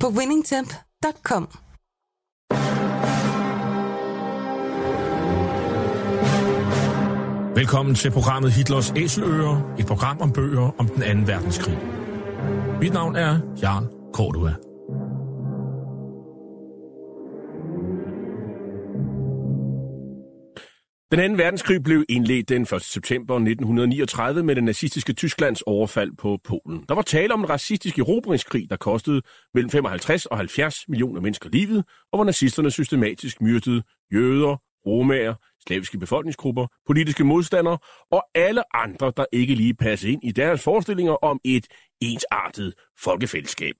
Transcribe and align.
på 0.00 0.08
winningtemp.com. 0.08 1.48
Velkommen 7.56 7.94
til 7.94 8.10
programmet 8.10 8.52
Hitlers 8.52 8.92
Æseløer, 8.96 9.74
et 9.78 9.86
program 9.86 10.20
om 10.20 10.32
bøger 10.32 10.70
om 10.78 10.88
den 10.88 11.02
anden 11.02 11.26
verdenskrig. 11.26 11.78
Mit 12.80 12.92
navn 12.92 13.16
er 13.16 13.40
Jan 13.62 13.86
Cordua. 14.14 14.54
Den 21.10 21.20
anden 21.20 21.38
verdenskrig 21.38 21.82
blev 21.82 22.04
indledt 22.08 22.48
den 22.48 22.62
1. 22.62 22.82
september 22.82 23.34
1939 23.34 24.42
med 24.42 24.54
det 24.54 24.64
nazistiske 24.64 25.12
Tysklands 25.12 25.62
overfald 25.62 26.12
på 26.18 26.38
Polen. 26.44 26.84
Der 26.88 26.94
var 26.94 27.02
tale 27.02 27.34
om 27.34 27.40
en 27.40 27.50
racistisk 27.50 27.98
erobringskrig, 27.98 28.70
der 28.70 28.76
kostede 28.76 29.22
mellem 29.54 29.70
55 29.70 30.26
og 30.26 30.36
70 30.36 30.88
millioner 30.88 31.20
mennesker 31.20 31.50
livet, 31.50 31.84
og 32.12 32.18
hvor 32.18 32.24
nazisterne 32.24 32.70
systematisk 32.70 33.40
myrdede 33.40 33.82
jøder, 34.12 34.56
romager, 34.86 35.34
slaviske 35.66 35.98
befolkningsgrupper, 35.98 36.66
politiske 36.86 37.24
modstandere 37.24 37.78
og 38.10 38.24
alle 38.34 38.76
andre, 38.76 39.12
der 39.16 39.24
ikke 39.32 39.54
lige 39.54 39.74
passede 39.74 40.12
ind 40.12 40.24
i 40.24 40.32
deres 40.32 40.62
forestillinger 40.62 41.12
om 41.12 41.40
et 41.44 41.66
ensartet 42.00 42.74
folkefællesskab. 42.98 43.74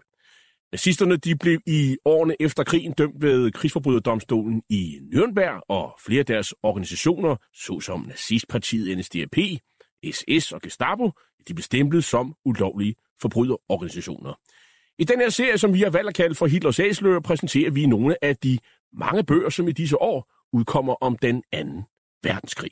Nazisterne 0.73 1.17
de 1.17 1.37
blev 1.37 1.61
i 1.67 1.97
årene 2.05 2.37
efter 2.41 2.65
krigen 2.65 2.93
dømt 2.93 3.23
ved 3.23 3.53
krigsforbryderdomstolen 3.53 4.63
i 4.71 4.99
Nürnberg, 5.15 5.65
og 5.69 5.99
flere 6.07 6.19
af 6.19 6.27
deres 6.27 6.55
organisationer, 6.63 7.37
såsom 7.55 8.01
nazistpartiet 8.01 8.99
NSDAP, 8.99 9.37
SS 10.13 10.53
og 10.53 10.61
Gestapo, 10.61 11.11
de 11.49 11.55
blev 11.55 11.63
stemplet 11.63 12.05
som 12.05 12.35
ulovlige 12.45 12.95
forbryderorganisationer. 13.23 14.35
I 14.99 15.05
den 15.05 15.21
her 15.21 15.29
serie, 15.29 15.59
som 15.59 15.75
vi 15.75 15.81
har 15.81 15.91
valgt 15.91 16.09
at 16.09 16.15
kalde 16.15 16.35
for 16.35 16.47
Hitlers 16.47 16.81
Æsler, 16.81 17.21
præsenterer 17.21 17.71
vi 17.71 17.87
nogle 17.87 18.25
af 18.25 18.37
de 18.37 18.59
mange 18.93 19.25
bøger, 19.25 19.51
som 19.51 19.69
i 19.69 19.73
disse 19.73 20.03
år 20.03 20.33
udkommer 20.53 20.95
om 20.95 21.17
den 21.17 21.43
anden 21.53 21.83
verdenskrig. 22.23 22.71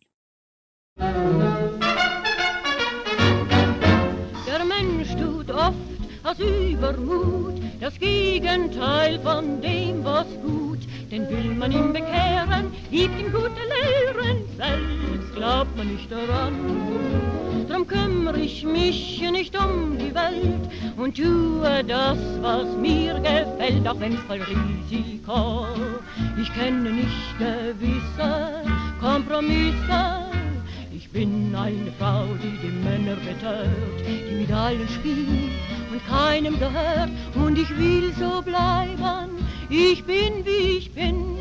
Aus 6.34 6.46
Übermut 6.46 7.54
das 7.80 7.98
Gegenteil 7.98 9.18
von 9.20 9.60
dem, 9.60 10.04
was 10.04 10.27
gut. 10.42 10.78
Denn 11.10 11.28
will 11.28 11.54
man 11.54 11.70
ihn 11.70 11.92
bekehren, 11.92 12.72
gibt 12.90 13.18
ihm 13.20 13.32
gute 13.32 13.62
Lehren, 13.74 14.38
selbst 14.56 15.34
glaubt 15.34 15.77
man 15.77 15.88
nicht 15.92 16.10
daran. 16.10 16.55
Drum 17.68 17.86
kümmere 17.86 18.40
ich 18.40 18.64
mich 18.64 19.22
nicht 19.30 19.56
um 19.58 19.96
die 19.98 20.14
Welt 20.14 20.68
und 20.96 21.16
tue 21.16 21.84
das, 21.86 22.18
was 22.40 22.66
mir 22.77 23.14
gefällt, 23.14 23.86
auch 23.86 24.00
wenn's 24.00 24.20
voll 24.27 24.40
Risiko. 24.40 25.66
Ich 26.40 26.52
kenne 26.55 26.90
nicht 26.90 27.38
gewisse 27.38 28.64
Kompromisse. 29.00 30.30
Ich 30.94 31.11
bin 31.11 31.55
eine 31.55 31.92
Frau, 31.98 32.24
die 32.42 32.56
die 32.62 32.84
Männer 32.84 33.17
betört, 33.17 33.68
die 34.06 34.40
mit 34.40 34.52
allen 34.52 34.89
spielt 34.89 35.52
und 35.94 36.06
keinem 36.06 36.58
gehört. 36.58 37.10
Und 37.34 37.58
ich 37.58 37.70
will 37.77 38.12
so 38.18 38.42
bleiben, 38.42 39.30
ich 39.68 40.05
bin 40.05 40.44
wie 40.44 40.78
ich 40.78 40.92
bin. 40.92 41.36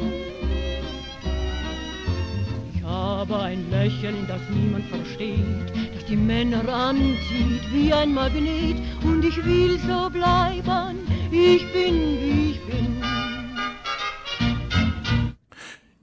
Ich 2.76 2.84
habe 2.84 3.40
ein 3.40 3.70
Lächeln, 3.72 4.26
das 4.28 4.42
niemand 4.50 4.86
versteht, 4.86 5.70
das 5.96 6.06
die 6.06 6.16
Männer 6.16 6.68
anzieht 6.70 7.64
wie 7.72 7.92
ein 7.92 8.14
Magnet. 8.14 8.78
Und 9.04 9.26
ich 9.26 9.44
will 9.44 9.80
so 9.80 10.10
bleiben, 10.10 11.00
ich 11.32 11.66
bin 11.74 11.96
wie 12.22 12.52
ich 12.52 12.62
bin. 12.62 13.03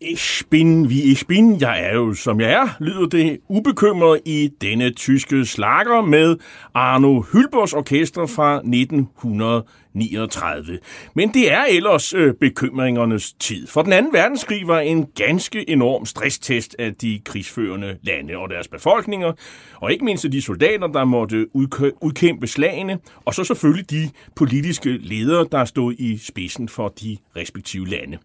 Ich 0.02 0.46
bin, 0.50 0.88
wie 0.88 1.12
ich 1.12 1.26
bin, 1.26 1.60
jeg 1.60 1.84
er 1.84 1.94
jo, 1.94 2.14
som 2.14 2.40
jeg 2.40 2.52
er, 2.52 2.68
lyder 2.78 3.06
det 3.06 3.38
ubekymret 3.48 4.20
i 4.24 4.50
denne 4.60 4.90
tyske 4.90 5.44
slager 5.44 6.00
med 6.00 6.36
Arno 6.74 7.22
Hylbers 7.32 7.72
orkester 7.72 8.26
fra 8.26 8.56
1939. 8.56 10.78
Men 11.14 11.34
det 11.34 11.52
er 11.52 11.64
ellers 11.64 12.14
øh, 12.14 12.34
bekymringernes 12.34 13.32
tid, 13.32 13.66
for 13.66 13.82
den 13.82 13.92
anden 13.92 14.12
verdenskrig 14.12 14.68
var 14.68 14.80
en 14.80 15.06
ganske 15.14 15.70
enorm 15.70 16.06
stresstest 16.06 16.76
af 16.78 16.94
de 16.94 17.20
krigsførende 17.24 17.96
lande 18.02 18.36
og 18.36 18.50
deres 18.50 18.68
befolkninger, 18.68 19.32
og 19.74 19.92
ikke 19.92 20.04
mindst 20.04 20.26
de 20.32 20.42
soldater, 20.42 20.86
der 20.86 21.04
måtte 21.04 21.56
udkæmpe 22.02 22.46
slagene, 22.46 22.98
og 23.24 23.34
så 23.34 23.44
selvfølgelig 23.44 23.90
de 23.90 24.10
politiske 24.36 24.90
ledere, 24.90 25.46
der 25.52 25.64
stod 25.64 25.94
i 25.98 26.18
spidsen 26.18 26.68
for 26.68 26.88
de 26.88 27.16
respektive 27.36 27.88
lande. 27.88 28.18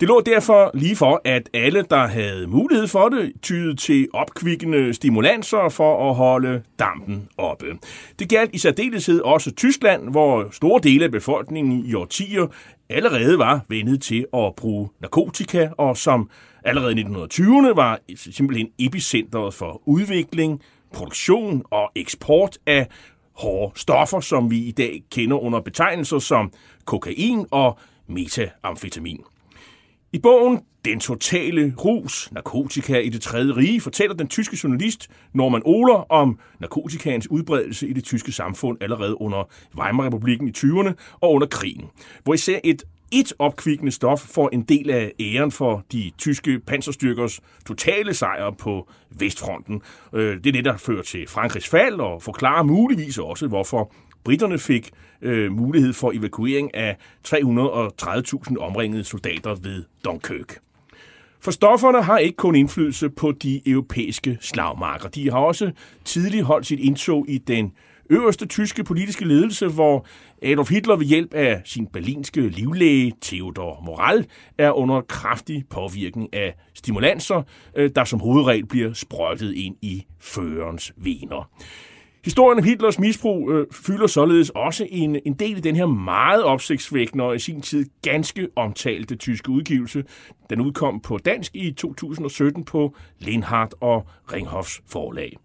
Det 0.00 0.08
lå 0.08 0.20
derfor 0.20 0.70
lige 0.74 0.96
for, 0.96 1.20
at 1.24 1.50
alle, 1.54 1.82
der 1.90 2.06
havde 2.06 2.46
mulighed 2.46 2.88
for 2.88 3.08
det, 3.08 3.32
tyede 3.42 3.76
til 3.76 4.08
opkvikkende 4.12 4.94
stimulanser 4.94 5.68
for 5.68 6.10
at 6.10 6.14
holde 6.14 6.62
dampen 6.78 7.28
oppe. 7.38 7.66
Det 8.18 8.28
galt 8.28 8.54
i 8.54 8.58
særdeleshed 8.58 9.20
også 9.20 9.50
Tyskland, 9.50 10.10
hvor 10.10 10.48
store 10.52 10.80
dele 10.82 11.04
af 11.04 11.10
befolkningen 11.10 11.86
i 11.86 11.94
årtier 11.94 12.46
allerede 12.88 13.38
var 13.38 13.60
vendet 13.68 14.02
til 14.02 14.26
at 14.34 14.54
bruge 14.56 14.88
narkotika, 15.00 15.68
og 15.78 15.96
som 15.96 16.30
allerede 16.64 17.00
i 17.00 17.04
1920'erne 17.04 17.74
var 17.74 17.98
simpelthen 18.16 18.68
epicentret 18.78 19.54
for 19.54 19.82
udvikling, 19.86 20.60
produktion 20.92 21.62
og 21.70 21.90
eksport 21.96 22.58
af 22.66 22.86
hårde 23.32 23.80
stoffer, 23.80 24.20
som 24.20 24.50
vi 24.50 24.58
i 24.58 24.70
dag 24.70 25.02
kender 25.10 25.36
under 25.36 25.60
betegnelser 25.60 26.18
som 26.18 26.52
kokain 26.84 27.46
og 27.50 27.78
metamfetamin. 28.06 29.24
I 30.12 30.18
bogen 30.18 30.60
Den 30.84 31.00
totale 31.00 31.74
rus, 31.84 32.32
narkotika 32.32 32.98
i 32.98 33.08
det 33.08 33.22
tredje 33.22 33.56
rige, 33.56 33.80
fortæller 33.80 34.16
den 34.16 34.28
tyske 34.28 34.58
journalist 34.64 35.10
Norman 35.32 35.62
Ohler 35.64 36.12
om 36.12 36.38
narkotikans 36.60 37.30
udbredelse 37.30 37.88
i 37.88 37.92
det 37.92 38.04
tyske 38.04 38.32
samfund 38.32 38.78
allerede 38.80 39.20
under 39.20 39.50
Weimarrepublikken 39.78 40.48
i 40.48 40.52
20'erne 40.56 40.92
og 41.20 41.32
under 41.32 41.46
krigen, 41.46 41.84
hvor 42.24 42.34
især 42.34 42.58
et 42.64 42.82
et 43.12 43.32
opkvikkende 43.38 43.92
stof 43.92 44.20
får 44.20 44.48
en 44.52 44.62
del 44.62 44.90
af 44.90 45.12
æren 45.20 45.50
for 45.50 45.84
de 45.92 46.10
tyske 46.18 46.60
panserstyrkers 46.60 47.40
totale 47.66 48.14
sejr 48.14 48.50
på 48.50 48.88
Vestfronten. 49.10 49.82
Øh, 50.12 50.36
det 50.36 50.46
er 50.46 50.52
det, 50.52 50.64
der 50.64 50.76
fører 50.76 51.02
til 51.02 51.28
Frankrigs 51.28 51.68
fald 51.68 52.00
og 52.00 52.22
forklarer 52.22 52.62
muligvis 52.62 53.18
også, 53.18 53.46
hvorfor 53.46 53.92
britterne 54.24 54.58
fik 54.58 54.90
øh, 55.22 55.52
mulighed 55.52 55.92
for 55.92 56.12
evakuering 56.14 56.74
af 56.74 56.96
330.000 57.28 58.56
omringede 58.58 59.04
soldater 59.04 59.54
ved 59.54 59.84
Dunkirk. 60.04 60.58
For 61.40 61.50
stofferne 61.50 62.02
har 62.02 62.18
ikke 62.18 62.36
kun 62.36 62.54
indflydelse 62.54 63.10
på 63.10 63.32
de 63.32 63.60
europæiske 63.66 64.38
slagmarker. 64.40 65.08
De 65.08 65.30
har 65.30 65.38
også 65.38 65.72
tidligt 66.04 66.44
holdt 66.44 66.66
sit 66.66 66.80
indtog 66.80 67.24
i 67.28 67.38
den 67.38 67.72
øverste 68.10 68.46
tyske 68.46 68.84
politiske 68.84 69.24
ledelse, 69.24 69.68
hvor 69.68 70.06
Adolf 70.42 70.70
Hitler 70.70 70.96
ved 70.96 71.06
hjælp 71.06 71.34
af 71.34 71.62
sin 71.64 71.86
berlinske 71.86 72.48
livlæge 72.48 73.12
Theodor 73.22 73.82
Moral 73.86 74.26
er 74.58 74.70
under 74.70 75.00
kraftig 75.00 75.64
påvirkning 75.70 76.34
af 76.34 76.54
stimulanser, 76.74 77.42
øh, 77.76 77.90
der 77.94 78.04
som 78.04 78.20
hovedregel 78.20 78.66
bliver 78.66 78.92
sprøjtet 78.92 79.54
ind 79.54 79.76
i 79.82 80.06
førerens 80.20 80.92
vener. 80.96 81.50
Historien 82.24 82.58
om 82.58 82.64
Hitlers 82.64 82.98
misbrug 82.98 83.50
øh, 83.50 83.66
fylder 83.72 84.06
således 84.06 84.50
også 84.50 84.86
en, 84.90 85.20
en 85.26 85.34
del 85.34 85.56
i 85.56 85.60
den 85.60 85.76
her 85.76 85.86
meget 85.86 86.44
opsigtsvækkende 86.44 87.24
og 87.24 87.36
i 87.36 87.38
sin 87.38 87.60
tid 87.62 87.86
ganske 88.02 88.48
omtalte 88.56 89.16
tyske 89.16 89.50
udgivelse. 89.50 90.04
Den 90.50 90.60
udkom 90.60 91.00
på 91.00 91.18
dansk 91.18 91.54
i 91.54 91.72
2017 91.72 92.64
på 92.64 92.96
Lindhardt 93.18 93.74
og 93.80 94.06
Ringhofs 94.32 94.82
forlag. 94.88 95.36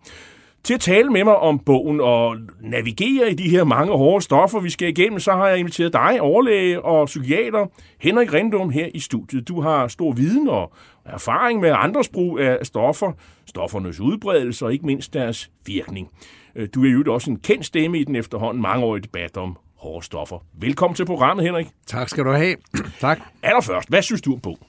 Til 0.65 0.73
at 0.73 0.79
tale 0.79 1.09
med 1.09 1.23
mig 1.23 1.35
om 1.35 1.59
bogen 1.59 2.01
og 2.01 2.37
navigere 2.61 3.31
i 3.31 3.33
de 3.33 3.49
her 3.49 3.63
mange 3.63 3.93
hårde 3.93 4.23
stoffer, 4.23 4.59
vi 4.59 4.69
skal 4.69 4.87
igennem, 4.87 5.19
så 5.19 5.31
har 5.31 5.47
jeg 5.47 5.57
inviteret 5.57 5.93
dig, 5.93 6.21
overlæge 6.21 6.81
og 6.81 7.05
psykiater, 7.05 7.65
Henrik 7.99 8.33
Rindum, 8.33 8.69
her 8.69 8.89
i 8.93 8.99
studiet. 8.99 9.47
Du 9.47 9.61
har 9.61 9.87
stor 9.87 10.11
viden 10.11 10.47
og 10.47 10.73
erfaring 11.05 11.59
med 11.59 11.73
andres 11.75 12.09
brug 12.09 12.39
af 12.39 12.65
stoffer, 12.65 13.11
stoffernes 13.45 13.99
udbredelse 13.99 14.65
og 14.65 14.73
ikke 14.73 14.85
mindst 14.85 15.13
deres 15.13 15.51
virkning. 15.65 16.09
Øh, 16.55 16.69
du 16.75 16.85
er 16.85 16.89
jo 16.89 17.13
også 17.13 17.31
en 17.31 17.39
kendt 17.39 17.65
stemme 17.65 17.99
i 17.99 18.03
den 18.03 18.15
efterhånden 18.15 18.61
mangeårige 18.61 19.03
debat 19.03 19.37
om 19.37 19.57
hårde 19.75 20.05
stoffer. 20.05 20.45
Velkommen 20.59 20.95
til 20.95 21.05
programmet, 21.05 21.45
Henrik. 21.45 21.67
Tak 21.87 22.09
skal 22.09 22.23
du 22.25 22.31
have. 22.31 22.55
tak. 22.99 23.19
Allerførst, 23.43 23.89
hvad 23.89 24.01
synes 24.01 24.21
du 24.21 24.33
om 24.33 24.39
bogen? 24.39 24.59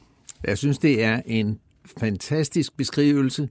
Jeg 0.44 0.58
synes, 0.58 0.78
det 0.78 1.04
er 1.04 1.20
en 1.26 1.60
fantastisk 2.00 2.76
beskrivelse, 2.76 3.48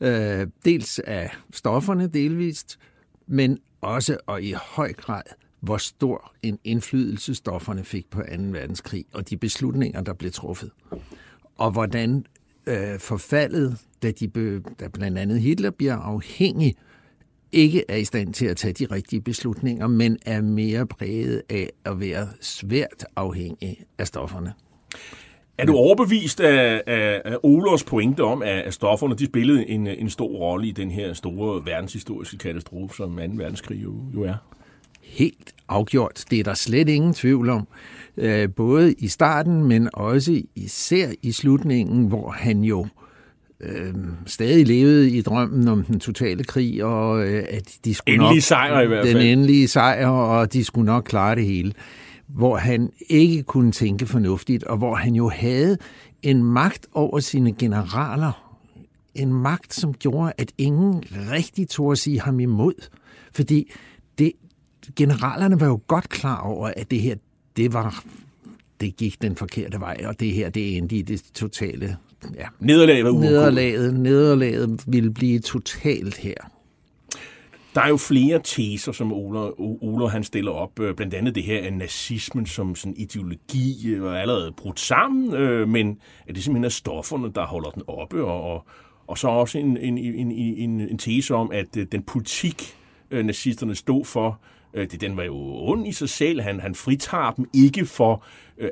øh, 0.00 0.46
dels 0.64 0.98
af 0.98 1.30
stofferne 1.52 2.06
delvist, 2.06 2.78
men 3.26 3.58
også 3.80 4.16
og 4.26 4.42
i 4.42 4.52
høj 4.52 4.92
grad, 4.92 5.22
hvor 5.60 5.76
stor 5.76 6.32
en 6.42 6.58
indflydelse 6.64 7.34
stofferne 7.34 7.84
fik 7.84 8.10
på 8.10 8.20
2. 8.20 8.42
verdenskrig 8.42 9.04
og 9.14 9.30
de 9.30 9.36
beslutninger, 9.36 10.00
der 10.00 10.12
blev 10.12 10.30
truffet. 10.30 10.70
Og 11.58 11.70
hvordan 11.70 12.26
øh, 12.66 12.98
forfaldet, 12.98 13.78
da, 14.02 14.10
de 14.10 14.28
be, 14.28 14.60
da 14.60 14.88
blandt 14.88 15.18
andet 15.18 15.40
Hitler 15.40 15.70
bliver 15.70 15.96
afhængig, 15.96 16.76
ikke 17.52 17.84
er 17.88 17.96
i 17.96 18.04
stand 18.04 18.34
til 18.34 18.46
at 18.46 18.56
tage 18.56 18.72
de 18.72 18.86
rigtige 18.86 19.20
beslutninger, 19.20 19.86
men 19.86 20.18
er 20.26 20.40
mere 20.40 20.86
præget 20.86 21.42
af 21.48 21.70
at 21.84 22.00
være 22.00 22.28
svært 22.40 23.04
afhængig 23.16 23.84
af 23.98 24.06
stofferne. 24.06 24.52
Er 25.60 25.66
du 25.66 25.76
overbevist 25.76 26.40
af, 26.40 26.82
af, 26.86 27.22
af 27.24 27.36
Olers 27.42 27.84
pointe 27.84 28.24
om, 28.24 28.42
at 28.42 28.74
stofferne 28.74 29.14
de 29.14 29.26
spillede 29.26 29.68
en, 29.68 29.86
en 29.86 30.10
stor 30.10 30.28
rolle 30.28 30.68
i 30.68 30.70
den 30.72 30.90
her 30.90 31.12
store 31.12 31.62
verdenshistoriske 31.66 32.38
katastrofe, 32.38 32.96
som 32.96 33.16
2. 33.16 33.22
verdenskrig 33.34 33.82
jo, 33.82 33.94
jo 34.14 34.22
er? 34.22 34.34
Helt 35.02 35.54
afgjort. 35.68 36.24
Det 36.30 36.40
er 36.40 36.44
der 36.44 36.54
slet 36.54 36.88
ingen 36.88 37.14
tvivl 37.14 37.48
om. 37.48 37.68
Øh, 38.16 38.48
både 38.56 38.92
i 38.92 39.08
starten, 39.08 39.64
men 39.64 39.88
også 39.92 40.42
især 40.56 41.08
i 41.22 41.32
slutningen, 41.32 42.06
hvor 42.06 42.30
han 42.30 42.64
jo 42.64 42.86
øh, 43.60 43.94
stadig 44.26 44.66
levede 44.66 45.10
i 45.10 45.22
drømmen 45.22 45.68
om 45.68 45.84
den 45.84 46.00
totale 46.00 46.44
krig, 46.44 46.84
og 46.84 47.26
øh, 47.26 47.44
at 47.48 47.78
de 47.84 47.94
skulle 47.94 48.14
endelige 48.14 48.36
nok, 48.36 48.42
sejr 48.42 48.80
i 48.80 48.86
hvert 48.86 49.06
fald. 49.06 49.18
Den 49.18 49.26
endelige 49.26 49.68
sejr, 49.68 50.08
og 50.08 50.52
de 50.52 50.64
skulle 50.64 50.86
nok 50.86 51.04
klare 51.04 51.34
det 51.34 51.44
hele 51.44 51.72
hvor 52.34 52.56
han 52.56 52.90
ikke 53.08 53.42
kunne 53.42 53.72
tænke 53.72 54.06
fornuftigt, 54.06 54.64
og 54.64 54.76
hvor 54.76 54.94
han 54.94 55.14
jo 55.14 55.28
havde 55.28 55.78
en 56.22 56.44
magt 56.44 56.86
over 56.92 57.20
sine 57.20 57.52
generaler. 57.52 58.56
En 59.14 59.32
magt, 59.32 59.74
som 59.74 59.94
gjorde, 59.94 60.32
at 60.38 60.52
ingen 60.58 61.04
rigtig 61.32 61.68
tog 61.68 61.92
at 61.92 61.98
sige 61.98 62.20
ham 62.20 62.40
imod. 62.40 62.88
Fordi 63.32 63.72
det, 64.18 64.32
generalerne 64.96 65.60
var 65.60 65.66
jo 65.66 65.80
godt 65.86 66.08
klar 66.08 66.40
over, 66.40 66.72
at 66.76 66.90
det 66.90 67.00
her, 67.00 67.14
det 67.56 67.72
var 67.72 68.04
det 68.80 68.96
gik 68.96 69.22
den 69.22 69.36
forkerte 69.36 69.80
vej, 69.80 69.96
og 70.04 70.20
det 70.20 70.32
her, 70.32 70.50
det 70.50 70.76
endte 70.76 70.96
i 70.96 71.02
det 71.02 71.22
totale... 71.34 71.96
Ja, 72.34 72.46
nederlaget 72.60 73.04
var 73.04 73.12
nederlaget, 73.12 73.94
nederlaget 73.94 74.84
ville 74.86 75.10
blive 75.10 75.38
totalt 75.38 76.16
her. 76.16 76.34
Der 77.74 77.80
er 77.80 77.88
jo 77.88 77.96
flere 77.96 78.40
teser, 78.44 78.92
som 78.92 79.12
Oler, 79.12 79.60
Oler 79.82 80.06
han 80.08 80.24
stiller 80.24 80.52
op. 80.52 80.80
Øh, 80.80 80.94
blandt 80.94 81.14
andet 81.14 81.34
det 81.34 81.42
her, 81.42 81.66
at 81.66 81.72
nazismen 81.72 82.46
som 82.46 82.74
sådan 82.74 82.96
ideologi 82.96 83.88
øh, 83.88 84.06
er 84.06 84.10
allerede 84.10 84.52
brudt 84.52 84.80
sammen, 84.80 85.34
øh, 85.34 85.68
men 85.68 85.98
at 86.26 86.34
det 86.34 86.44
simpelthen 86.44 86.64
er 86.64 86.68
stofferne, 86.68 87.32
der 87.32 87.46
holder 87.46 87.70
den 87.70 87.82
oppe. 87.86 88.24
Og, 88.24 88.42
og, 88.42 88.64
og 89.06 89.18
så 89.18 89.28
også 89.28 89.58
en, 89.58 89.76
en, 89.76 89.98
en, 89.98 90.30
en, 90.32 90.80
en 90.80 90.98
tese 90.98 91.34
om, 91.34 91.50
at 91.52 91.76
øh, 91.76 91.86
den 91.92 92.02
politik, 92.02 92.76
nazisterne 93.10 93.74
stod 93.74 94.04
for, 94.04 94.40
det, 94.74 95.00
den 95.00 95.16
var 95.16 95.22
jo 95.22 95.36
ond 95.36 95.86
i 95.88 95.92
sig 95.92 96.08
selv. 96.08 96.40
Han, 96.40 96.60
han 96.60 96.74
fritager 96.74 97.30
dem 97.30 97.48
ikke 97.54 97.86
for 97.86 98.24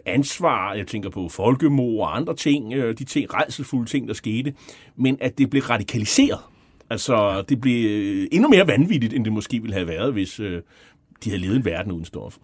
ansvar. 0.06 0.74
Jeg 0.74 0.86
tænker 0.86 1.10
på 1.10 1.28
folkemord 1.28 2.00
og 2.00 2.16
andre 2.16 2.36
ting, 2.36 2.72
de 2.72 3.04
ting, 3.04 3.34
rejselfulde 3.34 3.90
ting, 3.90 4.08
der 4.08 4.14
skete. 4.14 4.54
Men 4.96 5.18
at 5.20 5.38
det 5.38 5.50
blev 5.50 5.62
radikaliseret. 5.62 6.38
Altså, 6.90 7.44
det 7.48 7.60
blev 7.60 7.90
øh, 7.90 8.28
endnu 8.32 8.48
mere 8.48 8.66
vanvittigt, 8.66 9.12
end 9.14 9.24
det 9.24 9.32
måske 9.32 9.60
ville 9.60 9.74
have 9.74 9.86
været, 9.86 10.12
hvis 10.12 10.40
øh, 10.40 10.62
de 11.24 11.30
havde 11.30 11.42
levet 11.42 11.56
en 11.56 11.64
verden 11.64 11.92
uden 11.92 12.04
stoffer. 12.04 12.40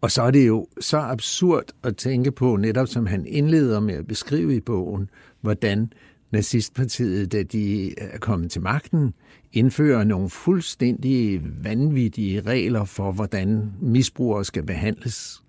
Og 0.00 0.10
så 0.10 0.22
er 0.22 0.30
det 0.30 0.46
jo 0.46 0.66
så 0.80 0.98
absurd 0.98 1.64
at 1.82 1.96
tænke 1.96 2.32
på, 2.32 2.56
netop 2.56 2.88
som 2.88 3.06
han 3.06 3.26
indleder 3.26 3.80
med 3.80 3.94
at 3.94 4.06
beskrive 4.06 4.56
i 4.56 4.60
bogen, 4.60 5.10
hvordan 5.40 5.92
nazistpartiet, 6.30 7.32
da 7.32 7.42
de 7.42 7.94
er 7.98 8.18
kommet 8.18 8.50
til 8.50 8.62
magten, 8.62 9.14
indfører 9.52 10.04
nogle 10.04 10.30
fuldstændig 10.30 11.40
vanvittige 11.64 12.40
regler 12.40 12.84
for, 12.84 13.12
hvordan 13.12 13.72
misbrugere 13.80 14.44
skal 14.44 14.62
behandles. 14.62 15.42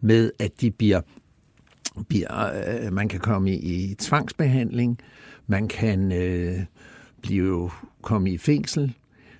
Med 0.00 0.30
at 0.38 0.60
de 0.60 0.70
bliver, 0.70 1.00
bliver 2.08 2.50
øh, 2.84 2.92
man 2.92 3.08
kan 3.08 3.20
komme 3.20 3.52
i, 3.52 3.90
i 3.90 3.94
tvangsbehandling, 3.94 4.98
man 5.46 5.68
kan 5.68 6.12
øh, 6.12 6.60
blive 7.22 7.70
komme 8.02 8.30
i 8.30 8.38
fængsel, 8.38 8.94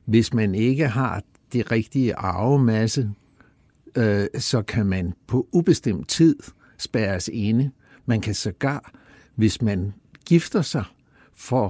hvis 0.04 0.34
man 0.34 0.54
ikke 0.54 0.88
har 0.88 1.22
det 1.52 1.70
rigtige 1.70 2.16
arvemasse, 2.16 3.10
øh, 3.96 4.26
så 4.38 4.62
kan 4.62 4.86
man 4.86 5.14
på 5.26 5.48
ubestemt 5.52 6.08
tid 6.08 6.36
spærres 6.78 7.30
inde. 7.32 7.70
Man 8.06 8.20
kan 8.20 8.34
sågar, 8.34 8.92
hvis 9.34 9.62
man 9.62 9.94
gifter 10.26 10.62
sig 10.62 10.84
for 11.34 11.68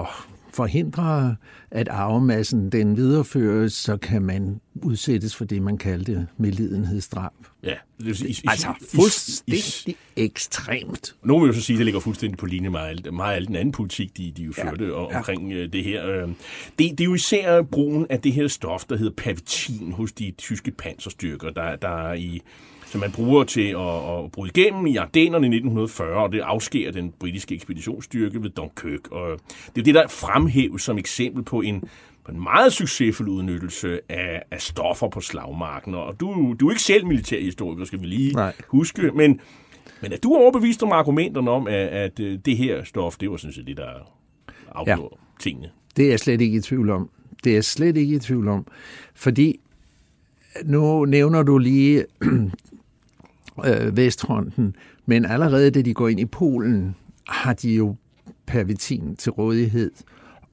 at 0.00 0.06
forhindre, 0.54 1.36
at 1.70 1.88
arvemassen 1.88 2.72
den 2.72 2.96
videreføres, 2.96 3.72
så 3.72 3.96
kan 3.96 4.22
man 4.22 4.60
udsættes 4.82 5.36
for 5.36 5.44
det, 5.44 5.62
man 5.62 5.78
kaldte 5.78 6.26
medlidenhedsdrab. 6.36 7.32
Ja, 7.62 7.74
det 7.98 8.06
vil 8.06 8.16
sige, 8.16 8.50
altså 8.50 8.68
fuldstændig 8.94 9.96
ekstremt. 10.16 11.14
Nogle 11.22 11.46
vil 11.46 11.54
jo 11.54 11.60
så 11.60 11.66
sige, 11.66 11.74
at 11.74 11.78
det 11.78 11.86
ligger 11.86 12.00
fuldstændig 12.00 12.38
på 12.38 12.46
linje 12.46 12.68
med 12.68 13.10
meget 13.12 13.36
af 13.36 13.46
den 13.46 13.56
anden 13.56 13.72
politik, 13.72 14.16
de, 14.16 14.32
de 14.36 14.42
jo 14.42 14.52
førte 14.52 14.84
ja, 14.84 14.90
ja. 14.90 15.18
omkring 15.18 15.52
øh, 15.52 15.72
det 15.72 15.84
her. 15.84 16.08
Øh. 16.08 16.28
Det, 16.28 16.34
det 16.78 17.00
er 17.00 17.04
jo 17.04 17.14
især 17.14 17.62
brugen 17.62 18.06
af 18.10 18.20
det 18.20 18.32
her 18.32 18.48
stof, 18.48 18.84
der 18.84 18.96
hedder 18.96 19.12
pavitin 19.16 19.92
hos 19.92 20.12
de 20.12 20.32
tyske 20.38 20.70
panserstyrker, 20.70 21.50
der, 21.50 21.76
der 21.76 22.08
er 22.08 22.14
i 22.14 22.42
som 22.92 23.00
man 23.00 23.12
bruger 23.12 23.44
til 23.44 23.68
at, 23.68 24.24
at 24.24 24.32
bryde 24.32 24.50
igennem 24.54 24.86
i 24.86 24.96
Ardenerne 24.96 25.46
i 25.46 25.50
1940, 25.50 26.22
og 26.22 26.32
det 26.32 26.40
afsker 26.40 26.90
den 26.92 27.12
britiske 27.18 27.54
ekspeditionsstyrke 27.54 28.42
ved 28.42 28.50
Dunkirk. 28.50 29.08
Og 29.10 29.38
det 29.74 29.80
er 29.80 29.84
det, 29.84 29.94
der 29.94 30.08
fremhæves 30.08 30.82
som 30.82 30.98
eksempel 30.98 31.42
på 31.42 31.60
en, 31.60 31.84
på 32.24 32.32
en 32.32 32.42
meget 32.42 32.72
succesfuld 32.72 33.28
udnyttelse 33.28 34.00
af, 34.08 34.42
af 34.50 34.60
stoffer 34.60 35.08
på 35.08 35.20
slagmarken. 35.20 35.94
Og 35.94 36.20
du, 36.20 36.56
du 36.60 36.66
er 36.66 36.70
ikke 36.70 36.82
selv 36.82 37.06
militærhistoriker, 37.06 37.84
skal 37.84 38.00
vi 38.00 38.06
lige 38.06 38.32
Nej. 38.32 38.52
huske, 38.68 39.10
men, 39.14 39.40
men 40.02 40.12
er 40.12 40.16
du 40.16 40.34
overbevist 40.34 40.82
om 40.82 40.92
argumenterne 40.92 41.50
om, 41.50 41.66
at, 41.66 41.88
at 41.88 42.20
øh, 42.20 42.38
det 42.44 42.56
her 42.56 42.84
stof, 42.84 43.16
det 43.16 43.30
var 43.30 43.36
sådan 43.36 43.54
set 43.54 43.66
det, 43.66 43.76
der 43.76 44.12
afgjorde 44.72 45.02
ja. 45.02 45.40
tingene? 45.40 45.70
Det 45.96 46.04
er 46.04 46.08
jeg 46.08 46.20
slet 46.20 46.40
ikke 46.40 46.56
i 46.56 46.60
tvivl 46.60 46.90
om. 46.90 47.10
Det 47.44 47.50
er 47.50 47.54
jeg 47.56 47.64
slet 47.64 47.96
ikke 47.96 48.16
i 48.16 48.18
tvivl 48.18 48.48
om. 48.48 48.66
Fordi 49.14 49.60
nu 50.64 51.04
nævner 51.04 51.42
du 51.42 51.58
lige 51.58 52.04
øh, 53.66 53.96
Vestfronten, 53.96 54.76
men 55.06 55.24
allerede 55.24 55.70
da 55.70 55.82
de 55.82 55.94
går 55.94 56.08
ind 56.08 56.20
i 56.20 56.24
Polen, 56.24 56.96
har 57.28 57.52
de 57.52 57.74
jo 57.74 57.96
pervitin 58.46 59.16
til 59.16 59.32
rådighed, 59.32 59.90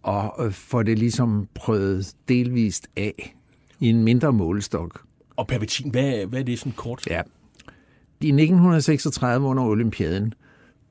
og 0.03 0.45
øh, 0.45 0.51
får 0.51 0.83
det 0.83 0.99
ligesom 0.99 1.47
prøvet 1.55 2.13
delvist 2.27 2.87
af 2.97 3.35
i 3.79 3.89
en 3.89 4.03
mindre 4.03 4.33
målestok. 4.33 5.01
Og 5.35 5.47
pervitin, 5.47 5.91
hvad, 5.91 6.25
hvad 6.25 6.39
er 6.39 6.43
det 6.43 6.59
sådan 6.59 6.73
kort? 6.73 7.07
Ja. 7.07 7.21
I 8.21 8.27
1936 8.27 9.47
under 9.47 9.63
olympiaden, 9.63 10.33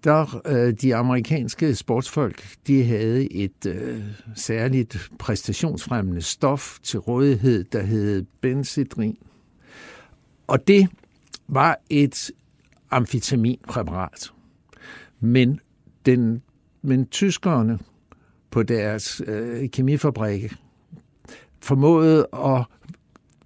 der 0.05 0.41
øh, 0.47 0.73
de 0.73 0.97
amerikanske 0.97 1.75
sportsfolk, 1.75 2.57
de 2.67 2.85
havde 2.85 3.33
et 3.33 3.67
øh, 3.67 4.03
særligt 4.35 5.11
præstationsfremmende 5.19 6.23
stof 6.23 6.79
til 6.83 6.99
rådighed, 6.99 7.65
der 7.65 7.83
hed 7.83 8.25
benzedrin. 8.41 9.19
Og 10.47 10.69
det 10.69 10.89
var 11.49 11.81
et 11.91 12.31
amfetaminpræparat. 12.91 14.33
Men, 15.21 15.61
den, 16.07 16.43
men 16.83 17.07
tyskerne 17.07 17.79
på 18.51 18.63
deres 18.63 19.23
øh, 19.27 19.69
kemifabrik 19.69 20.53
formåede 21.61 22.29
at 22.33 22.65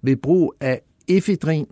ved 0.01 0.15
brug 0.15 0.55
af 0.59 0.81
efedrin 1.07 1.67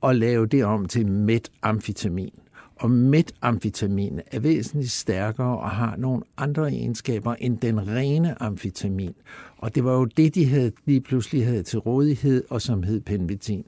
og 0.00 0.16
lave 0.16 0.46
det 0.46 0.64
om 0.64 0.86
til 0.86 1.06
metamfetamin. 1.06 2.32
Og 2.76 2.90
metamfetamin 2.90 4.20
er 4.32 4.40
væsentligt 4.40 4.90
stærkere 4.90 5.58
og 5.58 5.70
har 5.70 5.96
nogle 5.96 6.22
andre 6.36 6.72
egenskaber 6.72 7.34
end 7.34 7.58
den 7.58 7.88
rene 7.88 8.42
amfetamin. 8.42 9.14
Og 9.58 9.74
det 9.74 9.84
var 9.84 9.92
jo 9.92 10.04
det, 10.04 10.34
de 10.34 10.46
havde, 10.46 10.72
lige 10.84 11.00
pludselig 11.00 11.46
havde 11.46 11.62
til 11.62 11.78
rådighed, 11.78 12.44
og 12.50 12.62
som 12.62 12.82
hed 12.82 13.00
penvitin. 13.00 13.64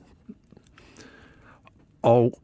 Og, 2.06 2.40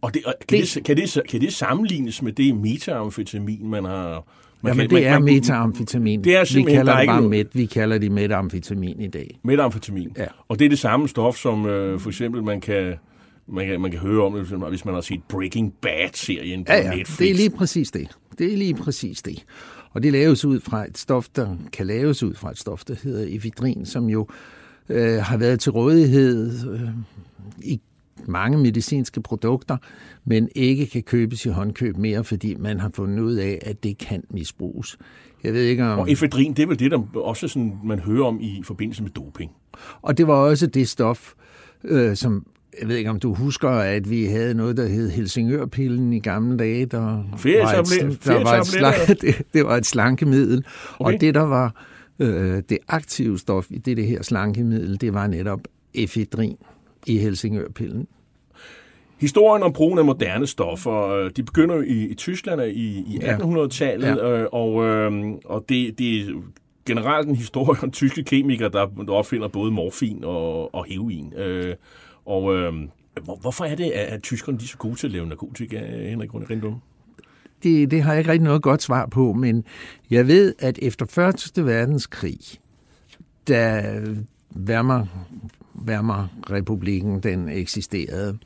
og, 0.00 0.14
det, 0.14 0.24
og 0.24 0.34
kan, 0.48 0.60
det, 0.60 0.72
det, 0.74 0.84
kan, 0.84 0.96
det, 0.96 1.20
kan 1.28 1.40
det 1.40 1.52
sammenlignes 1.52 2.22
med 2.22 2.32
det 2.32 2.56
metamfetamin, 2.56 3.70
man 3.70 3.84
har... 3.84 4.26
Man 4.62 4.70
Jamen, 4.70 4.88
kan, 4.88 4.96
det 4.96 5.04
man, 5.04 5.12
er 5.12 5.18
man, 5.18 5.34
metamfetamin. 5.34 6.24
Det 6.24 6.36
er 6.36 6.54
vi 6.54 6.62
kalder 6.62 6.98
det 6.98 7.06
bare 7.06 7.22
med, 7.22 7.44
vi 7.52 7.66
kalder 7.66 7.98
det 7.98 8.12
metamfetamin 8.12 9.00
i 9.00 9.06
dag. 9.06 9.38
Metamfetamin. 9.44 10.12
Ja. 10.18 10.26
Og 10.48 10.58
det 10.58 10.64
er 10.64 10.68
det 10.68 10.78
samme 10.78 11.08
stof, 11.08 11.36
som 11.36 11.66
øh, 11.66 12.00
for 12.00 12.10
eksempel 12.10 12.42
man 12.42 12.60
kan, 12.60 12.94
man 13.48 13.66
kan, 13.66 13.80
man 13.80 13.90
kan 13.90 14.00
høre 14.00 14.22
om, 14.22 14.32
hvis 14.68 14.84
man 14.84 14.94
har 14.94 15.00
set 15.00 15.20
Breaking 15.28 15.74
Bad-serien 15.82 16.64
på 16.64 16.72
ja, 16.72 16.78
ja, 16.78 16.94
Netflix. 16.96 17.18
det 17.18 17.30
er 17.30 17.34
lige 17.34 17.50
præcis 17.50 17.90
det. 17.90 18.08
Det 18.38 18.52
er 18.52 18.56
lige 18.56 18.74
præcis 18.74 19.22
det. 19.22 19.44
Og 19.90 20.02
det 20.02 20.12
laves 20.12 20.44
ud 20.44 20.60
fra 20.60 20.86
et 20.86 20.98
stof, 20.98 21.28
der 21.36 21.56
kan 21.72 21.86
laves 21.86 22.22
ud 22.22 22.34
fra 22.34 22.50
et 22.50 22.58
stof, 22.58 22.84
der 22.84 22.94
hedder 23.02 23.36
ephedrin, 23.36 23.86
som 23.86 24.10
jo 24.10 24.26
øh, 24.88 25.18
har 25.22 25.36
været 25.36 25.60
til 25.60 25.72
rådighed 25.72 26.70
øh, 26.72 26.88
i 27.62 27.80
mange 28.28 28.58
medicinske 28.58 29.22
produkter, 29.22 29.76
men 30.24 30.48
ikke 30.54 30.86
kan 30.86 31.02
købes 31.02 31.46
i 31.46 31.48
håndkøb 31.48 31.96
mere, 31.96 32.24
fordi 32.24 32.54
man 32.54 32.80
har 32.80 32.90
fundet 32.94 33.20
ud 33.20 33.34
af, 33.34 33.58
at 33.62 33.84
det 33.84 33.98
kan 33.98 34.22
misbruges. 34.30 34.98
Jeg 35.44 35.52
ved 35.52 35.62
ikke 35.62 35.84
om... 35.84 35.98
Og 35.98 36.10
efedrin, 36.10 36.52
det 36.52 36.62
er 36.62 36.66
vel 36.66 36.78
det, 36.78 36.90
der 36.90 37.02
også 37.14 37.48
sådan, 37.48 37.78
man 37.84 37.98
hører 37.98 38.24
om 38.24 38.40
i 38.40 38.62
forbindelse 38.64 39.02
med 39.02 39.10
doping. 39.10 39.50
Og 40.02 40.18
det 40.18 40.26
var 40.26 40.34
også 40.34 40.66
det 40.66 40.88
stof, 40.88 41.32
øh, 41.84 42.16
som 42.16 42.46
jeg 42.80 42.88
ved 42.88 42.96
ikke, 42.96 43.10
om 43.10 43.20
du 43.20 43.34
husker, 43.34 43.70
at 43.70 44.10
vi 44.10 44.24
havde 44.24 44.54
noget, 44.54 44.76
der 44.76 44.86
hed 44.86 45.10
Helsingørpillen 45.10 46.12
i 46.12 46.18
gamle 46.18 46.56
dage. 46.58 46.86
Der 46.86 46.98
var 46.98 47.24
et, 47.46 48.24
der 48.24 48.42
var 48.42 48.60
et 48.60 48.66
slanke, 48.66 49.14
det, 49.26 49.42
det 49.52 49.64
var 49.64 49.76
et 49.76 49.86
slankemiddel. 49.86 50.64
Okay. 50.98 51.14
Og 51.14 51.20
det, 51.20 51.34
der 51.34 51.42
var 51.42 51.86
øh, 52.18 52.62
det 52.68 52.78
aktive 52.88 53.38
stof 53.38 53.66
i 53.70 53.78
det, 53.78 53.96
det 53.96 54.06
her 54.06 54.22
slankemiddel, 54.22 55.00
det 55.00 55.14
var 55.14 55.26
netop 55.26 55.60
efedrin 55.94 56.56
i 57.06 57.18
Helsingørpillen. 57.18 58.08
Historien 59.20 59.62
om 59.62 59.72
brugen 59.72 59.98
af 59.98 60.04
moderne 60.04 60.46
stoffer, 60.46 61.08
øh, 61.08 61.30
de 61.36 61.42
begynder 61.42 61.74
jo 61.74 61.82
i, 61.82 62.04
i 62.04 62.14
Tyskland 62.14 62.62
i, 62.62 62.98
i 62.98 63.18
1800-tallet, 63.18 64.06
ja. 64.06 64.40
øh, 64.40 64.48
og, 64.52 64.86
øh, 64.86 65.34
og 65.44 65.64
det, 65.68 65.98
det 65.98 66.20
er 66.20 66.32
generelt 66.86 67.28
en 67.28 67.36
historie 67.36 67.82
om 67.82 67.90
tyske 67.90 68.24
kemikere, 68.24 68.68
der, 68.68 68.86
der 68.86 69.12
opfinder 69.12 69.48
både 69.48 69.72
morfin 69.72 70.24
og, 70.24 70.74
og 70.74 70.84
heroin. 70.84 71.34
Øh, 71.36 71.74
og 72.26 72.56
øh, 72.56 72.72
hvor, 73.24 73.36
hvorfor 73.36 73.64
er 73.64 73.74
det, 73.74 73.90
at, 73.90 74.06
at 74.06 74.22
tyskerne 74.22 74.58
de 74.58 74.64
er 74.64 74.68
så 74.68 74.78
gode 74.78 74.94
til 74.94 75.06
at 75.06 75.12
lave 75.12 75.26
narkotika, 75.26 76.08
Henrik 76.10 76.34
Rindum? 76.34 76.80
Det, 77.62 77.90
det 77.90 78.02
har 78.02 78.12
jeg 78.12 78.18
ikke 78.18 78.30
rigtig 78.30 78.44
noget 78.44 78.62
godt 78.62 78.82
svar 78.82 79.06
på, 79.06 79.32
men 79.32 79.64
jeg 80.10 80.26
ved, 80.26 80.54
at 80.58 80.78
efter 80.82 81.18
1. 81.56 81.66
verdenskrig, 81.66 82.38
da 83.48 83.92
Weimar, 84.56 85.08
Weimar-republiken 85.86 87.20
den 87.20 87.48
eksisterede, 87.48 88.38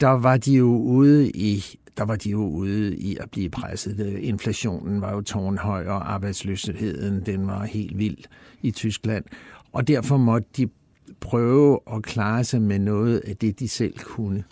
der 0.00 0.08
var 0.08 0.36
de 0.36 0.52
jo 0.52 0.76
ude 0.76 1.30
i 1.30 1.78
der 1.96 2.04
var 2.04 2.16
de 2.16 2.30
jo 2.30 2.48
ude 2.48 2.96
i 2.96 3.16
at 3.20 3.30
blive 3.30 3.50
presset. 3.50 4.18
Inflationen 4.20 5.00
var 5.00 5.12
jo 5.12 5.20
tårnhøj, 5.20 5.86
og 5.86 6.12
arbejdsløsheden 6.12 7.26
den 7.26 7.46
var 7.46 7.64
helt 7.64 7.98
vild 7.98 8.18
i 8.62 8.70
Tyskland. 8.70 9.24
Og 9.72 9.88
derfor 9.88 10.16
måtte 10.16 10.48
de 10.56 10.68
prøve 11.20 11.78
at 11.92 12.02
klare 12.02 12.44
sig 12.44 12.62
med 12.62 12.78
noget 12.78 13.18
af 13.18 13.36
det, 13.36 13.60
de 13.60 13.68
selv 13.68 13.98
kunne. 13.98 14.44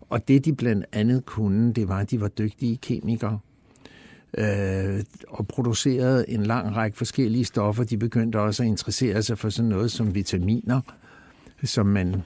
Og 0.00 0.28
det, 0.28 0.44
de 0.44 0.54
blandt 0.54 0.84
andet 0.92 1.26
kunne, 1.26 1.72
det 1.72 1.88
var, 1.88 1.98
at 1.98 2.10
de 2.10 2.20
var 2.20 2.28
dygtige 2.28 2.76
kemikere 2.76 3.38
øh, 4.38 5.04
og 5.28 5.48
producerede 5.48 6.30
en 6.30 6.42
lang 6.42 6.76
række 6.76 6.96
forskellige 6.96 7.44
stoffer. 7.44 7.84
De 7.84 7.98
begyndte 7.98 8.40
også 8.40 8.62
at 8.62 8.66
interessere 8.66 9.22
sig 9.22 9.38
for 9.38 9.48
sådan 9.48 9.68
noget 9.68 9.90
som 9.90 10.14
vitaminer, 10.14 10.80
som 11.64 11.86
man 11.86 12.22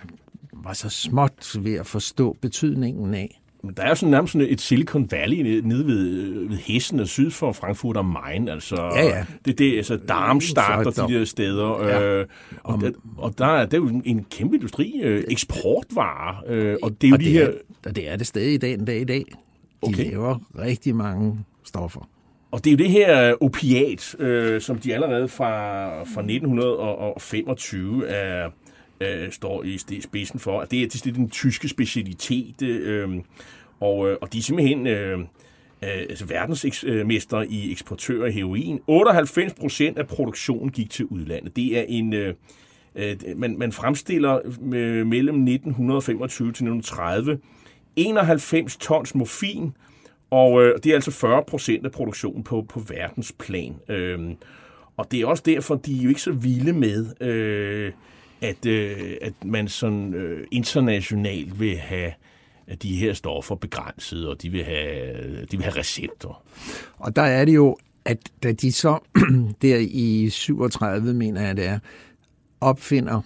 var 0.52 0.72
så 0.72 0.88
småt 0.88 1.56
ved 1.60 1.74
at 1.74 1.86
forstå 1.86 2.36
betydningen 2.40 3.14
af. 3.14 3.42
Der 3.76 3.82
er 3.82 3.88
jo 3.88 3.94
sådan 3.94 4.10
nærmest 4.10 4.32
sådan 4.32 4.48
et 4.50 4.60
Silicon 4.60 5.10
Valley 5.10 5.60
nede 5.64 5.86
ved, 5.86 6.32
ved 6.48 6.56
Hessen 6.56 7.00
og 7.00 7.08
syd 7.08 7.30
for 7.30 7.52
Frankfurt 7.52 7.96
og 7.96 8.04
Main. 8.04 8.48
Altså, 8.48 8.76
ja, 8.76 9.04
ja. 9.04 9.24
Det, 9.44 9.58
det, 9.58 9.76
altså 9.76 9.96
Darmstadt 9.96 10.86
og 10.86 11.08
de 11.08 11.14
der 11.14 11.24
steder. 11.24 11.86
Ja. 11.88 12.02
Øh, 12.02 12.26
og, 12.62 12.80
der, 12.80 12.90
og 13.18 13.38
der, 13.38 13.46
er, 13.46 13.66
der 13.66 13.78
er 13.78 13.82
jo 13.82 14.02
en 14.04 14.26
kæmpe 14.30 14.56
industri, 14.56 15.00
øh, 15.02 15.24
eksportvarer. 15.28 16.42
Øh, 16.46 16.76
og 16.82 17.00
det 17.00 17.06
er 17.06 17.10
jo 17.10 17.14
og 17.14 17.20
de 17.20 17.24
det 17.24 17.32
her... 17.32 17.50
Er, 17.84 17.92
det 17.92 18.08
er 18.08 18.16
det 18.16 18.26
stadig 18.26 18.54
i 18.54 18.58
dag, 18.58 18.74
en 18.74 18.84
dag 18.84 19.00
i 19.00 19.04
dag. 19.04 19.24
De 19.28 19.34
okay. 19.82 20.10
laver 20.10 20.38
rigtig 20.58 20.94
mange 20.94 21.44
stoffer. 21.64 22.08
Og 22.50 22.64
det 22.64 22.70
er 22.70 22.72
jo 22.72 22.78
det 22.78 22.90
her 22.90 23.34
opiat, 23.42 24.14
øh, 24.18 24.60
som 24.60 24.78
de 24.78 24.94
allerede 24.94 25.28
fra, 25.28 25.88
fra 26.00 26.20
1925 26.20 28.06
er 28.06 28.50
øh, 29.02 29.32
står 29.32 29.62
i 29.64 30.00
spidsen 30.00 30.38
for. 30.38 30.60
At 30.60 30.70
det 30.70 30.82
er, 30.82 30.88
det 30.88 31.06
er 31.06 31.12
den 31.12 31.30
tyske 31.30 31.68
specialitet, 31.68 32.62
øh, 32.62 33.08
og, 33.80 34.10
øh, 34.10 34.16
og 34.20 34.32
de 34.32 34.38
er 34.38 34.42
simpelthen 34.42 34.86
øh, 34.86 35.18
øh 35.18 35.26
altså 35.82 36.26
verdensmester 36.26 37.42
i 37.48 37.72
eksportør 37.72 38.24
af 38.24 38.32
heroin. 38.32 38.80
98 38.86 39.54
procent 39.54 39.98
af 39.98 40.06
produktionen 40.06 40.70
gik 40.70 40.90
til 40.90 41.04
udlandet. 41.04 41.56
Det 41.56 41.78
er 41.78 41.84
en... 41.88 42.12
Øh, 42.12 42.34
øh 42.94 43.16
man, 43.36 43.58
man 43.58 43.72
fremstiller 43.72 44.40
øh, 44.74 45.06
mellem 45.06 45.34
1925 45.34 46.46
til 46.46 46.48
1930 46.48 47.38
91 47.96 48.76
tons 48.76 49.14
morfin, 49.14 49.72
og 50.30 50.62
øh, 50.62 50.78
det 50.84 50.90
er 50.90 50.94
altså 50.94 51.10
40 51.10 51.42
procent 51.42 51.86
af 51.86 51.92
produktionen 51.92 52.44
på, 52.44 52.66
på 52.68 52.80
verdensplan. 52.80 53.74
Øh, 53.88 54.20
og 54.96 55.10
det 55.10 55.20
er 55.20 55.26
også 55.26 55.42
derfor, 55.46 55.74
de 55.74 55.98
er 55.98 56.02
jo 56.02 56.08
ikke 56.08 56.20
så 56.20 56.32
vilde 56.32 56.72
med 56.72 57.22
øh, 57.22 57.92
at, 58.42 58.66
øh, 58.66 59.16
at 59.22 59.44
man 59.44 59.68
sådan 59.68 60.14
øh, 60.14 60.46
internationalt 60.50 61.60
vil 61.60 61.76
have 61.76 62.12
de 62.82 62.96
her 62.96 63.12
stoffer 63.12 63.54
begrænset, 63.54 64.28
og 64.28 64.42
de 64.42 64.48
vil 64.48 64.64
have, 64.64 65.44
de 65.44 65.56
vil 65.56 65.62
have 65.62 65.76
recepter. 65.76 66.42
Og 66.96 67.16
der 67.16 67.22
er 67.22 67.44
det 67.44 67.54
jo, 67.54 67.76
at 68.04 68.18
da 68.42 68.52
de 68.52 68.72
så 68.72 68.98
der 69.62 69.78
i 69.80 70.28
37, 70.30 71.14
mener 71.14 71.40
jeg 71.40 71.56
det 71.56 71.66
er, 71.66 71.78
opfinder 72.60 73.20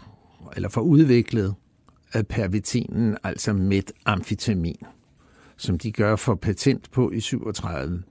eller 0.56 0.68
får 0.68 0.80
udviklet 0.80 1.54
øh, 2.16 2.22
pervitinen, 2.22 3.16
altså 3.22 3.52
metamfetamin, 3.52 4.82
som 5.56 5.78
de 5.78 5.92
gør 5.92 6.16
for 6.16 6.34
patent 6.34 6.90
på 6.90 7.10
i 7.10 7.20
37, 7.20 8.02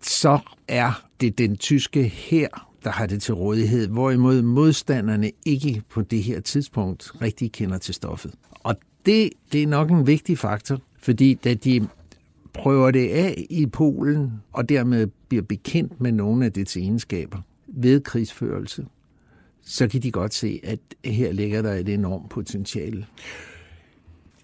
så 0.00 0.38
er 0.68 1.04
det 1.20 1.38
den 1.38 1.56
tyske 1.56 2.02
her 2.02 2.67
der 2.84 2.90
har 2.90 3.06
det 3.06 3.22
til 3.22 3.34
rådighed, 3.34 3.88
hvorimod 3.88 4.42
modstanderne 4.42 5.30
ikke 5.46 5.82
på 5.90 6.02
det 6.02 6.22
her 6.22 6.40
tidspunkt 6.40 7.22
rigtig 7.22 7.52
kender 7.52 7.78
til 7.78 7.94
stoffet. 7.94 8.34
Og 8.52 8.76
det, 9.06 9.30
det 9.52 9.62
er 9.62 9.66
nok 9.66 9.90
en 9.90 10.06
vigtig 10.06 10.38
faktor, 10.38 10.80
fordi 10.98 11.34
da 11.34 11.54
de 11.54 11.88
prøver 12.54 12.90
det 12.90 13.08
af 13.08 13.46
i 13.50 13.66
Polen, 13.66 14.32
og 14.52 14.68
dermed 14.68 15.06
bliver 15.28 15.42
bekendt 15.42 16.00
med 16.00 16.12
nogle 16.12 16.44
af 16.44 16.52
dets 16.52 16.76
egenskaber 16.76 17.38
ved 17.66 18.00
krigsførelse, 18.00 18.86
så 19.62 19.88
kan 19.88 20.02
de 20.02 20.10
godt 20.10 20.34
se, 20.34 20.60
at 20.64 20.78
her 21.04 21.32
ligger 21.32 21.62
der 21.62 21.72
et 21.72 21.88
enormt 21.88 22.30
potentiale 22.30 23.06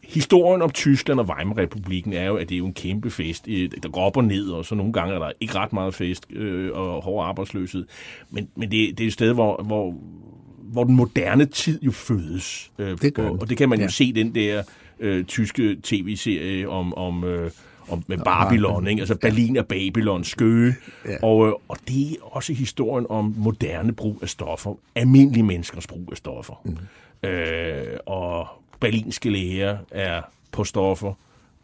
historien 0.08 0.62
om 0.62 0.70
Tyskland 0.70 1.20
og 1.20 1.26
Weimar-republiken 1.26 2.12
er 2.12 2.24
jo, 2.24 2.36
at 2.36 2.48
det 2.48 2.54
er 2.54 2.58
jo 2.58 2.66
en 2.66 2.74
kæmpe 2.74 3.10
fest, 3.10 3.46
der 3.82 3.88
går 3.88 4.00
op 4.00 4.16
og 4.16 4.24
ned, 4.24 4.48
og 4.48 4.64
så 4.64 4.74
nogle 4.74 4.92
gange 4.92 5.14
er 5.14 5.18
der 5.18 5.32
ikke 5.40 5.54
ret 5.54 5.72
meget 5.72 5.94
fest 5.94 6.26
øh, 6.30 6.70
og 6.72 7.02
hård 7.02 7.26
arbejdsløshed. 7.26 7.86
Men, 8.30 8.48
men 8.56 8.70
det, 8.70 8.98
det 8.98 9.04
er 9.04 9.08
et 9.08 9.12
sted, 9.12 9.32
hvor, 9.32 9.62
hvor, 9.62 9.94
hvor 10.62 10.84
den 10.84 10.96
moderne 10.96 11.44
tid 11.44 11.82
jo 11.82 11.90
fødes. 11.90 12.72
Øh, 12.78 12.98
det 13.02 13.14
gør 13.14 13.28
og, 13.28 13.38
og 13.40 13.48
det 13.48 13.56
kan 13.56 13.68
man 13.68 13.78
jo 13.78 13.84
ja. 13.84 13.90
se 13.90 14.12
den 14.12 14.34
der 14.34 14.62
øh, 15.00 15.24
tyske 15.24 15.76
tv-serie 15.82 16.68
om... 16.68 16.94
om 16.94 17.24
øh, 17.24 17.50
om, 17.88 18.04
med 18.06 18.18
Babylon, 18.18 18.86
ikke? 18.86 19.00
altså 19.00 19.14
Berlin 19.14 19.56
og 19.56 19.66
Babylon, 19.66 20.24
skøge. 20.24 20.74
Ja. 21.04 21.16
Og, 21.22 21.46
øh, 21.46 21.52
og 21.68 21.76
det 21.88 22.10
er 22.10 22.16
også 22.22 22.52
historien 22.52 23.06
om 23.08 23.34
moderne 23.36 23.92
brug 23.92 24.18
af 24.22 24.28
stoffer, 24.28 24.74
almindelige 24.94 25.42
menneskers 25.42 25.86
brug 25.86 26.08
af 26.10 26.16
stoffer. 26.16 26.62
Mm. 26.64 27.28
Øh, 27.28 27.96
og 28.06 28.46
berlinske 28.80 29.30
læger 29.30 29.78
er 29.90 30.22
på 30.52 30.64
stoffer, 30.64 31.14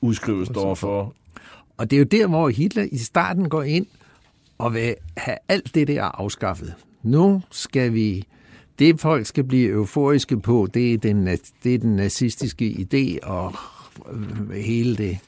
udskriver 0.01 0.45
stoffer. 0.45 1.15
Og 1.77 1.91
det 1.91 1.97
er 1.97 1.99
jo 1.99 2.05
der, 2.05 2.27
hvor 2.27 2.49
Hitler 2.49 2.87
i 2.93 2.99
starten 2.99 3.49
går 3.49 3.63
ind 3.63 3.87
og 4.59 4.75
vil 4.75 4.95
have 5.17 5.37
alt 5.49 5.75
det 5.75 5.89
der 5.89 6.03
afskaffet. 6.03 6.75
Nu 7.03 7.43
skal 7.51 7.95
vi 7.95 8.25
det 8.79 9.01
folk 9.01 9.27
skal 9.27 9.45
blive 9.45 9.71
euforiske 9.71 10.41
på, 10.41 10.69
det 10.75 10.95
er 10.95 10.99
den, 10.99 11.27
det 11.65 11.75
er 11.75 11.79
den 11.79 11.97
nazistiske 11.97 12.87
idé 12.93 13.27
og 13.29 13.55
hele 14.55 14.97
det 14.97 15.19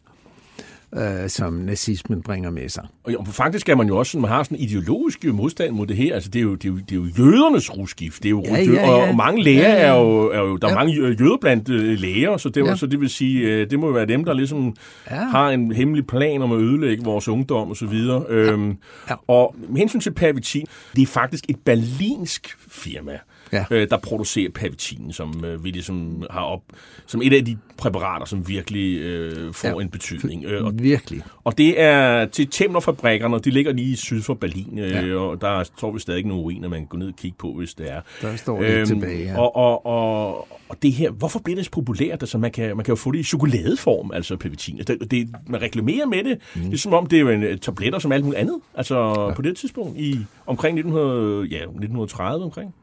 øh, 0.96 1.28
som 1.28 1.52
nazismen 1.52 2.22
bringer 2.22 2.50
med 2.50 2.68
sig. 2.68 2.86
Og 3.04 3.26
faktisk 3.26 3.68
er 3.68 3.74
man 3.74 3.88
jo 3.88 3.96
også, 3.96 4.18
man 4.18 4.30
har 4.30 4.42
sådan 4.42 4.58
en 4.58 4.64
ideologisk 4.64 5.24
modstand 5.24 5.72
mod 5.72 5.86
det 5.86 5.96
her. 5.96 6.14
Altså, 6.14 6.30
det 6.30 6.38
er 6.38 6.42
jo, 6.42 6.54
det 6.54 6.64
er 6.64 6.68
jo, 6.68 6.76
det 6.78 6.92
er 6.92 6.96
jo 6.96 7.06
jødernes 7.18 7.78
rusgift. 7.78 8.22
Det 8.22 8.28
er 8.28 8.30
jo, 8.30 8.42
ja, 8.44 8.56
ja, 8.56 8.72
ja. 8.72 9.08
Og 9.08 9.16
mange 9.16 9.42
læger 9.42 9.68
ja, 9.68 9.74
ja. 9.74 9.80
er 9.80 10.00
jo, 10.00 10.30
er 10.30 10.40
jo, 10.40 10.56
der 10.56 10.68
ja. 10.68 10.72
er 10.72 10.78
mange 10.78 10.94
jøder 10.94 11.36
blandt 11.40 11.68
øh, 11.68 11.98
læger, 11.98 12.36
så 12.36 12.48
det, 12.48 12.66
ja. 12.66 12.76
så 12.76 12.86
det 12.86 13.00
vil 13.00 13.10
sige, 13.10 13.40
øh, 13.40 13.70
det 13.70 13.78
må 13.78 13.86
jo 13.86 13.92
være 13.92 14.06
dem, 14.06 14.24
der 14.24 14.32
ligesom 14.32 14.76
ja. 15.10 15.14
har 15.14 15.50
en 15.50 15.72
hemmelig 15.72 16.06
plan 16.06 16.42
om 16.42 16.52
at 16.52 16.58
ødelægge 16.58 17.04
vores 17.04 17.28
ungdom 17.28 17.70
og 17.70 17.76
så 17.76 17.86
videre. 17.86 18.24
Ja. 18.28 18.34
Øhm, 18.34 18.76
ja. 19.10 19.14
Og 19.28 19.56
med 19.68 19.78
hensyn 19.78 20.00
til 20.00 20.14
Pervitin, 20.14 20.66
det 20.96 21.02
er 21.02 21.06
faktisk 21.06 21.44
et 21.48 21.56
berlinsk 21.64 22.56
firma, 22.68 23.18
ja. 23.52 23.64
øh, 23.70 23.90
der 23.90 23.96
producerer 23.96 24.50
Pervitin, 24.50 25.12
som 25.12 25.44
øh, 25.44 25.64
vi 25.64 25.70
ligesom 25.70 26.26
har 26.30 26.40
op, 26.40 26.62
som 27.06 27.22
et 27.22 27.32
af 27.32 27.44
de 27.44 27.58
præparater, 27.78 28.26
som 28.26 28.48
virkelig 28.48 29.00
øh, 29.00 29.54
får 29.54 29.68
ja. 29.68 29.74
en 29.74 29.88
betydning. 29.88 30.44
Øh, 30.44 30.64
og, 30.64 30.72
virkelig. 30.78 31.22
Og 31.44 31.58
det 31.58 31.80
er 31.80 32.26
til 32.26 32.48
Temler-fabrikkerne, 32.50 33.38
de 33.38 33.50
ligger 33.50 33.72
lige 33.72 33.96
syd 33.96 34.22
for 34.22 34.34
Berlin, 34.34 34.78
øh, 34.78 34.90
ja. 34.90 35.16
og 35.16 35.40
der 35.40 35.64
står 35.64 35.92
vi 35.92 35.98
stadig 35.98 36.26
nogle 36.26 36.42
ruiner, 36.42 36.68
man 36.68 36.80
kan 36.80 36.86
gå 36.86 36.96
ned 36.96 37.08
og 37.08 37.16
kigge 37.16 37.36
på, 37.38 37.52
hvis 37.52 37.74
det 37.74 37.90
er. 37.90 38.00
Der 38.22 38.36
står 38.36 38.62
øhm, 38.62 38.86
tilbage, 38.86 39.24
ja. 39.24 39.40
Og, 39.40 39.56
og, 39.56 39.86
og, 39.86 40.48
og 40.68 40.82
det 40.82 40.92
her, 40.92 41.10
hvorfor 41.10 41.38
bliver 41.38 41.56
det 41.56 41.64
så 41.64 41.70
populært? 41.70 42.22
Altså, 42.22 42.38
man 42.38 42.50
kan, 42.50 42.76
man 42.76 42.84
kan 42.84 42.92
jo 42.92 42.96
få 42.96 43.12
det 43.12 43.18
i 43.18 43.22
chokoladeform, 43.22 44.10
altså 44.14 44.36
Pervitin. 44.36 44.78
Altså, 44.78 44.96
det, 45.00 45.10
det, 45.10 45.28
man 45.46 45.62
reklamerer 45.62 46.06
med 46.06 46.24
det. 46.24 46.38
Mm. 46.54 46.62
Det 46.62 46.72
er 46.72 46.78
som 46.78 46.92
om, 46.92 47.06
det 47.06 47.16
er 47.16 47.20
jo 47.20 47.28
en 47.28 47.58
tabletter 47.58 47.98
som 47.98 48.12
alt 48.12 48.24
muligt 48.24 48.40
andet. 48.40 48.56
Altså, 48.74 48.96
ja. 48.96 49.34
på 49.34 49.42
det 49.42 49.56
tidspunkt, 49.56 49.98
i 49.98 50.18
omkring 50.46 50.78
1900, 50.78 51.48
ja, 51.50 51.56
1930 51.56 52.44
omkring. 52.44 52.74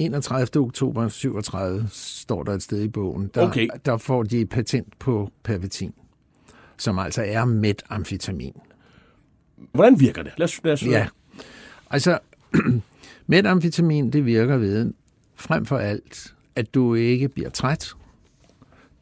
31. 0.00 0.56
oktober 0.56 1.08
37 1.08 1.86
står 1.90 2.42
der 2.42 2.52
et 2.52 2.62
sted 2.62 2.82
i 2.82 2.88
bogen. 2.88 3.30
Der, 3.34 3.48
Okay. 3.48 3.68
der 3.84 3.96
får 3.96 4.22
de 4.22 4.46
patent 4.46 4.98
på 4.98 5.30
pervitin, 5.42 5.92
som 6.78 6.98
altså 6.98 7.22
er 7.26 7.44
metamfetamin. 7.44 8.52
Hvordan 9.72 10.00
virker 10.00 10.22
det? 10.22 10.32
Lad 10.36 10.44
os, 10.44 10.60
lad 10.64 10.72
os 10.72 10.82
Ja, 10.86 11.08
altså 11.90 12.18
metamfetamin, 13.26 14.10
det 14.12 14.26
virker 14.26 14.56
ved 14.56 14.92
frem 15.34 15.66
for 15.66 15.78
alt, 15.78 16.34
at 16.56 16.74
du 16.74 16.94
ikke 16.94 17.28
bliver 17.28 17.50
træt. 17.50 17.92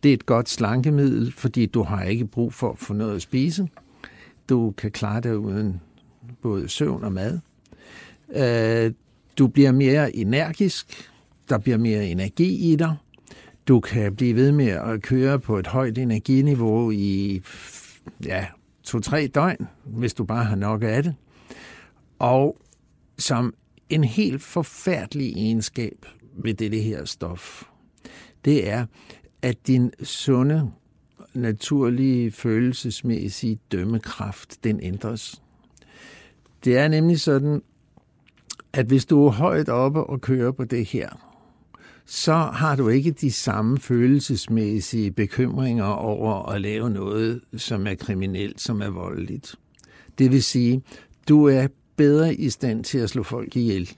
Det 0.03 0.09
er 0.09 0.15
et 0.15 0.27
godt 0.27 0.49
slankemiddel, 0.49 1.33
fordi 1.33 1.67
du 1.67 1.83
har 1.83 2.03
ikke 2.03 2.27
brug 2.27 2.55
for 2.55 2.71
at 2.73 2.79
få 2.79 2.93
noget 2.95 3.15
at 3.17 3.23
spise. 3.23 3.69
Du 4.49 4.71
kan 4.71 4.91
klare 4.91 5.21
dig 5.21 5.39
uden 5.39 5.81
både 6.43 6.69
søvn 6.69 7.05
og 7.05 7.13
mad. 7.13 7.41
Du 9.39 9.47
bliver 9.47 9.73
mere 9.73 10.17
energisk. 10.17 11.11
Der 11.49 11.59
bliver 11.59 11.79
mere 11.79 12.07
energi 12.07 12.73
i 12.73 12.77
dig. 12.77 12.97
Du 13.69 13.81
kan 13.81 14.17
blive 14.17 14.35
ved 14.35 14.53
med 14.53 14.69
at 14.69 15.03
køre 15.03 15.39
på 15.39 15.59
et 15.59 15.67
højt 15.67 15.99
energiniveau 15.99 16.91
i 16.91 17.43
ja, 18.25 18.47
to-tre 18.83 19.27
døgn, 19.27 19.69
hvis 19.85 20.15
du 20.15 20.25
bare 20.25 20.45
har 20.45 20.57
nok 20.57 20.83
af 20.83 21.03
det. 21.03 21.15
Og 22.19 22.57
som 23.19 23.55
en 23.89 24.05
helt 24.05 24.43
forfærdelig 24.43 25.33
egenskab 25.37 26.07
ved 26.33 26.55
det 26.55 26.83
her 26.83 27.05
stof, 27.05 27.63
det 28.45 28.69
er, 28.69 28.87
at 29.43 29.67
din 29.67 29.93
sunde, 30.03 30.71
naturlige, 31.35 32.31
følelsesmæssige 32.31 33.59
dømmekraft, 33.73 34.65
den 34.65 34.81
ændres. 34.83 35.43
Det 36.65 36.79
er 36.79 36.89
nemlig 36.89 37.21
sådan, 37.21 37.63
at 38.73 38.87
hvis 38.87 39.07
du 39.07 39.27
er 39.27 39.31
højt 39.31 39.69
oppe 39.69 40.05
og 40.05 40.21
kører 40.21 40.53
på 40.53 40.65
det 40.65 40.85
her, 40.85 41.09
så 42.07 42.35
har 42.35 42.77
du 42.77 42.89
ikke 42.89 43.11
de 43.11 43.33
samme 43.33 43.79
følelsesmæssige 43.79 45.11
bekymringer 45.11 45.85
over 45.85 46.49
at 46.49 46.61
lave 46.61 46.91
noget, 46.91 47.41
som 47.57 47.87
er 47.87 47.95
kriminelt, 47.95 48.61
som 48.61 48.83
er 48.83 48.89
voldeligt. 48.91 49.55
Det 50.19 50.33
vil 50.33 50.43
sige, 50.43 50.83
du 51.29 51.45
er 51.45 51.67
bedre 51.97 52.35
i 52.35 52.51
stand 52.51 52.85
til 52.85 52.99
at 52.99 53.11
slå 53.11 53.23
folk 53.23 53.57
ihjel. 53.57 53.91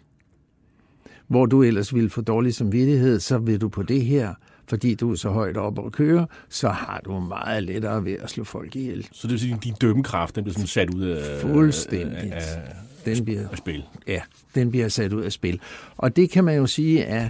Hvor 1.28 1.46
du 1.46 1.62
ellers 1.62 1.94
ville 1.94 2.10
få 2.10 2.20
dårlig 2.20 2.54
samvittighed, 2.54 3.20
så 3.20 3.38
vil 3.38 3.60
du 3.60 3.68
på 3.68 3.82
det 3.82 4.04
her, 4.04 4.34
fordi 4.68 4.94
du 4.94 5.10
er 5.10 5.14
så 5.14 5.30
højt 5.30 5.56
oppe 5.56 5.80
og 5.82 5.92
kører, 5.92 6.26
så 6.48 6.68
har 6.68 7.00
du 7.04 7.20
meget 7.20 7.62
lettere 7.62 8.04
ved 8.04 8.12
at 8.20 8.30
slå 8.30 8.44
folk 8.44 8.76
ihjel. 8.76 9.08
Så 9.12 9.20
det 9.22 9.30
vil 9.30 9.40
sige, 9.40 9.54
at 9.54 9.64
din 9.64 9.74
dømmekraft 9.80 10.36
den 10.36 10.44
bliver 10.44 10.54
sådan 10.54 10.66
sat 10.66 10.94
ud 10.94 11.02
af, 11.02 11.40
Fuldstændigt. 11.40 12.32
af, 12.32 12.74
Den 13.04 13.24
bliver, 13.24 13.56
spil. 13.56 13.84
ja, 14.06 14.20
den 14.54 14.70
bliver 14.70 14.88
sat 14.88 15.12
ud 15.12 15.22
af 15.22 15.32
spil. 15.32 15.60
Og 15.96 16.16
det 16.16 16.30
kan 16.30 16.44
man 16.44 16.56
jo 16.56 16.66
sige 16.66 17.02
er, 17.02 17.28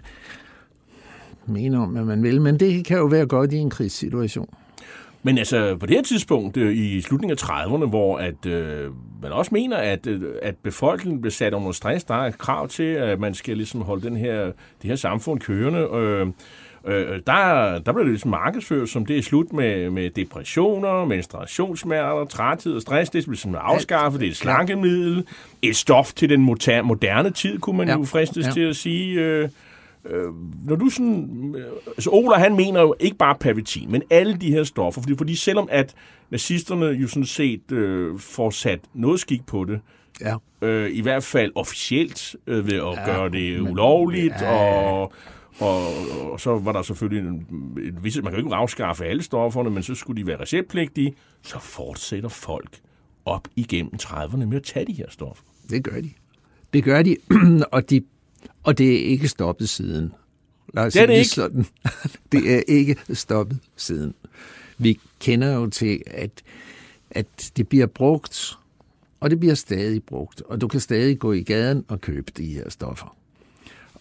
mener 1.47 1.81
om, 1.81 1.89
hvad 1.89 2.05
man 2.05 2.23
vil, 2.23 2.41
men 2.41 2.61
det 2.61 2.85
kan 2.85 2.99
jo 2.99 3.05
være 3.05 3.27
godt 3.27 3.53
i 3.53 3.57
en 3.57 3.71
krigssituation. 3.71 4.55
Men 5.23 5.39
altså, 5.39 5.77
på 5.77 5.87
det 5.87 5.97
her 5.97 6.03
tidspunkt 6.03 6.57
øh, 6.57 6.77
i 6.77 7.00
slutningen 7.00 7.39
af 7.43 7.50
30'erne, 7.50 7.87
hvor 7.87 8.19
at, 8.19 8.47
øh, 8.47 8.91
man 9.23 9.33
også 9.33 9.50
mener, 9.53 9.77
at, 9.77 10.07
øh, 10.07 10.23
at 10.43 10.57
befolkningen 10.57 11.21
bliver 11.21 11.33
sat 11.33 11.55
under 11.55 11.73
stress, 11.73 12.05
der 12.05 12.15
er 12.15 12.31
krav 12.31 12.69
til, 12.69 12.83
at 12.83 13.21
man 13.21 13.35
skal 13.35 13.57
ligesom 13.57 13.83
holde 13.83 14.03
den 14.03 14.17
her, 14.17 14.45
det 14.45 14.55
her 14.83 14.97
samfund 14.97 15.41
kørende. 15.41 15.81
Øh, 15.81 16.27
øh, 16.87 17.20
der, 17.26 17.78
der 17.78 17.92
bliver 17.92 17.99
det 17.99 18.08
ligesom 18.08 18.30
markedsført, 18.30 18.88
som 18.88 19.06
det 19.06 19.18
er 19.18 19.22
slut 19.22 19.52
med, 19.52 19.90
med 19.90 20.10
depressioner, 20.10 21.04
menstruationssmerter, 21.04 22.25
træthed 22.25 22.72
og 22.75 22.82
stress. 22.82 23.10
Det 23.10 23.25
bliver 23.25 23.37
sådan 23.37 23.54
afskaffet. 23.60 24.20
Det 24.20 24.26
er 24.26 24.30
et 24.30 24.37
slankemiddel. 24.37 25.26
Et 25.62 25.76
stof 25.76 26.12
til 26.12 26.28
den 26.28 26.42
moder- 26.42 26.82
moderne 26.82 27.30
tid, 27.30 27.58
kunne 27.58 27.76
man 27.76 27.87
ja. 27.87 27.92
Ja. 27.92 27.99
jo 27.99 28.04
fristes 28.04 28.44
ja. 28.44 28.49
Ja. 28.49 28.52
til 28.52 28.60
at 28.60 28.76
sige. 28.76 29.20
Øh, 29.20 29.49
Øh, 30.10 30.32
når 30.66 30.76
du 30.76 30.88
sådan... 30.88 31.54
Øh, 31.58 31.64
altså 31.87 32.10
Ola, 32.10 32.37
han 32.37 32.56
mener 32.56 32.80
jo 32.80 32.94
ikke 33.00 33.16
bare 33.16 33.34
pervitin, 33.40 33.92
men 33.92 34.02
alle 34.10 34.34
de 34.37 34.50
her 34.50 34.64
stoffer. 34.64 35.02
Fordi, 35.02 35.16
fordi 35.16 35.37
selvom 35.37 35.68
at 35.70 35.94
nazisterne 36.30 36.87
jo 36.87 37.08
sådan 37.08 37.25
set 37.25 37.72
øh, 37.72 38.18
får 38.18 38.50
sat 38.50 38.80
noget 38.95 39.21
skik 39.21 39.47
på 39.47 39.64
det, 39.64 39.80
Ja. 40.21 40.34
øh, 40.69 40.90
i 40.90 41.00
hvert 41.00 41.25
fald 41.25 41.52
officielt 41.54 42.36
øh, 42.47 42.66
ved 42.66 42.75
at 42.75 42.80
ja, 42.82 43.00
Ja, 43.00 43.06
gøre 43.06 43.28
det 43.30 43.62
men- 43.62 43.73
ulovligt, 43.73 44.34
ja. 44.40 44.50
og, 44.54 45.12
og, 45.58 45.86
og 46.32 46.41
så 46.41 46.58
var 46.58 46.73
der 46.73 46.82
selvfølgelig 46.82 47.28
en, 47.28 47.47
en 47.78 48.04
vis, 48.04 48.17
man 48.17 48.25
kan 48.25 48.32
jo 48.32 48.47
ikke 48.47 48.54
afskaffe 48.54 49.04
alle 49.04 49.23
stofferne, 49.23 49.71
men 49.71 49.82
så 49.82 49.95
skulle 49.95 50.23
de 50.23 50.26
være 50.26 50.41
receptpligtige, 50.41 51.15
så 51.43 51.58
fortsætter 51.58 52.28
folk 52.28 52.80
op 53.25 53.49
igennem 53.56 53.93
30'erne 54.02 54.45
med 54.45 54.56
at 54.56 54.63
tage 54.63 54.86
de 54.86 54.93
her 54.93 55.06
stoffer. 55.08 55.45
Det 55.71 55.84
gør 55.84 56.00
de. 56.00 56.10
Det 56.73 56.84
gør 56.84 57.02
de, 57.02 57.17
og, 57.73 57.91
de, 57.91 58.02
og 58.63 58.78
det 58.78 58.95
er 58.95 59.04
ikke 59.04 59.28
stoppet 59.28 59.69
siden. 59.69 60.13
Lad 60.75 60.86
os 60.86 60.93
Det 60.93 61.02
er 61.02 61.06
det 61.06 61.15
ikke. 61.15 61.28
Sådan. 61.28 61.67
Det 62.32 62.54
er 62.54 62.63
ikke 62.69 62.97
stoppet 63.13 63.58
siden. 63.76 64.15
Vi 64.78 65.00
kender 65.21 65.54
jo 65.54 65.67
til, 65.67 66.02
at, 66.06 66.30
at 67.10 67.52
det 67.56 67.69
bliver 67.69 67.86
brugt, 67.86 68.58
og 69.21 69.30
det 69.30 69.41
bliver 69.41 69.54
stadig 69.54 70.02
brugt, 70.04 70.43
og 70.43 70.60
du 70.60 70.69
kan 70.69 70.80
stadig 70.80 71.19
gå 71.19 71.32
i 71.32 71.43
gaden 71.43 71.84
og 71.89 72.00
købe 72.00 72.32
de 72.36 72.47
her 72.47 72.71
stoffer. 72.71 73.17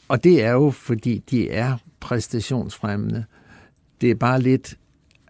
Og 0.09 0.23
det 0.23 0.43
er 0.43 0.51
jo, 0.51 0.71
fordi 0.71 1.17
de 1.17 1.49
er 1.49 1.77
præstationsfremmende. 1.99 3.25
Det 4.01 4.11
er 4.11 4.15
bare 4.15 4.41
lidt 4.41 4.77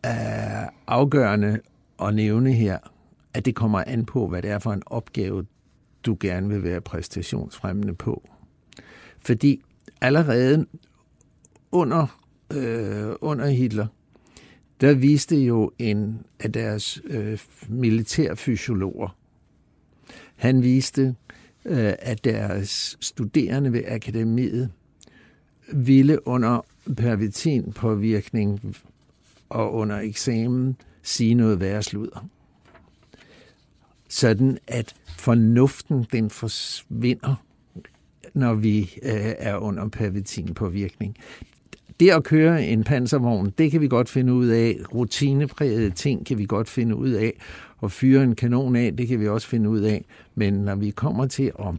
øh, 0.06 0.68
afgørende 0.88 1.60
at 2.02 2.16
nævne 2.16 2.54
her, 2.54 2.78
at 3.34 3.46
det 3.46 3.56
kommer 3.56 3.84
an 3.88 4.06
på, 4.06 4.28
hvad 4.28 4.42
det 4.42 4.52
er 4.52 4.60
for 4.60 4.74
en 4.74 4.84
opgave, 4.86 5.46
du 6.06 6.18
gerne 6.20 6.50
vil 6.50 6.64
være 6.64 6.82
præstationsfremmende 6.82 7.96
på. 7.96 8.30
Fordi 9.18 9.62
allerede 10.02 10.66
under, 11.72 12.20
øh, 12.54 13.10
under 13.22 13.48
Hitler, 13.48 13.88
der 14.82 14.94
viste 14.94 15.36
jo 15.38 15.72
en 15.78 16.26
af 16.40 16.52
deres 16.52 17.02
øh, 17.04 17.40
militærfysiologer, 17.70 19.16
han 20.36 20.64
viste, 20.64 21.16
øh, 21.66 21.94
at 22.00 22.24
deres 22.24 22.98
studerende 23.02 23.74
ved 23.74 23.84
akademiet 23.88 24.70
ville 25.74 26.28
under 26.28 26.66
pervitin-påvirkning 26.98 28.76
og 29.50 29.74
under 29.74 30.00
eksamen 30.00 30.78
sige 31.04 31.34
noget 31.34 31.60
værre 31.60 31.84
sludder. 31.84 32.28
Sådan 34.10 34.58
at 34.68 34.96
fornuften 35.18 36.06
den 36.12 36.30
forsvinder, 36.30 37.44
når 38.34 38.54
vi 38.54 38.80
øh, 39.04 39.34
er 39.38 39.58
under 39.58 39.88
pervitin-påvirkning. 39.88 41.18
Det 42.00 42.10
at 42.10 42.24
køre 42.24 42.66
en 42.66 42.84
panservogn, 42.84 43.54
det 43.58 43.72
kan 43.72 43.82
vi 43.82 43.88
godt 43.88 44.10
finde 44.10 44.34
ud 44.34 44.48
af. 44.48 44.78
Rutineprægede 44.96 45.90
ting 45.90 46.26
kan 46.26 46.38
vi 46.38 46.46
godt 46.46 46.70
finde 46.70 46.96
ud 46.96 47.10
af. 47.10 47.34
Og 47.82 47.92
fyre 47.92 48.24
en 48.24 48.36
kanon 48.36 48.76
af, 48.76 48.96
det 48.98 49.08
kan 49.08 49.20
vi 49.20 49.28
også 49.28 49.48
finde 49.48 49.70
ud 49.70 49.80
af. 49.80 50.06
Men 50.36 50.54
når 50.54 50.76
vi 50.76 50.90
kommer 50.90 51.28
til 51.28 51.52
at 51.60 51.74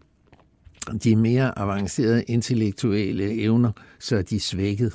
de 1.05 1.17
mere 1.17 1.59
avancerede 1.59 2.23
intellektuelle 2.23 3.43
evner, 3.43 3.73
så 3.99 4.17
er 4.17 4.23
de 4.23 4.41
svækket. 4.41 4.93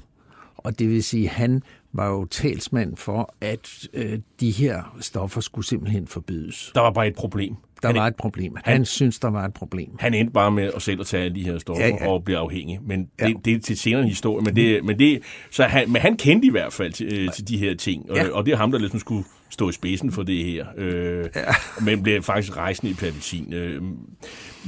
Og 0.58 0.80
det 0.80 0.90
vil 0.90 1.04
sige, 1.04 1.24
at 1.24 1.30
han 1.36 1.62
var 1.94 2.08
jo 2.10 2.26
talsmand 2.26 2.98
for, 2.98 3.34
at 3.42 3.88
øh, 3.94 4.20
de 4.40 4.52
her 4.52 4.98
stoffer 5.02 5.42
skulle 5.42 5.66
simpelthen 5.66 6.08
forbydes. 6.08 6.72
Der 6.76 6.82
var 6.82 6.92
bare 6.92 7.08
et 7.08 7.16
problem. 7.16 7.56
Der 7.82 7.88
han, 7.88 7.96
var 7.96 8.08
et 8.08 8.16
problem. 8.16 8.56
Han, 8.56 8.74
han 8.76 8.86
synes, 8.86 9.20
der 9.20 9.28
var 9.28 9.46
et 9.46 9.54
problem. 9.54 9.90
Han 10.00 10.14
endte 10.14 10.34
bare 10.34 10.52
med 10.52 10.72
at 10.76 10.82
selv 10.82 11.00
at 11.00 11.06
tage 11.08 11.24
alle 11.24 11.36
de 11.36 11.44
her 11.44 11.58
stoffer 11.58 11.86
ja, 11.86 11.96
Ja, 12.02 12.10
og 12.10 12.24
blive 12.24 12.38
afhængig. 12.38 12.80
Men 12.84 13.10
Ja. 13.20 13.28
det, 13.28 13.46
det 13.46 13.54
er 13.54 13.60
til 13.60 13.78
senere 13.78 14.02
en 14.02 14.08
historie. 14.08 14.44
Men 14.46 14.56
det, 14.56 14.84
men 14.86 15.00
det, 15.00 15.22
så 15.52 15.64
han, 15.64 15.92
men 15.92 16.02
han 16.02 16.18
kendte 16.18 16.48
i 16.48 16.52
hvert 16.52 16.74
fald 16.74 16.94
til, 16.94 17.20
øh, 17.20 17.34
til 17.34 17.48
de 17.48 17.58
her 17.58 17.76
ting. 17.76 18.06
Ja. 18.16 18.30
Og 18.30 18.46
det 18.46 18.52
er 18.52 18.58
ham, 18.58 18.72
der 18.72 18.80
ligesom 18.80 19.00
skulle 19.00 19.24
stå 19.56 19.70
i 19.70 19.74
spidsen 19.74 20.12
for 20.12 20.24
det 20.24 20.44
her. 20.44 20.66
Øh, 20.78 21.26
ja. 21.36 21.42
Men 21.86 22.04
blev 22.04 22.24
faktisk 22.24 22.58
rejsende 22.58 22.92
i 22.92 22.96
pervitin. 22.96 23.54
Øh, 23.54 23.82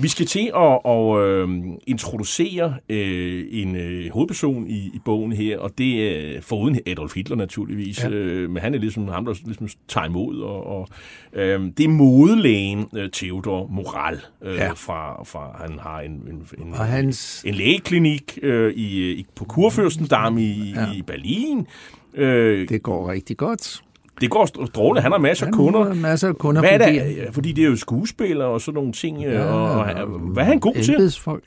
vi 0.02 0.08
skal 0.08 0.26
til 0.26 0.52
at, 0.56 0.80
at 0.86 1.20
øh, 1.20 1.50
introducere 1.88 2.76
øh, 2.90 3.46
en 3.52 3.76
øh, 3.76 4.12
hovedperson 4.12 4.68
i, 4.68 4.78
i 4.78 5.00
bogen 5.06 5.32
her, 5.32 5.60
og 5.60 5.78
det 5.78 5.94
er 6.36 6.42
foruden 6.42 6.80
Adolf 6.88 7.16
Hitler 7.16 7.36
naturligvis, 7.36 8.04
ja. 8.04 8.10
Øh, 8.10 8.50
men 8.50 8.62
han 8.62 8.74
er 8.74 8.80
ligesom 8.80 9.08
ham, 9.08 9.26
der 9.26 9.34
ligesom 9.46 9.68
tager 9.88 10.06
imod, 10.06 10.42
og, 10.42 10.68
og 10.68 10.88
øh, 11.34 11.62
det 11.78 11.84
er 11.84 11.90
modelægen 11.90 12.90
øh, 12.96 13.10
Theodor 13.12 13.68
Moral, 13.68 14.20
øh, 14.44 14.56
ja. 14.56 14.72
Fra, 14.72 15.24
fra, 15.24 15.68
han 15.68 15.80
har 15.80 16.00
en, 16.00 16.12
en, 16.12 16.48
en, 16.66 16.74
Og 16.74 16.86
hans, 16.86 17.44
en 17.48 17.54
lægeklinik 17.54 18.40
øh, 18.42 18.74
i, 18.74 19.12
i, 19.12 19.26
på 19.36 19.46
Kurfürstendamm 19.54 20.38
i. 20.38 20.74
Ja. 20.76 20.92
i 20.94 21.02
Berlin. 21.02 21.68
Øh, 22.14 22.70
det 22.70 22.84
går 22.84 23.12
rigtig 23.12 23.38
godt. 23.38 23.82
Det 24.22 24.30
går 24.30 24.46
str- 24.46 24.66
strålende, 24.68 25.02
han 25.02 25.12
har 25.12 25.20
masser 25.20 25.46
af 25.46 25.48
Han 25.48 25.58
kunder. 25.58 25.84
har 25.84 25.94
masser 25.94 26.28
af 26.28 26.36
kunder. 26.38 26.62
Hvad 26.62 26.72
er 26.72 26.84
fordi- 26.88 27.00
det? 27.22 27.28
Fordi 27.32 27.52
det 27.52 27.64
er 27.64 27.68
jo 27.70 27.76
skuespillere 27.76 28.48
og 28.48 28.62
sådan 28.62 28.74
nogle 28.76 28.92
ting. 28.92 29.22
Ja, 29.22 29.32
Ja, 29.32 29.44
og, 29.46 30.08
hvad 30.34 30.44
er 30.44 30.48
han 30.48 30.60
god 30.60 30.74
til? 30.76 30.94
embedsfolk. 30.96 31.44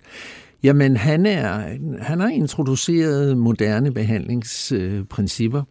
Jamen, 0.62 0.96
han, 0.96 1.26
er, 1.26 1.76
han 2.00 2.20
har 2.20 2.28
introduceret 2.28 3.38
moderne 3.38 3.92
behandlingsprincipper. 3.92 5.62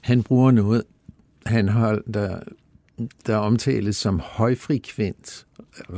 Han 0.00 0.22
bruger 0.22 0.50
noget, 0.50 0.82
han 1.46 1.68
har, 1.68 1.98
der, 2.14 2.38
der 3.26 3.36
omtales 3.36 3.96
som 3.96 4.20
højfrekvent 4.24 5.46
øh, 5.90 5.96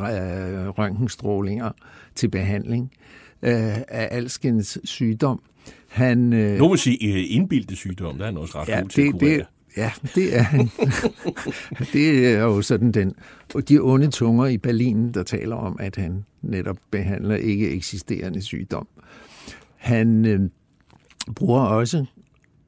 røntgenstrålinger 0.69 1.71
til 2.15 2.29
behandling. 2.29 2.91
øh, 3.43 3.53
af 3.89 4.09
alskens 4.11 4.79
sygdom. 4.85 5.41
Han, 5.89 6.33
øh, 6.33 6.59
Nu 6.59 6.69
vil 6.69 6.79
sige 6.79 7.15
øh, 7.15 7.25
indbildte 7.29 7.77
sygdom, 7.77 8.15
der 8.17 8.23
er 8.23 8.27
han 8.27 8.37
også 8.37 8.59
ret 8.61 8.69
ja, 8.69 8.81
god 8.81 8.89
til 8.89 9.03
at 9.03 9.13
det, 9.13 9.21
kurere. 9.21 9.45
Ja, 9.77 9.93
det 10.15 10.37
er 10.37 10.43
han. 10.43 10.71
det 11.93 12.27
er 12.27 12.43
jo 12.43 12.63
sådan 12.63 12.93
den, 12.93 13.15
og 13.55 13.69
de 13.69 13.79
onde 13.79 14.11
tunger 14.11 14.47
i 14.47 14.59
Berlin, 14.59 15.13
der 15.13 15.23
taler 15.23 15.57
om, 15.57 15.77
at 15.81 15.97
han 15.97 16.25
netop 16.43 16.77
behandler 16.91 17.37
ikke 17.37 17.71
eksisterende 17.71 18.43
sygdom. 18.43 18.89
Han 19.77 20.27
øh, 20.27 20.41
bruger 21.35 21.61
også 21.61 22.05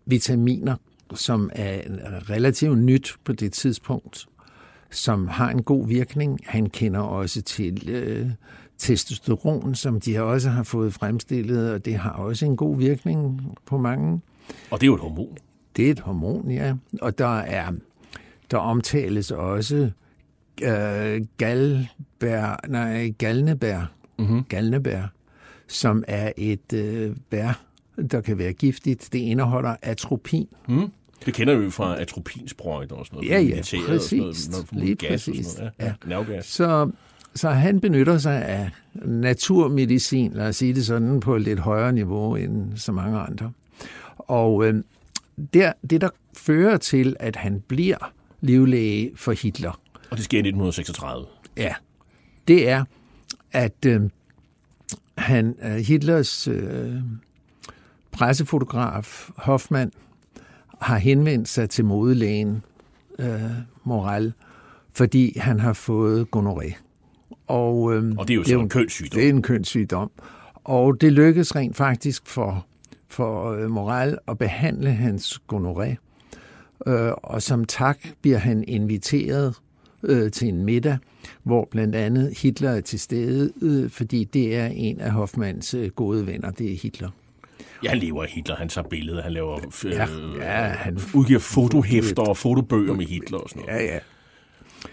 vitaminer, 0.07 0.77
som 1.15 1.51
er 1.55 1.81
relativt 2.31 2.79
nyt 2.79 3.15
på 3.25 3.33
det 3.33 3.53
tidspunkt, 3.53 4.27
som 4.91 5.29
har 5.29 5.51
en 5.51 5.62
god 5.62 5.88
virkning. 5.88 6.41
Han 6.45 6.71
kender 6.71 7.01
også 7.01 7.43
til 7.43 7.88
øh, 7.91 8.31
testosteron, 8.79 9.75
som 9.75 10.01
de 10.01 10.23
også 10.23 10.51
har 10.51 10.62
fået 10.62 10.95
fremstillet, 10.95 11.73
og 11.73 11.85
det 11.85 11.95
har 11.95 12.11
også 12.11 12.47
en 12.47 12.57
god 12.57 12.79
virkning 12.79 13.41
på 13.67 13.79
mange. 13.79 14.21
Og 14.71 14.81
det 14.81 14.87
er 14.87 14.88
jo 14.88 14.95
et 14.95 15.01
hormon. 15.01 15.37
Det 15.77 15.87
er 15.87 15.91
et 15.91 16.01
hormon, 16.01 16.51
ja. 16.51 16.75
Og 17.01 17.19
der 17.19 17.39
er 17.39 17.73
der 18.51 18.59
omtales 18.59 19.31
også 19.31 19.91
øh, 20.63 21.21
galbær, 21.39 22.61
nej, 22.69 23.11
galnebær, 23.19 23.93
mm-hmm. 24.19 24.45
galnebær, 24.45 25.03
som 25.69 26.05
er 26.09 26.33
et 26.37 26.73
øh, 26.75 27.17
bær, 27.31 27.63
der 28.11 28.21
kan 28.21 28.39
være 28.39 28.53
giftigt. 28.53 29.09
Det 29.13 29.19
indeholder 29.19 29.77
atropin. 29.83 30.49
Mm. 30.69 30.91
Det 31.27 31.35
kender 31.35 31.57
vi 31.57 31.65
jo 31.65 31.71
fra 31.71 32.01
atropinsprøjter 32.01 32.97
og 32.97 33.07
sådan 33.07 33.17
noget. 33.17 33.31
Ja, 33.31 33.41
ja, 33.41 33.49
militæret 33.49 33.89
og 33.89 34.01
sådan 34.01 34.25
præcis. 34.25 34.51
Noget, 34.51 34.69
Lige 34.73 34.95
gas 34.95 35.29
og 35.29 35.35
præcis. 35.35 35.47
sådan 35.47 35.71
noget. 35.79 36.23
Ja, 36.29 36.35
Ja. 36.35 36.43
Så, 36.43 36.91
så 37.35 37.51
han 37.51 37.81
benytter 37.81 38.19
sig 38.19 38.45
af 38.45 38.71
naturmedicin, 38.95 40.33
lad 40.33 40.49
os 40.49 40.57
sige 40.57 40.75
det 40.75 40.87
sådan, 40.87 41.21
på 41.21 41.37
et 41.37 41.43
lidt 41.43 41.59
højere 41.59 41.93
niveau 41.93 42.37
end 42.37 42.77
så 42.77 42.93
mange 42.93 43.19
andre. 43.19 43.53
Og 44.19 44.67
øh, 44.67 44.83
der, 45.55 45.73
det, 45.91 46.01
der 46.01 46.09
fører 46.37 46.77
til, 46.77 47.17
at 47.21 47.37
han 47.37 47.63
bliver 47.69 48.13
livlæge 48.41 49.11
for 49.17 49.33
Hitler, 49.33 49.81
Og 50.11 50.17
det 50.17 50.25
sker 50.25 50.39
i 50.39 50.41
1936. 50.41 51.27
ja, 51.57 51.75
det 52.49 52.69
er, 52.69 52.85
at 53.53 53.87
øh, 53.87 54.01
han, 55.19 55.57
øh, 55.63 55.71
Hitlers 55.71 56.49
øh, 56.49 56.95
pressefotograf 58.13 59.31
Hoffmann 59.37 59.93
har 60.81 60.99
henvendt 60.99 61.49
sig 61.49 61.71
til 61.71 61.85
modelægen 61.85 62.65
øh, 63.19 63.41
Moral, 63.85 64.33
fordi 64.93 65.39
han 65.39 65.61
har 65.61 65.73
fået 65.73 66.27
gonoré. 66.37 66.75
Og, 67.47 67.95
øh, 67.95 68.15
Og 68.19 68.29
det 68.29 68.35
er 68.35 68.39
jo 68.39 68.45
så 68.45 68.59
en 68.59 68.69
kønssygdom. 68.69 69.19
Det 69.19 69.25
er 69.25 69.33
en 69.33 69.43
kønssygdom. 69.43 70.11
Og 70.55 71.01
det 71.01 71.13
lykkedes 71.13 71.57
rent 71.57 71.77
faktisk 71.77 72.27
for, 72.27 72.67
for 73.12 73.51
øh, 73.51 73.70
Moral 73.70 74.18
at 74.29 74.38
behandle 74.38 74.90
hans 74.90 75.40
gonoré. 75.53 75.94
Øh, 76.87 77.12
og 77.16 77.42
som 77.42 77.64
tak 77.64 77.98
bliver 78.22 78.38
han 78.38 78.64
inviteret 78.68 79.55
øh, 80.03 80.31
til 80.31 80.48
en 80.48 80.64
middag, 80.64 80.96
hvor 81.42 81.68
blandt 81.70 81.94
andet 81.96 82.33
Hitler 82.38 82.70
er 82.70 82.81
til 82.81 83.01
stede, 83.01 83.53
øh, 83.62 83.90
fordi 83.90 84.25
det 84.25 84.57
er 84.57 84.66
en 84.66 85.01
af 85.01 85.11
Hoffmanns 85.11 85.75
øh, 85.75 85.88
gode 85.90 86.27
venner, 86.27 86.51
det 86.51 86.72
er 86.72 86.77
Hitler. 86.83 87.11
Ja, 87.85 87.88
han 87.88 87.98
lever 87.98 88.22
af 88.22 88.29
Hitler. 88.31 88.57
Han 88.57 88.68
tager 88.68 88.88
billeder. 88.88 89.22
Han 89.22 89.33
laver 89.33 89.61
øh, 89.85 89.90
Ja, 89.92 90.07
ja, 90.38 90.68
han- 90.68 90.98
udgiver 91.14 91.38
fotohæfter 91.40 92.22
og 92.22 92.37
fotobøger 92.37 92.94
med 92.94 93.07
Hitler 93.07 93.38
og 93.38 93.48
sådan 93.48 93.62
noget. 93.68 93.81
Ja, 93.81 93.85
ja. 93.94 93.98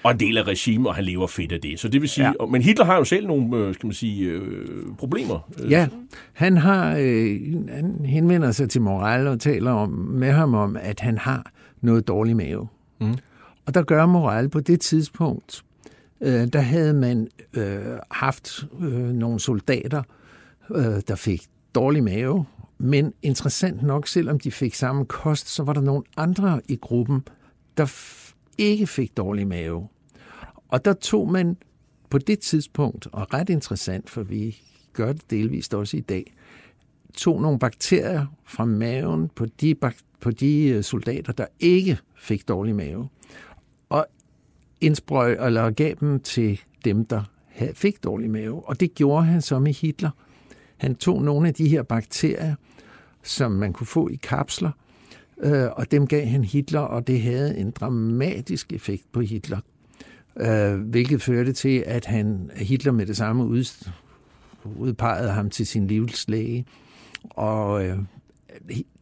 Og 0.03 0.11
en 0.11 0.19
del 0.19 0.37
af 0.37 0.43
regimet, 0.43 0.87
og 0.87 0.95
han 0.95 1.03
lever 1.03 1.27
fedt 1.27 1.51
af 1.51 1.61
det. 1.61 1.79
Så 1.79 1.87
det 1.87 2.01
vil 2.01 2.09
sige... 2.09 2.27
Ja. 2.27 2.45
Men 2.45 2.61
Hitler 2.61 2.85
har 2.85 2.95
jo 2.95 3.03
selv 3.03 3.27
nogle, 3.27 3.57
øh, 3.57 3.73
skal 3.73 3.87
man 3.87 3.93
sige, 3.93 4.25
øh, 4.29 4.67
problemer. 4.97 5.49
Øh, 5.63 5.71
Ja, 5.71 5.87
han 6.33 6.57
har 6.57 6.97
øh, 6.99 7.39
han 7.69 8.05
henvender 8.05 8.51
sig 8.51 8.69
til 8.69 8.81
Moral 8.81 9.27
og 9.27 9.39
taler 9.39 9.71
om, 9.71 9.89
med 9.89 10.31
ham 10.31 10.53
om, 10.53 10.77
at 10.81 10.99
han 10.99 11.17
har 11.17 11.51
noget 11.81 12.07
dårlig 12.07 12.35
mave. 12.35 12.67
Mm. 13.01 13.15
Og 13.65 13.73
der 13.73 13.81
gør 13.83 14.05
Moral 14.05 14.49
på 14.49 14.59
det 14.59 14.81
tidspunkt, 14.81 15.63
øh, 16.21 16.47
der 16.53 16.59
havde 16.59 16.93
man 16.93 17.27
øh, 17.53 17.79
haft 18.11 18.65
øh, 18.81 19.09
nogle 19.09 19.39
soldater, 19.39 20.03
øh, 20.75 21.01
der 21.07 21.15
fik 21.15 21.41
dårlig 21.75 22.03
mave, 22.03 22.45
men 22.77 23.13
interessant 23.21 23.83
nok, 23.83 24.07
selvom 24.07 24.39
de 24.39 24.51
fik 24.51 24.75
samme 24.75 25.05
kost, 25.05 25.49
så 25.49 25.63
var 25.63 25.73
der 25.73 25.81
nogle 25.81 26.03
andre 26.17 26.61
i 26.67 26.75
gruppen, 26.75 27.23
der 27.77 27.85
ikke 28.59 28.87
fik 28.87 29.17
dårlig 29.17 29.47
mave. 29.47 29.87
Og 30.69 30.85
der 30.85 30.93
tog 30.93 31.31
man 31.31 31.57
på 32.09 32.17
det 32.17 32.39
tidspunkt, 32.39 33.07
og 33.11 33.33
ret 33.33 33.49
interessant, 33.49 34.09
for 34.09 34.23
vi 34.23 34.61
gør 34.93 35.13
det 35.13 35.31
delvist 35.31 35.73
også 35.73 35.97
i 35.97 35.99
dag, 35.99 36.33
tog 37.13 37.41
nogle 37.41 37.59
bakterier 37.59 38.25
fra 38.45 38.65
maven 38.65 39.29
på 39.35 39.45
de, 39.45 39.75
bak- 39.75 40.03
på 40.19 40.31
de 40.31 40.67
øh, 40.67 40.83
soldater, 40.83 41.33
der 41.33 41.45
ikke 41.59 41.97
fik 42.15 42.47
dårlig 42.47 42.75
mave, 42.75 43.07
og 43.89 44.07
indsprøj, 44.81 45.45
eller 45.45 45.71
gav 45.71 45.95
dem 45.99 46.19
til 46.19 46.61
dem, 46.85 47.05
der 47.05 47.23
havde, 47.47 47.75
fik 47.75 48.03
dårlig 48.03 48.29
mave. 48.29 48.69
Og 48.69 48.79
det 48.79 48.95
gjorde 48.95 49.25
han 49.25 49.41
så 49.41 49.59
med 49.59 49.73
Hitler. 49.73 50.09
Han 50.77 50.95
tog 50.95 51.23
nogle 51.23 51.47
af 51.47 51.53
de 51.53 51.69
her 51.69 51.83
bakterier, 51.83 52.55
som 53.23 53.51
man 53.51 53.73
kunne 53.73 53.87
få 53.87 54.09
i 54.09 54.15
kapsler, 54.15 54.71
øh, 55.39 55.67
og 55.71 55.91
dem 55.91 56.07
gav 56.07 56.25
han 56.25 56.43
Hitler, 56.43 56.79
og 56.79 57.07
det 57.07 57.21
havde 57.21 57.57
en 57.57 57.71
dramatisk 57.71 58.73
effekt 58.73 59.11
på 59.11 59.19
Hitler. 59.19 59.59
Øh, 60.37 60.79
hvilket 60.79 61.21
førte 61.21 61.53
til, 61.53 61.83
at 61.87 62.05
han 62.05 62.51
Hitler 62.55 62.91
med 62.91 63.05
det 63.05 63.17
samme 63.17 63.45
ud, 63.45 63.85
udpegede 64.65 65.31
ham 65.31 65.49
til 65.49 65.67
sin 65.67 65.87
livslæge, 65.87 66.65
og 67.29 67.85
øh, 67.85 67.97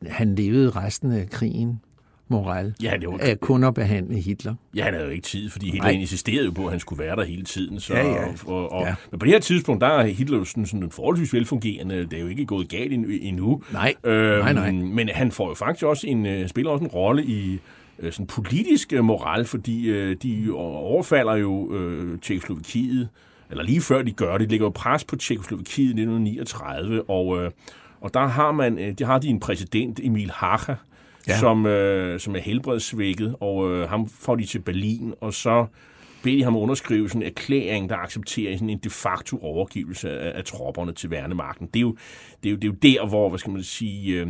han 0.08 0.36
levede 0.36 0.70
resten 0.70 1.12
af 1.12 1.30
krigen, 1.30 1.80
moral, 2.28 2.74
Ja, 2.84 2.94
det 3.02 3.10
var, 3.10 3.18
af 3.22 3.40
kun 3.40 3.64
at 3.64 3.74
behandle 3.74 4.16
Hitler. 4.22 4.56
ja, 4.76 4.84
han 4.84 4.94
havde 4.94 5.06
jo 5.06 5.12
ikke 5.12 5.24
tid, 5.28 5.50
fordi 5.50 5.66
Hitler 5.66 5.84
Nej. 5.84 5.92
insisterede 5.92 6.46
jo 6.46 6.52
på, 6.52 6.66
at 6.66 6.72
han 6.72 6.80
skulle 6.80 7.04
være 7.04 7.16
der 7.16 7.24
hele 7.26 7.44
tiden. 7.44 7.80
Så, 7.80 7.94
Ja, 7.94 8.08
ja. 8.12 8.26
Og, 8.46 8.72
og, 8.72 8.86
Ja. 8.86 8.96
Men 9.12 9.20
på 9.20 9.26
det 9.26 9.34
her 9.34 9.40
tidspunkt, 9.40 9.82
der 9.82 9.88
er 9.88 10.08
Hitler 10.08 10.38
jo 10.38 10.44
sådan, 10.46 10.66
sådan 10.66 10.84
en 10.84 10.92
forholdsvis 10.92 11.34
velfungerende. 11.34 11.96
Det 12.06 12.14
er 12.14 12.22
jo 12.22 12.28
ikke 12.28 12.46
gået 12.46 12.70
galt 12.70 12.94
endnu. 12.94 13.62
Nej. 13.74 13.94
Øhm, 14.04 14.40
Nej, 14.40 14.54
nej. 14.54 14.72
Men 14.72 15.10
han 15.10 15.32
får 15.32 15.48
jo 15.48 15.54
faktisk 15.54 15.86
også 15.86 16.08
en, 16.08 16.26
øh, 16.26 16.48
spiller 16.50 16.72
også 16.72 16.84
en 16.84 16.90
rolle 16.92 17.24
i 17.26 17.60
øh, 18.00 18.12
sådan 18.12 18.28
politisk 18.28 18.94
øh, 18.94 19.04
moral, 19.04 19.46
fordi 19.46 19.88
øh, 19.88 20.16
de 20.24 20.48
overfalder 20.56 21.36
jo 21.36 21.74
øh, 21.76 22.20
Tjekkoslovakiet, 22.20 23.10
eller 23.52 23.64
lige 23.64 23.82
før 23.82 24.02
de 24.02 24.12
gør 24.12 24.38
det, 24.38 24.48
de 24.48 24.52
lægger 24.54 24.66
jo 24.66 24.70
pres 24.76 25.04
på 25.04 25.16
Tjekkoslovakiet 25.16 25.86
i 25.86 26.02
1939, 26.02 27.10
og, 27.10 27.38
øh, 27.44 27.52
og 28.02 28.14
der 28.14 28.28
har 28.28 28.52
man, 28.52 28.80
øh, 28.80 28.94
de 28.94 29.04
har 29.04 29.20
de 29.20 29.28
en 29.28 29.40
præsident, 29.40 30.00
Emil 30.04 30.32
Hacha, 30.34 30.74
ja. 31.28 31.40
Som, 31.40 31.66
øh, 31.66 32.20
som 32.20 32.36
er 32.36 32.40
helbredssvækket, 32.40 33.36
og 33.40 33.72
øh, 33.72 33.90
ham 33.90 34.10
får 34.10 34.36
de 34.36 34.46
til 34.46 34.60
Berlin, 34.60 35.14
og 35.22 35.34
så 35.34 35.66
beder 36.24 36.38
de 36.38 36.44
ham 36.44 36.56
underskrive 36.56 37.10
sådan 37.10 37.22
en 37.22 37.28
erklæring, 37.28 37.90
der 37.90 37.96
accepterer 37.96 38.56
sådan 38.56 38.70
en 38.70 38.78
de 38.78 38.90
facto 38.90 39.40
overgivelse 39.42 40.10
af, 40.20 40.38
af 40.38 40.44
tropperne 40.44 40.92
til 40.92 41.12
værnemagten. 41.12 41.68
Det 41.68 41.76
er, 41.76 41.82
jo, 41.82 41.96
det, 42.44 42.50
er 42.50 42.52
jo, 42.52 42.56
det 42.56 42.64
er 42.64 42.68
jo 42.68 43.00
der, 43.02 43.08
hvor, 43.08 43.30
hvad 43.30 43.40
skal 43.40 43.52
man 43.52 43.64
sige, 43.64 44.22
øh, 44.22 44.28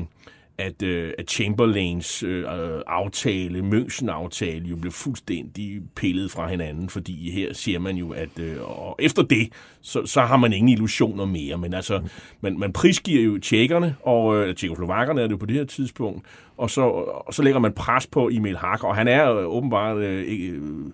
at, 0.58 0.82
øh, 0.84 1.14
at 1.18 1.30
Chamberlains 1.30 2.24
øh, 2.24 2.40
øh, 2.40 2.82
aftale, 2.88 3.60
München-aftale, 3.60 4.68
jo 4.68 4.76
blev 4.76 4.92
fuldstændig 4.92 5.82
pillet 5.96 6.32
fra 6.32 6.48
hinanden, 6.48 6.90
fordi 6.90 7.32
her 7.32 7.54
siger 7.54 7.80
man 7.80 7.96
jo, 7.96 8.12
at 8.12 8.40
øh, 8.40 8.58
og 8.62 8.96
efter 9.00 9.22
det, 9.24 9.50
så, 9.82 10.06
så 10.06 10.22
har 10.22 10.38
man 10.38 10.54
ingen 10.54 10.70
illusioner 10.70 11.26
mere, 11.26 11.58
men 11.58 11.74
altså, 11.74 12.02
man, 12.42 12.60
man 12.60 12.74
prisgiver 12.74 13.24
jo 13.24 13.38
tjekkerne, 13.38 13.96
og 14.04 14.38
øh, 14.38 14.56
tjekkoslovakkerne 14.56 15.22
er 15.22 15.26
det 15.26 15.32
jo 15.32 15.38
på 15.38 15.46
det 15.46 15.56
her 15.56 15.66
tidspunkt, 15.66 16.26
og 16.58 16.70
så, 16.70 16.82
og 16.82 17.34
så 17.34 17.44
lægger 17.44 17.60
man 17.60 17.74
pres 17.74 18.08
på 18.08 18.30
Emil 18.30 18.58
Hacker, 18.58 18.88
og 18.88 18.96
han 18.96 19.08
er 19.08 19.36
øh, 19.36 19.48
åbenbart, 19.48 19.98
øh, 19.98 20.26
ikke, 20.26 20.48
øh, 20.48 20.86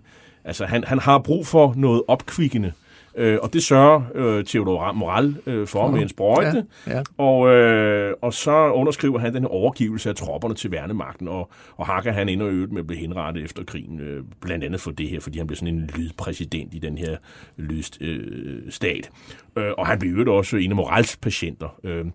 altså 0.44 0.66
han, 0.66 0.84
han 0.84 1.00
har 1.00 1.20
brug 1.20 1.48
for 1.48 1.74
noget 1.78 2.02
opkvikkende, 2.08 2.72
Øh, 3.16 3.38
og 3.42 3.54
det 3.54 3.64
sørger 3.64 4.02
øh, 4.16 4.46
Theodor 4.46 4.92
Moral 4.92 5.36
øh, 5.46 5.68
for 5.68 5.92
med 5.92 6.02
en 6.02 6.10
sprøjte. 6.10 6.66
Ja, 6.88 6.96
ja. 6.96 7.04
Og, 7.18 7.50
øh, 7.50 8.14
og 8.22 8.34
så 8.34 8.72
underskriver 8.72 9.20
han 9.20 9.34
den 9.34 9.46
overgivelse 9.46 10.10
af 10.10 10.16
tropperne 10.16 10.56
til 10.56 10.72
værnemagten, 10.72 11.28
og, 11.28 11.52
og 11.78 11.86
Hakker 11.86 12.12
han 12.12 12.30
ender 12.30 12.48
øvrigt 12.48 12.72
med 12.72 12.80
at 12.80 12.88
blive 12.88 13.00
henrettet 13.00 13.44
efter 13.44 13.64
krigen, 13.64 14.00
øh, 14.00 14.24
blandt 14.42 14.64
andet 14.64 14.82
for 14.82 14.92
det 14.92 15.10
her, 15.10 15.20
fordi 15.20 15.38
han 15.38 15.48
blev 15.48 15.56
sådan 15.56 15.74
en 15.74 15.90
lydpræsident 15.96 16.74
i 16.74 16.80
den 16.80 16.98
her 16.98 17.18
lydstat. 17.58 18.08
Øh, 18.08 18.72
stat. 18.72 19.10
øh, 19.58 19.72
og 19.78 19.88
han 19.88 20.00
blev 20.00 20.12
øvrigt 20.12 20.30
også 20.30 20.58
en 20.58 20.72
af 20.72 20.76
Morals 20.76 21.18
patienter. 21.18 21.80
Øh, 21.84 22.06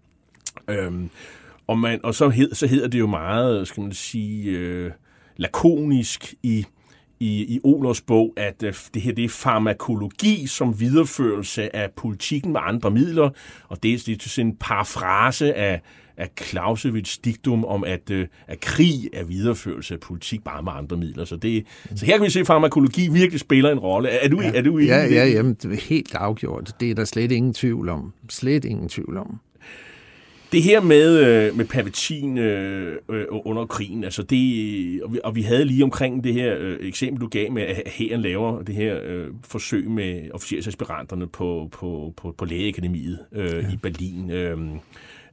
øh, 0.69 0.93
og, 1.67 1.79
man, 1.79 2.01
og 2.03 2.15
så, 2.15 2.29
hed, 2.29 2.55
så 2.55 2.67
hedder 2.67 2.89
det 2.89 2.99
jo 2.99 3.07
meget, 3.07 3.69
skal 3.69 3.83
man 3.83 3.93
sige, 3.93 4.51
øh, 4.51 4.91
lakonisk 5.37 6.35
i 6.43 6.67
i, 7.21 7.55
i 7.55 7.61
Olers 7.65 8.01
bog, 8.01 8.33
at 8.37 8.63
øh, 8.63 8.75
det 8.95 9.03
her 9.03 9.13
det 9.13 9.25
er 9.25 9.29
farmakologi 9.29 10.47
som 10.47 10.81
videreførelse 10.81 11.77
af 11.77 11.91
politikken 11.97 12.53
med 12.53 12.61
andre 12.65 12.91
midler, 12.91 13.31
og 13.69 13.83
det 13.83 13.95
er, 13.95 14.03
det 14.07 14.25
er 14.25 14.29
sådan 14.29 14.47
en 14.47 14.57
parafrase 14.61 15.55
af, 15.55 15.81
af 16.17 16.29
Clausewitz 16.43 17.19
diktum 17.19 17.65
om, 17.65 17.85
at, 17.85 18.11
øh, 18.11 18.27
at 18.47 18.61
krig 18.61 19.09
er 19.13 19.25
videreførelse 19.25 19.95
af 19.95 20.01
politik 20.01 20.45
bare 20.45 20.63
med 20.63 20.73
andre 20.75 20.97
midler. 20.97 21.25
Så, 21.25 21.37
det, 21.37 21.67
så 21.97 22.07
her 22.07 22.17
kan 22.17 22.25
vi 22.25 22.31
se, 22.31 22.41
at 22.41 22.47
farmakologi 22.47 23.09
virkelig 23.09 23.41
spiller 23.41 23.71
en 23.71 23.79
rolle. 23.79 24.09
Er 24.09 24.29
du, 24.29 24.41
ja. 24.41 24.53
er 24.55 24.63
du 24.63 24.79
enig 24.79 24.89
ja, 24.89 25.05
ja, 25.05 25.27
jamen, 25.27 25.55
det 25.55 25.73
er 25.73 25.89
helt 25.89 26.15
afgjort. 26.15 26.73
Det 26.81 26.91
er 26.91 26.95
der 26.95 27.05
slet 27.05 27.33
ingen 27.33 27.55
tvivl 27.55 27.89
om. 27.89 28.13
Slet 28.29 28.65
ingen 28.65 28.89
tvivl 28.89 29.17
om. 29.17 29.41
Det 30.53 30.63
her 30.63 30.81
med, 30.81 31.19
øh, 31.19 31.57
med 31.57 31.65
Pavetin 31.65 32.39
øh, 32.39 32.97
øh, 33.09 33.27
under 33.31 33.67
krigen, 33.67 34.05
altså 34.05 34.23
det, 34.23 35.03
og 35.03 35.13
vi, 35.13 35.21
og 35.25 35.35
vi 35.35 35.43
havde 35.43 35.65
lige 35.65 35.85
omkring 35.85 36.25
det 36.25 36.35
her 36.35 36.57
øh, 36.59 36.79
eksempel, 36.81 37.21
du 37.21 37.29
gav 37.29 37.53
med, 37.53 37.63
at 37.63 37.83
hæren 37.87 38.21
laver 38.21 38.63
det 38.63 38.75
her 38.75 39.01
øh, 39.05 39.27
forsøg 39.45 39.91
med 39.91 40.31
officersaspiranterne 40.35 41.27
på, 41.27 41.69
på, 41.73 42.15
på, 42.17 42.35
på 42.39 42.45
lægeakademiet 42.45 43.19
øh, 43.33 43.47
ja. 43.47 43.73
i 43.73 43.77
Berlin. 43.83 44.31
Øh, 44.31 44.59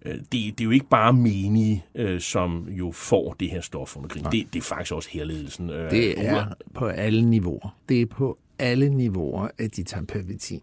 det, 0.06 0.32
det 0.32 0.62
er 0.62 0.66
jo 0.66 0.72
ikke 0.72 0.90
bare 0.90 1.14
menige, 1.14 1.86
øh, 1.96 2.20
som 2.20 2.68
jo 2.70 2.92
får 2.92 3.36
det 3.40 3.50
her 3.50 3.62
stof 3.62 3.96
under 3.98 4.10
krigen. 4.10 4.32
Det, 4.32 4.54
det 4.54 4.60
er 4.60 4.64
faktisk 4.64 4.94
også 4.94 5.10
herledelsen. 5.12 5.70
Øh, 5.70 5.92
det 5.92 6.26
er 6.28 6.46
på 6.74 6.86
alle 6.86 7.30
niveauer. 7.30 7.78
Det 7.90 8.02
er 8.02 8.06
på 8.06 8.38
alle 8.60 8.90
niveauer, 8.90 9.48
at 9.58 9.76
de 9.76 9.84
tager 9.84 10.06
Pavetin. 10.06 10.62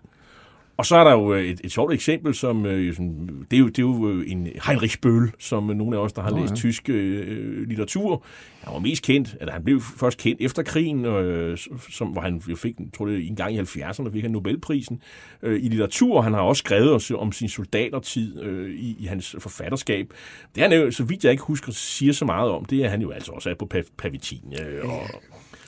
Og 0.77 0.87
så 0.87 0.97
er 0.97 1.05
der 1.05 1.13
jo 1.13 1.35
øh, 1.35 1.45
et, 1.45 1.61
et 1.65 1.73
sjovt 1.73 1.93
eksempel, 1.93 2.35
som 2.35 2.67
øh, 2.67 2.95
sådan, 2.95 3.47
det, 3.51 3.57
er 3.57 3.61
jo, 3.61 3.67
det 3.67 3.79
er 3.79 3.83
jo 3.83 4.09
øh, 4.09 4.31
en 4.31 4.49
Heinrich 4.67 5.01
Bøhl, 5.01 5.33
som 5.39 5.63
nogle 5.63 5.97
af 5.97 6.01
os, 6.01 6.13
der 6.13 6.23
har 6.23 6.33
oh, 6.33 6.41
læst 6.41 6.51
ja. 6.51 6.57
tysk 6.57 6.89
øh, 6.89 7.69
litteratur, 7.69 8.25
han 8.61 8.75
var 8.75 8.81
mest 8.81 9.03
kendt, 9.03 9.37
eller 9.41 9.53
han 9.53 9.65
blev 9.65 9.81
først 9.81 10.19
kendt 10.19 10.41
efter 10.41 10.63
krigen, 10.63 11.05
øh, 11.05 11.59
som, 11.91 12.09
hvor 12.09 12.21
han 12.21 12.43
fik, 12.57 12.75
tror 12.97 13.07
det, 13.07 13.29
en 13.29 13.37
gang 13.37 13.55
i 13.55 13.61
70'erne 13.61 14.13
fik 14.13 14.23
han 14.23 14.31
Nobelprisen 14.31 15.03
øh, 15.43 15.61
i 15.63 15.69
litteratur. 15.69 16.21
Han 16.21 16.33
har 16.33 16.41
også 16.41 16.61
skrevet 16.61 17.15
om 17.15 17.33
sin 17.33 17.49
soldatertid 17.49 18.43
øh, 18.43 18.75
i, 18.75 18.97
i 18.99 19.05
hans 19.05 19.37
forfatterskab. 19.39 20.07
Det 20.55 20.63
han 20.63 20.73
jo, 20.73 20.91
så 20.91 21.05
vidt 21.05 21.25
jeg 21.25 21.33
ikke 21.33 21.45
husker, 21.45 21.73
siger 21.73 22.13
så 22.13 22.25
meget 22.25 22.51
om, 22.51 22.65
det 22.65 22.85
er 22.85 22.89
han 22.89 23.03
jo 23.03 23.11
altså 23.11 23.33
også 23.33 23.51
er 23.51 23.55
på 23.55 23.71
Pavitin. 23.99 24.55
Øh, 24.63 24.85
og, 24.85 25.01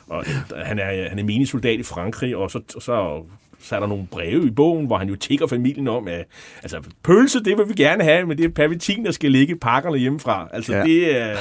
og 0.09 0.25
han 0.67 0.79
er, 0.79 1.09
han 1.09 1.19
er 1.19 1.25
menig 1.25 1.49
soldat 1.49 1.81
i 1.81 1.83
Frankrig, 1.83 2.37
og 2.37 2.51
så, 2.51 2.61
så 2.69 3.25
så 3.65 3.77
er 3.77 3.81
der 3.81 3.87
nogle 3.87 4.07
breve 4.11 4.47
i 4.47 4.51
bogen, 4.51 4.87
hvor 4.87 4.99
han 4.99 5.09
jo 5.09 5.17
tigger 5.17 5.47
familien 5.47 5.89
om, 5.89 6.09
at 6.09 6.27
altså, 6.63 6.81
pølse, 7.03 7.45
det 7.45 7.59
vil 7.59 7.69
vi 7.69 7.75
gerne 7.75 8.05
have, 8.05 8.27
men 8.27 8.39
det 8.39 8.45
er 8.45 8.49
pervitin, 8.49 9.05
der 9.05 9.11
skal 9.11 9.33
ligge 9.33 9.57
pakkerne 9.57 9.99
hjemmefra. 9.99 10.49
Altså, 10.53 10.75
ja. 10.77 10.83
det 10.83 11.21
er... 11.21 11.37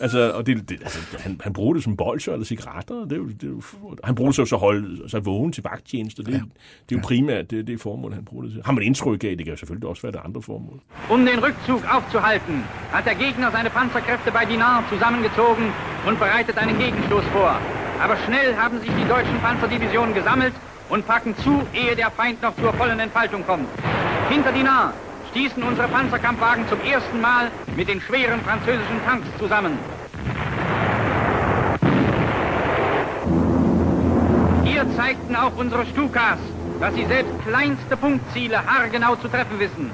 Altså, 0.00 0.32
og 0.32 0.46
det, 0.46 0.68
det, 0.68 0.78
altså, 0.82 0.98
han, 1.18 1.40
han 1.44 1.52
bruger 1.52 1.74
det 1.74 1.82
som 1.82 1.96
bolcher 1.96 2.32
eller 2.32 2.46
cigaretter. 2.46 2.94
Det 2.94 3.12
er 3.12 3.16
jo, 3.16 3.26
det 3.26 3.42
er 3.42 3.48
jo, 3.48 3.62
han 4.04 4.14
bruger 4.14 4.30
det 4.30 4.36
så, 4.36 4.44
så 4.44 4.56
holde 4.56 5.08
sig 5.10 5.26
vågen 5.26 5.52
til 5.52 5.62
vagtjeneste. 5.62 6.22
Det, 6.22 6.32
ja. 6.32 6.38
det 6.88 6.94
er 6.94 6.98
jo 6.98 7.00
primært 7.02 7.50
det, 7.50 7.66
det 7.66 7.80
formål, 7.80 8.12
han 8.12 8.24
bruger 8.24 8.44
det 8.44 8.52
til. 8.52 8.62
Har 8.64 8.72
man 8.72 8.82
indtryk 8.82 9.24
af, 9.24 9.36
det 9.36 9.44
kan 9.46 9.54
jo 9.54 9.56
selvfølgelig 9.56 9.88
også 9.88 10.02
være 10.02 10.12
det 10.12 10.20
andre 10.24 10.42
formål. 10.42 10.80
Um 11.12 11.26
den 11.26 11.38
Rückzug 11.44 11.80
aufzuhalten, 11.96 12.56
hat 12.94 13.04
der 13.04 13.14
Gegner 13.24 13.50
seine 13.56 13.70
Panzerkräfte 13.70 14.30
bei 14.36 14.44
Dinar 14.52 14.76
zusammengezogen 14.92 15.66
und 16.08 16.18
bereitet 16.18 16.56
einen 16.62 16.76
Gegenstoß 16.78 17.24
vor. 17.36 17.52
Aber 18.04 18.16
schnell 18.26 18.50
haben 18.62 18.80
sich 18.80 18.92
die 19.00 19.08
deutschen 19.14 19.38
Panzerdivisionen 19.44 20.14
gesammelt 20.14 20.54
und 20.88 21.06
packen 21.06 21.36
zu, 21.38 21.62
ehe 21.72 21.96
der 21.96 22.10
Feind 22.10 22.42
noch 22.42 22.54
zur 22.56 22.72
vollen 22.74 23.00
Entfaltung 23.00 23.44
kommt. 23.46 23.68
Hinter 24.28 24.52
Dinard 24.52 24.94
stießen 25.30 25.62
unsere 25.62 25.88
Panzerkampfwagen 25.88 26.68
zum 26.68 26.80
ersten 26.82 27.20
Mal 27.20 27.50
mit 27.76 27.88
den 27.88 28.00
schweren 28.00 28.40
französischen 28.42 29.04
Tanks 29.04 29.26
zusammen. 29.38 29.78
Hier 34.64 34.86
zeigten 34.96 35.34
auch 35.36 35.56
unsere 35.56 35.84
Stukas, 35.86 36.38
dass 36.80 36.94
sie 36.94 37.04
selbst 37.06 37.32
kleinste 37.46 37.96
Punktziele 37.96 38.64
haargenau 38.64 39.16
zu 39.16 39.28
treffen 39.28 39.58
wissen. 39.58 39.90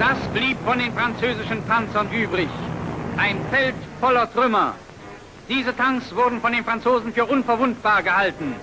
Das 0.00 0.18
blieb 0.34 0.56
von 0.64 0.78
den 0.78 0.92
französischen 0.92 1.62
Panzern 1.64 2.08
übrig. 2.10 2.48
Ein 3.16 3.36
Feld 3.50 3.74
voller 4.00 4.32
Trümmer, 4.32 4.74
Diese 5.48 5.76
Tanks 5.76 6.14
wurden 6.14 6.40
von 6.40 6.52
den 6.52 6.64
Franzosen 6.64 7.12
für 7.12 7.26
unverwundbar 7.26 8.02
gehalten. 8.02 8.54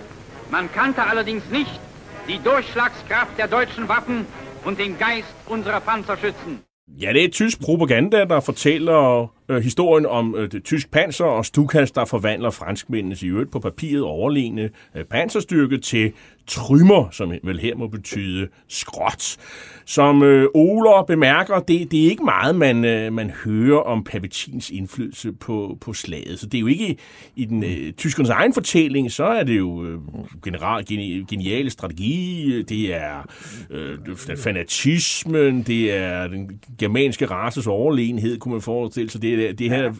Man 0.51 0.71
kannte 0.71 1.03
allerdings 1.03 1.43
nicht 1.49 1.79
die 2.27 2.39
Durchschlagskraft 2.39 3.37
der 3.37 3.47
deutschen 3.47 3.87
Waffen 3.87 4.25
und 4.65 4.79
den 4.79 4.97
Geist 4.97 5.33
unserer 5.45 5.79
Panzerschützen. 5.79 6.63
Ja, 6.95 7.13
det 7.13 7.23
er 7.23 7.31
tysk 7.31 7.59
propaganda, 7.59 8.25
der 8.25 8.41
fortæller 8.41 9.31
øh, 9.49 9.63
historien 9.63 10.05
om 10.05 10.35
øh, 10.35 10.51
det 10.51 10.63
tysk 10.63 10.91
panser 10.91 11.25
og 11.25 11.45
Stukas, 11.45 11.91
der 11.91 12.05
forvandler 12.05 12.49
franskmændenes 12.49 13.23
i 13.23 13.27
øvrigt 13.27 13.51
på 13.51 13.59
papiret 13.59 14.03
overlegne 14.03 14.69
øh, 14.95 15.03
panserstyrke 15.03 15.77
til 15.77 16.11
trymmer, 16.49 17.09
som 17.11 17.33
vel 17.43 17.59
her 17.59 17.75
må 17.75 17.87
betyde 17.87 18.47
skråt. 18.67 19.37
Som 19.85 20.23
øh, 20.23 20.47
Oler 20.53 21.03
bemærker, 21.03 21.59
det, 21.59 21.91
det 21.91 22.05
er 22.05 22.09
ikke 22.09 22.23
meget, 22.23 22.55
man, 22.55 22.85
øh, 22.85 23.13
man 23.13 23.29
hører 23.45 23.79
om 23.79 24.03
Papetins 24.03 24.69
indflydelse 24.69 25.31
på, 25.31 25.77
på 25.81 25.93
slaget. 25.93 26.39
Så 26.39 26.45
det 26.45 26.57
er 26.57 26.59
jo 26.61 26.67
ikke 26.67 26.97
i 27.35 27.45
den 27.45 27.63
øh, 27.63 27.93
tyskernes 27.93 28.29
egen 28.29 28.53
fortælling, 28.53 29.11
så 29.11 29.23
er 29.23 29.43
det 29.43 29.57
jo 29.57 29.85
øh, 29.85 29.99
general, 30.43 30.85
gen, 30.85 31.25
geniale 31.25 31.69
strategi, 31.69 32.43
øh, 32.53 32.63
det 32.69 32.95
er 32.95 33.27
øh, 33.69 33.97
fanatismen, 34.37 35.63
det 35.63 35.93
er 35.93 36.27
den 36.27 36.59
germanske 36.79 37.25
races 37.25 37.67
overlegenhed, 37.67 38.39
kunne 38.39 38.51
man 38.51 38.61
forestille 38.61 39.09
sig. 39.09 39.21
Det 39.21 39.33
er 39.33 39.37
det 39.39 39.69
her 39.69 39.93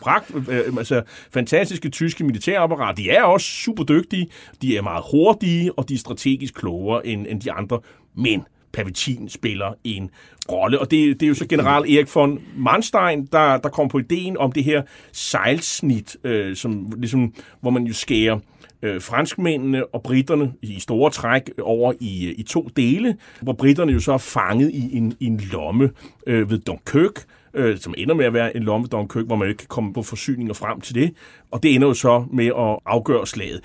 pragt, 0.00 0.30
øh, 0.48 0.76
altså, 0.78 1.02
fantastiske 1.32 1.88
tyske 1.88 2.24
militærapparat. 2.24 2.96
De 2.96 3.10
er 3.10 3.22
også 3.22 3.46
super 3.46 3.84
dygtige, 3.84 4.28
de 4.62 4.76
er 4.76 4.82
meget 4.82 5.04
hurtige, 5.10 5.78
og 5.78 5.88
de 5.88 5.94
er 5.94 5.98
strategisk 5.98 6.54
klogere 6.54 7.06
end, 7.06 7.26
end 7.28 7.40
de 7.40 7.52
andre. 7.52 7.80
Men 8.14 8.42
Pavitin 8.72 9.28
spiller 9.28 9.72
en 9.84 10.10
rolle. 10.50 10.78
Og 10.78 10.90
det, 10.90 11.20
det 11.20 11.26
er 11.26 11.28
jo 11.28 11.34
så 11.34 11.46
general 11.46 11.82
Erik 11.82 12.14
von 12.14 12.40
Manstein, 12.56 13.26
der, 13.32 13.56
der 13.56 13.68
kom 13.68 13.88
på 13.88 13.98
ideen 13.98 14.36
om 14.36 14.52
det 14.52 14.64
her 14.64 14.82
sejlsnit, 15.12 16.16
øh, 16.24 16.56
som, 16.56 16.92
ligesom, 16.98 17.34
hvor 17.60 17.70
man 17.70 17.84
jo 17.84 17.94
skærer 17.94 18.38
øh, 18.82 19.00
franskmændene 19.00 19.86
og 19.86 20.02
britterne 20.02 20.52
i 20.62 20.80
store 20.80 21.10
træk 21.10 21.50
over 21.62 21.92
i, 22.00 22.26
øh, 22.26 22.34
i 22.38 22.42
to 22.42 22.68
dele, 22.76 23.16
hvor 23.40 23.52
britterne 23.52 23.92
jo 23.92 24.00
så 24.00 24.12
er 24.12 24.18
fanget 24.18 24.70
i 24.70 24.96
en, 24.96 25.14
i 25.20 25.26
en 25.26 25.40
lomme 25.52 25.90
øh, 26.26 26.50
ved 26.50 26.58
Dunkirk, 26.58 27.24
øh, 27.54 27.78
som 27.78 27.94
ender 27.96 28.14
med 28.14 28.24
at 28.24 28.32
være 28.32 28.56
en 28.56 28.62
lomme 28.62 28.86
hvor 28.86 29.36
man 29.36 29.48
ikke 29.48 29.58
kan 29.58 29.68
komme 29.68 29.92
på 29.92 30.02
forsyninger 30.02 30.54
frem 30.54 30.80
til 30.80 30.94
det. 30.94 31.12
Og 31.50 31.62
det 31.62 31.74
ender 31.74 31.88
jo 31.88 31.94
så 31.94 32.24
med 32.32 32.46
at 32.46 32.78
afgøre 32.86 33.26
slaget. 33.26 33.60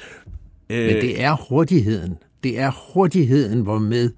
Øh, 0.70 0.86
Men 0.86 0.96
det 0.96 1.22
er 1.22 1.36
hurtigheden. 1.50 2.18
Det 2.44 2.60
er 2.60 2.94
hurtigheden, 2.94 3.62
hvor 3.62 3.80
med 3.80 4.12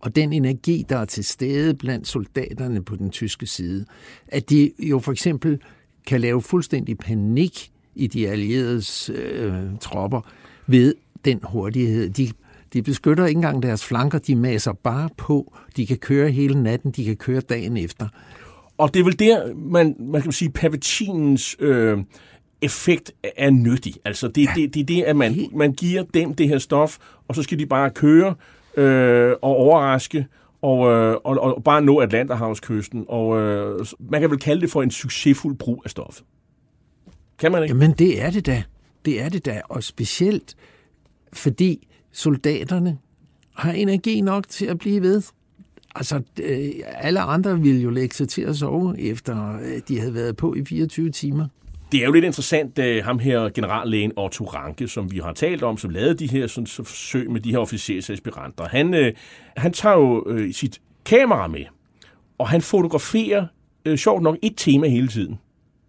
og 0.00 0.16
den 0.16 0.32
energi, 0.32 0.84
der 0.88 0.96
er 0.96 1.04
til 1.04 1.24
stede 1.24 1.74
blandt 1.74 2.08
soldaterne 2.08 2.84
på 2.84 2.96
den 2.96 3.10
tyske 3.10 3.46
side, 3.46 3.84
at 4.28 4.50
de 4.50 4.72
jo 4.78 4.98
for 4.98 5.12
eksempel 5.12 5.60
kan 6.06 6.20
lave 6.20 6.42
fuldstændig 6.42 6.98
panik 6.98 7.70
i 7.94 8.06
de 8.06 8.28
allieredes 8.28 9.10
øh, 9.14 9.52
tropper 9.80 10.20
ved 10.66 10.94
den 11.24 11.40
hurtighed. 11.42 12.10
De, 12.10 12.30
de 12.72 12.82
beskytter 12.82 13.26
ikke 13.26 13.38
engang 13.38 13.62
deres 13.62 13.84
flanker, 13.84 14.18
de 14.18 14.36
maser 14.36 14.72
bare 14.72 15.08
på. 15.16 15.56
De 15.76 15.86
kan 15.86 15.96
køre 15.96 16.30
hele 16.30 16.62
natten, 16.62 16.90
de 16.90 17.04
kan 17.04 17.16
køre 17.16 17.40
dagen 17.40 17.76
efter. 17.76 18.08
Og 18.78 18.94
det 18.94 19.00
er 19.00 19.04
vel 19.04 19.18
der, 19.18 19.54
man, 19.54 19.96
man 19.98 20.22
kan 20.22 20.32
sige, 20.32 20.50
Pavetinens 20.50 21.56
øh, 21.58 21.98
effekt 22.62 23.12
er 23.36 23.50
nyttig. 23.50 23.94
Altså 24.04 24.28
det 24.28 24.42
er 24.42 24.48
ja. 24.56 24.62
det, 24.62 24.74
det, 24.74 24.88
det, 24.88 25.02
at 25.02 25.16
man, 25.16 25.48
man 25.52 25.72
giver 25.72 26.02
dem 26.14 26.34
det 26.34 26.48
her 26.48 26.58
stof, 26.58 26.98
og 27.28 27.34
så 27.34 27.42
skal 27.42 27.58
de 27.58 27.66
bare 27.66 27.90
køre 27.90 28.34
øh, 28.76 29.30
og 29.42 29.56
overraske, 29.56 30.26
og, 30.62 30.90
øh, 30.90 31.16
og, 31.24 31.40
og 31.40 31.64
bare 31.64 31.82
nå 31.82 31.98
Atlanterhavskysten. 31.98 33.04
Og 33.08 33.40
øh, 33.40 33.86
man 34.00 34.20
kan 34.20 34.30
vel 34.30 34.38
kalde 34.38 34.60
det 34.60 34.70
for 34.70 34.82
en 34.82 34.90
succesfuld 34.90 35.56
brug 35.56 35.82
af 35.84 35.90
stoffet. 35.90 36.24
Kan 37.38 37.52
man 37.52 37.62
ikke? 37.62 37.74
Jamen 37.74 37.92
det 37.92 38.22
er 38.22 38.30
det 38.30 38.46
da. 38.46 38.62
Det 39.04 39.22
er 39.22 39.28
det 39.28 39.46
da. 39.46 39.62
Og 39.68 39.82
specielt 39.82 40.56
fordi 41.32 41.88
soldaterne 42.12 42.98
har 43.54 43.72
energi 43.72 44.20
nok 44.20 44.48
til 44.48 44.66
at 44.66 44.78
blive 44.78 45.02
ved. 45.02 45.22
Altså, 45.98 46.22
øh, 46.42 46.68
alle 46.86 47.20
andre 47.20 47.60
ville 47.60 47.82
jo 47.82 47.90
lægge 47.90 48.14
sig 48.14 48.28
til 48.28 48.42
at 48.42 48.56
sove, 48.56 49.00
efter 49.00 49.58
øh, 49.58 49.80
de 49.88 50.00
havde 50.00 50.14
været 50.14 50.36
på 50.36 50.54
i 50.54 50.64
24 50.64 51.10
timer. 51.10 51.46
Det 51.92 52.00
er 52.00 52.04
jo 52.06 52.12
lidt 52.12 52.24
interessant, 52.24 52.78
at 52.78 53.04
ham 53.04 53.18
her 53.18 53.48
generallægen 53.48 54.12
Otto 54.16 54.44
Ranke, 54.44 54.88
som 54.88 55.12
vi 55.12 55.18
har 55.18 55.32
talt 55.32 55.62
om, 55.62 55.76
som 55.76 55.90
lavede 55.90 56.14
de 56.14 56.26
her 56.26 56.46
sådan, 56.46 56.66
så 56.66 56.82
forsøg 56.82 57.30
med 57.30 57.40
de 57.40 57.50
her 57.50 57.58
officersaspiranter, 57.58 58.68
han, 58.68 58.94
øh, 58.94 59.12
han 59.56 59.72
tager 59.72 59.96
jo 59.96 60.24
øh, 60.28 60.52
sit 60.52 60.80
kamera 61.04 61.46
med, 61.46 61.64
og 62.38 62.48
han 62.48 62.62
fotograferer, 62.62 63.46
øh, 63.84 63.98
sjovt 63.98 64.22
nok, 64.22 64.36
et 64.42 64.54
tema 64.56 64.88
hele 64.88 65.08
tiden. 65.08 65.38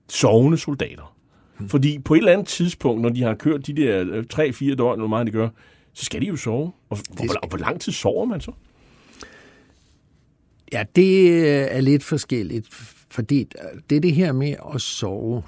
Sovende 0.09 0.57
soldater. 0.57 1.15
Hmm. 1.57 1.69
Fordi 1.69 1.99
på 1.99 2.13
et 2.13 2.17
eller 2.17 2.31
andet 2.31 2.47
tidspunkt, 2.47 3.01
når 3.01 3.09
de 3.09 3.23
har 3.23 3.33
kørt 3.33 3.67
de 3.67 3.73
der 3.73 4.23
3-4 4.33 4.75
døgn, 4.75 4.99
eller 4.99 5.07
meget 5.07 5.27
de 5.27 5.31
gør, 5.31 5.49
så 5.93 6.05
skal 6.05 6.21
de 6.21 6.25
jo 6.25 6.35
sove. 6.35 6.71
Og, 6.89 6.97
og, 7.09 7.25
hvor, 7.25 7.35
og 7.41 7.49
hvor 7.49 7.57
lang 7.57 7.81
tid 7.81 7.91
sover 7.91 8.25
man 8.25 8.41
så? 8.41 8.51
Ja, 10.73 10.83
det 10.95 11.31
øh, 11.31 11.67
er 11.71 11.81
lidt 11.81 12.03
forskelligt, 12.03 12.67
fordi 13.09 13.39
øh, 13.39 13.79
det 13.89 13.95
er 13.95 14.01
det 14.01 14.13
her 14.13 14.31
med 14.31 14.55
at 14.75 14.81
sove. 14.81 15.43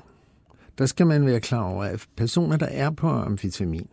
Der 0.78 0.86
skal 0.86 1.08
man 1.08 1.26
være 1.26 1.40
klar 1.40 1.64
over, 1.64 1.84
at 1.84 2.06
personer, 2.18 2.58
der 2.58 2.66
er 2.66 2.90
på 2.90 3.08
amfetamin, 3.08 3.88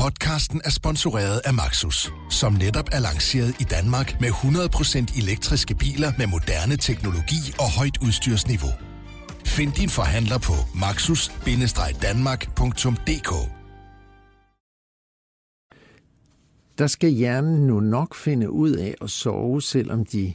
Podcasten 0.00 0.60
er 0.64 0.70
sponsoreret 0.70 1.40
af 1.44 1.54
Maxus, 1.54 2.12
som 2.30 2.52
netop 2.52 2.88
er 2.92 3.00
lanceret 3.00 3.56
i 3.60 3.64
Danmark 3.64 4.20
med 4.20 4.28
100% 4.28 5.22
elektriske 5.22 5.74
biler 5.74 6.12
med 6.18 6.26
moderne 6.26 6.76
teknologi 6.76 7.54
og 7.58 7.72
højt 7.78 7.98
udstyrsniveau. 8.02 8.70
Find 9.44 9.72
din 9.72 9.88
forhandler 9.88 10.38
på 10.38 10.52
maxus-danmark.dk 10.74 13.59
Der 16.80 16.86
skal 16.86 17.10
hjernen 17.10 17.66
nu 17.66 17.80
nok 17.80 18.14
finde 18.14 18.50
ud 18.50 18.70
af 18.70 18.94
at 19.00 19.10
sove, 19.10 19.62
selvom 19.62 20.04
de 20.04 20.32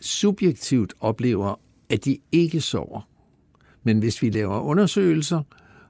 subjektivt 0.00 0.94
oplever, 1.00 1.60
at 1.88 2.04
de 2.04 2.18
ikke 2.32 2.60
sover. 2.60 3.08
Men 3.82 3.98
hvis 3.98 4.22
vi 4.22 4.30
laver 4.30 4.60
undersøgelser 4.60 5.42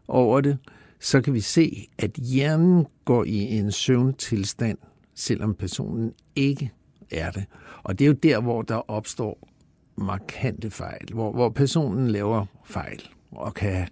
over 0.09 0.41
det, 0.41 0.59
så 1.01 1.21
kan 1.21 1.35
vi 1.35 1.41
se, 1.41 1.89
at 1.99 2.11
hjernen 2.11 2.87
går 3.05 3.25
i 3.25 3.39
en 3.39 3.73
søvntilstand, 3.73 4.79
selvom 5.15 5.55
personen 5.55 6.13
ikke 6.37 6.73
er 7.11 7.31
det. 7.31 7.45
Og 7.83 7.99
det 7.99 8.05
er 8.05 8.09
jo 8.09 8.17
der, 8.23 8.41
hvor 8.41 8.63
der 8.63 8.91
opstår 8.91 9.49
markante 9.97 10.71
fejl, 10.71 11.09
hvor, 11.13 11.33
hvor 11.33 11.49
personen 11.49 12.09
laver 12.09 12.47
fejl, 12.65 13.03
og 13.31 13.55
kan, 13.55 13.89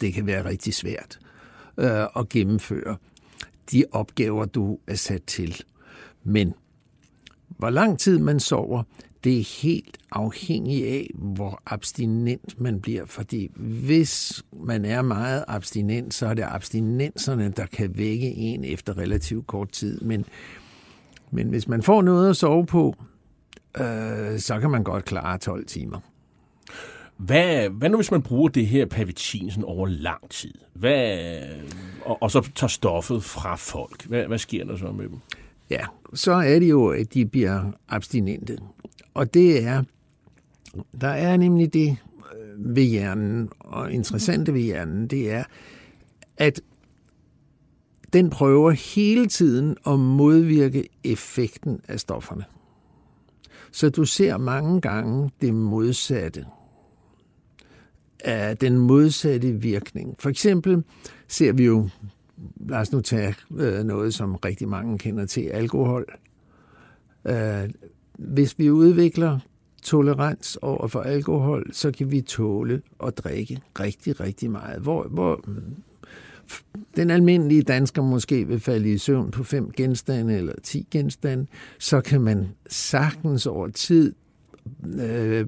det 0.00 0.14
kan 0.14 0.26
være 0.26 0.44
rigtig 0.44 0.74
svært 0.74 1.18
øh, 1.78 2.06
at 2.16 2.28
gennemføre 2.28 2.96
de 3.72 3.84
opgaver, 3.92 4.44
du 4.44 4.78
er 4.86 4.94
sat 4.94 5.22
til. 5.24 5.62
Men 6.24 6.54
hvor 7.48 7.70
lang 7.70 7.98
tid 7.98 8.18
man 8.18 8.40
sover, 8.40 8.82
det 9.24 9.38
er 9.38 9.62
helt 9.62 9.98
afhængigt 10.12 10.86
af, 10.86 11.10
hvor 11.14 11.62
abstinent 11.66 12.60
man 12.60 12.80
bliver. 12.80 13.04
Fordi 13.06 13.50
hvis 13.56 14.42
man 14.52 14.84
er 14.84 15.02
meget 15.02 15.44
abstinent, 15.48 16.14
så 16.14 16.26
er 16.26 16.34
det 16.34 16.44
abstinenserne, 16.48 17.52
der 17.56 17.66
kan 17.66 17.98
vække 17.98 18.26
en 18.26 18.64
efter 18.64 18.98
relativt 18.98 19.46
kort 19.46 19.70
tid. 19.72 20.00
Men, 20.00 20.24
men 21.30 21.48
hvis 21.48 21.68
man 21.68 21.82
får 21.82 22.02
noget 22.02 22.30
at 22.30 22.36
sove 22.36 22.66
på, 22.66 22.94
øh, 23.80 24.38
så 24.38 24.58
kan 24.60 24.70
man 24.70 24.84
godt 24.84 25.04
klare 25.04 25.38
12 25.38 25.66
timer. 25.66 26.00
Hvad, 27.24 27.68
hvad 27.68 27.88
nu, 27.88 27.96
hvis 27.96 28.10
man 28.10 28.22
bruger 28.22 28.48
det 28.48 28.66
her 28.66 28.86
pavitin 28.86 29.50
sådan 29.50 29.64
over 29.64 29.86
lang 29.86 30.30
tid? 30.30 30.54
Hvad, 30.74 31.42
og, 32.04 32.22
og 32.22 32.30
så 32.30 32.50
tager 32.54 32.68
stoffet 32.68 33.24
fra 33.24 33.56
folk? 33.56 34.06
Hvad, 34.06 34.26
hvad 34.26 34.38
sker 34.38 34.64
der 34.64 34.76
så 34.76 34.92
med 34.92 35.08
dem? 35.08 35.18
Ja, 35.70 35.86
så 36.14 36.32
er 36.32 36.58
det 36.58 36.70
jo, 36.70 36.88
at 36.88 37.14
de 37.14 37.26
bliver 37.26 37.72
abstinente. 37.88 38.58
Og 39.14 39.34
det 39.34 39.64
er, 39.64 39.82
der 41.00 41.08
er 41.08 41.36
nemlig 41.36 41.72
det 41.72 41.96
øh, 42.34 42.76
ved 42.76 42.82
hjernen, 42.82 43.48
og 43.58 43.92
interessante 43.92 44.54
ved 44.54 44.60
hjernen, 44.60 45.06
det 45.06 45.32
er, 45.32 45.44
at 46.36 46.60
den 48.12 48.30
prøver 48.30 48.70
hele 48.70 49.26
tiden 49.26 49.76
at 49.86 49.98
modvirke 49.98 50.88
effekten 51.04 51.80
af 51.88 52.00
stofferne. 52.00 52.44
Så 53.72 53.90
du 53.90 54.04
ser 54.04 54.36
mange 54.36 54.80
gange 54.80 55.30
det 55.40 55.54
modsatte 55.54 56.44
af 58.24 58.56
den 58.56 58.78
modsatte 58.78 59.52
virkning. 59.52 60.16
For 60.18 60.30
eksempel 60.30 60.84
ser 61.28 61.52
vi 61.52 61.64
jo, 61.64 61.88
lad 62.68 62.78
os 62.78 62.92
nu 62.92 63.00
tage 63.00 63.34
øh, 63.56 63.84
noget, 63.84 64.14
som 64.14 64.34
rigtig 64.34 64.68
mange 64.68 64.98
kender 64.98 65.26
til, 65.26 65.42
alkohol. 65.42 66.06
Øh, 67.24 67.70
hvis 68.18 68.58
vi 68.58 68.70
udvikler 68.70 69.38
tolerans 69.82 70.58
over 70.62 70.88
for 70.88 71.00
alkohol, 71.00 71.70
så 71.72 71.92
kan 71.92 72.10
vi 72.10 72.20
tåle 72.20 72.82
at 73.04 73.18
drikke 73.18 73.60
rigtig, 73.80 74.20
rigtig 74.20 74.50
meget. 74.50 74.82
Hvor, 74.82 75.02
hvor 75.02 75.44
den 76.96 77.10
almindelige 77.10 77.62
dansker 77.62 78.02
måske 78.02 78.48
vil 78.48 78.60
falde 78.60 78.92
i 78.92 78.98
søvn 78.98 79.30
på 79.30 79.44
fem 79.44 79.70
genstande 79.70 80.36
eller 80.36 80.52
ti 80.62 80.86
genstande, 80.90 81.46
så 81.78 82.00
kan 82.00 82.20
man 82.20 82.48
sagtens 82.68 83.46
over 83.46 83.68
tid 83.68 84.14
øh, 85.00 85.46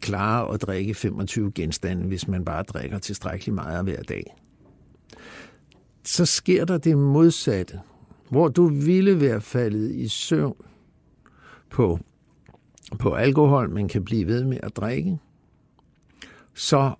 klare 0.00 0.54
at 0.54 0.62
drikke 0.62 0.94
25 0.94 1.52
genstande, 1.52 2.06
hvis 2.06 2.28
man 2.28 2.44
bare 2.44 2.62
drikker 2.62 2.98
tilstrækkeligt 2.98 3.54
meget 3.54 3.84
hver 3.84 4.02
dag. 4.02 4.34
Så 6.04 6.26
sker 6.26 6.64
der 6.64 6.78
det 6.78 6.98
modsatte, 6.98 7.80
hvor 8.30 8.48
du 8.48 8.66
ville 8.66 9.20
være 9.20 9.40
faldet 9.40 9.94
i 9.94 10.08
søvn 10.08 10.56
på, 11.70 11.98
på 12.98 13.14
alkohol, 13.14 13.70
men 13.70 13.88
kan 13.88 14.04
blive 14.04 14.26
ved 14.26 14.44
med 14.44 14.58
at 14.62 14.76
drikke, 14.76 15.18
så 16.54 16.94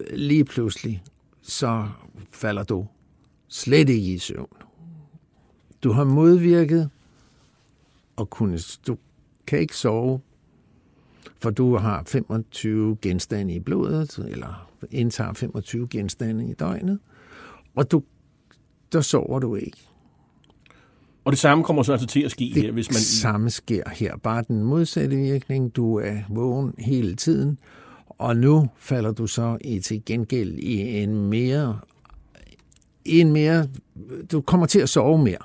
øh, 0.00 0.06
lige 0.12 0.44
pludselig, 0.44 1.02
så 1.42 1.88
falder 2.30 2.62
du 2.62 2.86
slet 3.48 3.88
ikke 3.88 4.14
i 4.14 4.18
søvn. 4.18 4.56
Du 5.82 5.92
har 5.92 6.04
modvirket 6.04 6.90
og 8.16 8.30
kunne, 8.30 8.58
du 8.86 8.96
kan 9.46 9.58
ikke 9.58 9.76
sove, 9.76 10.20
for 11.46 11.50
du 11.50 11.76
har 11.76 12.02
25 12.06 12.96
genstande 13.02 13.54
i 13.54 13.60
blodet, 13.60 14.18
eller 14.28 14.68
indtager 14.90 15.32
25 15.32 15.88
genstande 15.88 16.50
i 16.50 16.54
døgnet, 16.54 16.98
og 17.76 17.90
du, 17.90 18.02
der 18.92 19.00
sover 19.00 19.38
du 19.38 19.54
ikke. 19.54 19.78
Og 21.24 21.32
det 21.32 21.38
samme 21.38 21.64
kommer 21.64 21.82
så 21.82 21.92
altså 21.92 22.06
til 22.06 22.22
at 22.22 22.30
ske 22.30 22.52
det 22.54 22.62
her, 22.62 22.72
hvis 22.72 22.90
man... 22.90 22.94
Det 22.94 23.02
samme 23.02 23.50
sker 23.50 23.82
her. 23.90 24.16
Bare 24.16 24.44
den 24.48 24.62
modsatte 24.62 25.16
virkning. 25.16 25.76
Du 25.76 25.98
er 25.98 26.16
vågen 26.28 26.74
hele 26.78 27.14
tiden, 27.14 27.58
og 28.08 28.36
nu 28.36 28.68
falder 28.76 29.12
du 29.12 29.26
så 29.26 29.58
i 29.60 29.80
til 29.80 30.04
gengæld 30.04 30.52
i 30.58 31.02
en 31.02 31.30
mere... 31.30 31.78
En 33.04 33.32
mere 33.32 33.68
du 34.32 34.40
kommer 34.40 34.66
til 34.66 34.80
at 34.80 34.88
sove 34.88 35.18
mere. 35.18 35.42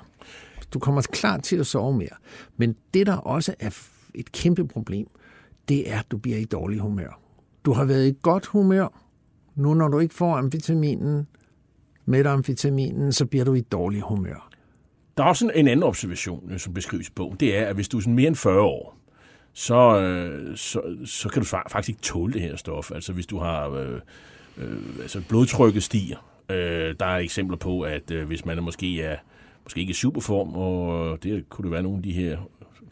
Du 0.74 0.78
kommer 0.78 1.02
klart 1.02 1.42
til 1.42 1.56
at 1.56 1.66
sove 1.66 1.96
mere. 1.96 2.16
Men 2.56 2.76
det, 2.94 3.06
der 3.06 3.16
også 3.16 3.54
er 3.58 3.70
et 4.14 4.32
kæmpe 4.32 4.68
problem, 4.68 5.06
det 5.68 5.90
er, 5.90 5.98
at 5.98 6.10
du 6.10 6.16
bliver 6.16 6.38
i 6.38 6.44
dårlig 6.44 6.78
humør. 6.78 7.20
Du 7.64 7.72
har 7.72 7.84
været 7.84 8.08
i 8.08 8.14
godt 8.22 8.46
humør. 8.46 9.00
Nu 9.54 9.74
når 9.74 9.88
du 9.88 9.98
ikke 9.98 10.14
får 10.14 10.36
amfetaminen, 10.36 11.26
med 12.04 12.26
amfetaminen, 12.26 13.12
så 13.12 13.26
bliver 13.26 13.44
du 13.44 13.54
i 13.54 13.60
dårlig 13.60 14.00
humør. 14.00 14.48
Der 15.16 15.22
er 15.22 15.28
også 15.28 15.50
en 15.54 15.68
anden 15.68 15.82
observation, 15.82 16.52
øh, 16.52 16.58
som 16.58 16.74
beskrives 16.74 17.08
i 17.08 17.12
bogen. 17.14 17.36
Det 17.40 17.58
er, 17.58 17.66
at 17.66 17.74
hvis 17.74 17.88
du 17.88 17.96
er 17.96 18.00
sådan 18.00 18.14
mere 18.14 18.28
end 18.28 18.36
40 18.36 18.60
år, 18.60 18.98
så, 19.52 20.00
øh, 20.00 20.56
så, 20.56 20.96
så 21.04 21.28
kan 21.28 21.42
du 21.42 21.48
faktisk 21.48 21.88
ikke 21.88 22.00
tåle 22.00 22.32
det 22.32 22.42
her 22.42 22.56
stof. 22.56 22.90
Altså 22.90 23.12
hvis 23.12 23.26
du 23.26 23.38
har... 23.38 23.70
Øh, 23.70 24.00
øh, 24.56 24.78
altså 25.00 25.22
blodtrykket 25.28 25.82
stiger. 25.82 26.16
Øh, 26.48 26.94
der 27.00 27.06
er 27.06 27.18
eksempler 27.18 27.56
på, 27.56 27.80
at 27.80 28.10
øh, 28.10 28.26
hvis 28.26 28.44
man 28.44 28.58
er 28.58 28.62
måske 28.62 29.02
er 29.02 29.16
måske 29.64 29.80
ikke 29.80 29.90
i 29.90 29.94
superform, 29.94 30.54
og 30.54 31.06
øh, 31.12 31.18
det 31.22 31.48
kunne 31.48 31.62
det 31.62 31.72
være 31.72 31.82
nogle 31.82 31.98
af 31.98 32.02
de 32.02 32.12
her 32.12 32.38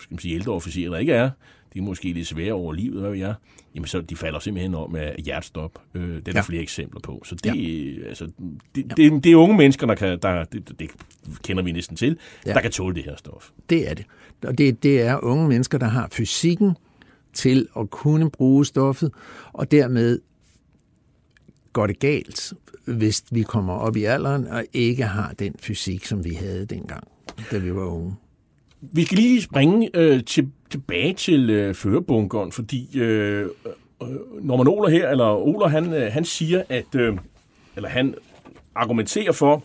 skal 0.01 0.15
man 0.15 0.19
sige, 0.19 0.35
ældre 0.35 0.53
officerer, 0.53 0.91
der 0.91 0.99
ikke 0.99 1.13
er, 1.13 1.31
de 1.75 1.79
er 1.79 1.83
måske 1.83 2.13
lidt 2.13 2.27
svære 2.27 2.53
over 2.53 2.73
livet, 2.73 3.01
hvad 3.01 3.11
ved 3.11 3.19
jeg, 3.19 3.35
jamen 3.75 3.87
så 3.87 4.01
de 4.01 4.17
falder 4.17 4.39
simpelthen 4.39 4.75
om 4.75 4.97
af 4.97 5.17
hjertestop. 5.25 5.83
Øh, 5.95 6.03
det 6.03 6.17
er 6.17 6.21
der 6.21 6.33
ja. 6.35 6.41
flere 6.41 6.63
eksempler 6.63 7.01
på. 7.01 7.23
Så 7.25 7.35
det, 7.35 7.55
ja. 7.57 8.09
altså, 8.09 8.29
det, 8.75 8.85
ja. 8.99 9.03
det, 9.03 9.25
det 9.25 9.33
er 9.33 9.37
unge 9.37 9.57
mennesker, 9.57 9.87
der 9.87 9.95
kan, 9.95 10.19
der, 10.23 10.45
det, 10.45 10.79
det 10.79 10.91
kender 11.45 11.63
vi 11.63 11.73
næsten 11.73 11.97
til, 11.97 12.19
ja. 12.47 12.53
der 12.53 12.61
kan 12.61 12.71
tåle 12.71 12.95
det 12.95 13.05
her 13.05 13.17
stof. 13.17 13.51
Det 13.71 13.91
er 13.91 13.95
det. 13.95 14.07
Og 14.43 14.59
det, 14.59 14.83
det 14.83 15.01
er 15.01 15.25
unge 15.25 15.49
mennesker, 15.49 15.79
der 15.79 15.87
har 15.87 16.09
fysikken 16.13 16.77
til 17.33 17.69
at 17.79 17.91
kunne 17.91 18.31
bruge 18.31 18.67
stoffet, 18.67 19.13
og 19.53 19.71
dermed 19.71 20.21
går 21.73 21.87
det 21.87 21.99
galt, 21.99 22.53
hvis 22.85 23.25
vi 23.31 23.43
kommer 23.43 23.75
op 23.75 23.97
i 23.97 24.05
alderen 24.05 24.47
og 24.47 24.65
ikke 24.73 25.05
har 25.05 25.33
den 25.33 25.55
fysik, 25.61 26.05
som 26.05 26.25
vi 26.25 26.35
havde 26.35 26.67
dengang, 26.67 27.09
da 27.51 27.59
vi 27.59 27.75
var 27.75 27.85
unge. 27.85 28.15
Vi 28.83 29.05
skal 29.05 29.19
lige 29.19 29.43
springe 29.43 29.91
øh, 29.95 30.25
til, 30.25 30.51
tilbage 30.71 31.13
til 31.15 31.51
øh, 31.51 31.75
førebunkeren, 31.75 32.53
fordi 32.53 32.99
øh, 32.99 33.41
øh, 33.41 33.47
øh 34.03 34.09
Norman 34.41 34.69
Oler 34.69 34.89
her, 34.89 35.09
eller 35.09 35.27
Oler, 35.27 35.69
han, 35.69 35.93
øh, 35.93 36.13
han 36.13 36.25
siger, 36.25 36.63
at, 36.69 36.95
øh, 36.95 37.17
eller 37.77 37.89
han 37.89 38.15
argumenterer 38.75 39.33
for, 39.33 39.63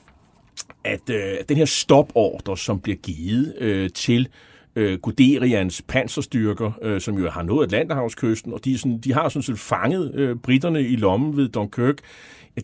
at 0.83 1.09
øh, 1.09 1.37
den 1.49 1.57
her 1.57 1.65
stopordre, 1.65 2.57
som 2.57 2.79
bliver 2.79 2.97
givet 2.97 3.55
øh, 3.57 3.89
til 3.89 4.27
øh, 4.75 4.99
Guderians 4.99 5.81
panserstyrker, 5.87 6.71
øh, 6.81 7.01
som 7.01 7.17
jo 7.17 7.29
har 7.29 7.43
nået 7.43 7.65
Atlanterhavskysten, 7.65 8.53
og 8.53 8.65
de, 8.65 8.77
sådan, 8.77 8.97
de 8.97 9.13
har 9.13 9.29
sådan 9.29 9.43
set 9.43 9.59
fanget 9.59 10.15
øh, 10.15 10.35
britterne 10.35 10.81
i 10.81 10.95
lommen 10.95 11.37
ved 11.37 11.49
Dunkirk. 11.49 11.97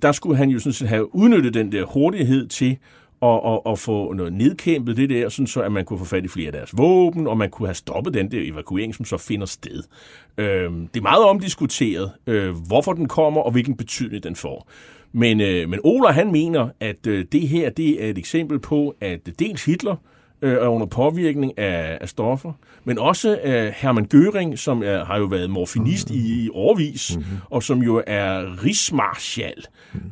Der 0.02 0.12
skulle 0.12 0.38
han 0.38 0.50
jo 0.50 0.60
sådan 0.60 0.74
set 0.74 0.88
have 0.88 1.16
udnyttet 1.16 1.54
den 1.54 1.72
der 1.72 1.86
hurtighed 1.86 2.48
til 2.48 2.78
og, 3.22 3.44
og, 3.44 3.66
og 3.66 3.80
få 3.80 4.14
noget 4.14 4.34
nedkæmpet 4.34 4.98
det 4.98 5.10
der, 5.10 5.30
sådan 5.30 5.48
så 5.48 5.62
at 5.62 5.72
man 5.72 5.86
kunne 5.86 6.00
få 6.00 6.06
fat 6.06 6.26
i 6.26 6.28
flere 6.28 6.48
af 6.48 6.54
deres 6.54 6.78
våben, 6.78 7.28
og 7.28 7.38
man 7.38 7.50
kunne 7.50 7.68
have 7.68 7.76
stoppet 7.76 8.14
den 8.14 8.32
der 8.32 8.42
evakuering, 8.42 8.96
som 8.96 9.06
så 9.06 9.18
finder 9.18 9.46
sted. 9.46 9.84
Øh, 10.38 10.72
det 10.94 10.98
er 10.98 11.02
meget 11.02 11.26
omdiskuteret, 11.26 12.12
øh, 12.28 12.56
hvorfor 12.68 12.94
den 12.94 13.08
kommer, 13.08 13.42
og 13.42 13.52
hvilken 13.52 13.78
betydning 13.78 14.24
den 14.24 14.36
får. 14.36 14.70
Men, 15.12 15.42
øh, 15.42 15.70
men 15.70 15.80
Ola 15.84 16.12
han 16.12 16.32
mener, 16.32 16.70
at 16.80 17.08
øh, 17.08 17.26
det 17.32 17.48
her 17.48 17.70
det 17.70 18.04
er 18.04 18.10
et 18.10 18.18
eksempel 18.18 18.60
på, 18.60 18.96
at 19.02 19.30
dels 19.40 19.66
Hitler 19.66 19.96
øh, 20.42 20.54
er 20.54 20.68
under 20.68 20.86
påvirkning 20.86 21.60
af, 21.60 21.98
af 22.02 22.10
stoffer, 22.10 22.54
men 22.84 23.00
også 23.00 23.40
af 23.44 23.74
Hermann 23.76 24.08
Göring, 24.14 24.56
som 24.56 24.84
er, 24.84 25.06
har 25.06 25.18
jo 25.18 25.26
været 25.26 25.50
morfinist 25.50 26.10
mm. 26.10 26.16
i, 26.16 26.20
i 26.20 26.50
årvis, 26.54 27.16
mm-hmm. 27.16 27.38
og 27.50 27.64
som 27.64 27.80
jo 27.80 28.04
er 28.08 28.64
rigsmarschall 28.66 29.66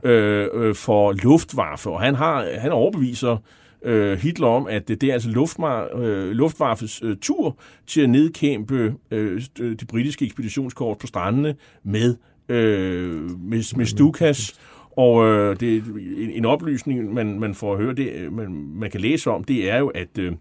øh, 0.03 0.47
øh, 0.53 0.75
for 0.75 1.11
Luftwaffe, 1.11 1.89
og 1.89 2.01
han 2.01 2.15
har 2.15 2.59
han 2.59 2.71
overbeviser 2.71 3.37
øh, 3.83 4.19
Hitler 4.19 4.47
om, 4.47 4.67
at 4.67 4.87
det, 4.87 5.01
det 5.01 5.09
er 5.09 5.13
altså 5.13 5.29
Luftmar, 5.29 5.87
øh, 5.95 6.31
Luftwaffes 6.31 7.01
øh, 7.03 7.17
tur 7.21 7.57
til 7.87 8.01
at 8.01 8.09
nedkæmpe 8.09 8.95
øh, 9.11 9.41
de 9.59 9.85
britiske 9.87 10.25
ekspeditionskort 10.25 10.97
på 10.97 11.07
strandene 11.07 11.55
med, 11.83 12.15
øh, 12.49 13.39
med, 13.39 13.77
med 13.77 13.85
Stukas. 13.85 14.59
Og 14.99 15.25
øh, 15.25 15.59
det, 15.59 15.83
en, 16.17 16.29
en 16.29 16.45
oplysning, 16.45 17.13
man, 17.13 17.39
man 17.39 17.55
får 17.55 17.73
at 17.73 17.79
høre, 17.79 17.93
det, 17.93 18.31
man, 18.31 18.51
man 18.75 18.91
kan 18.91 19.01
læse 19.01 19.31
om, 19.31 19.43
det 19.43 19.71
er 19.71 19.77
jo, 19.77 19.87
at 19.87 20.17
øh, 20.19 20.31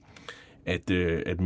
at, 0.66 0.90
øh, 0.90 1.22
at, 1.26 1.40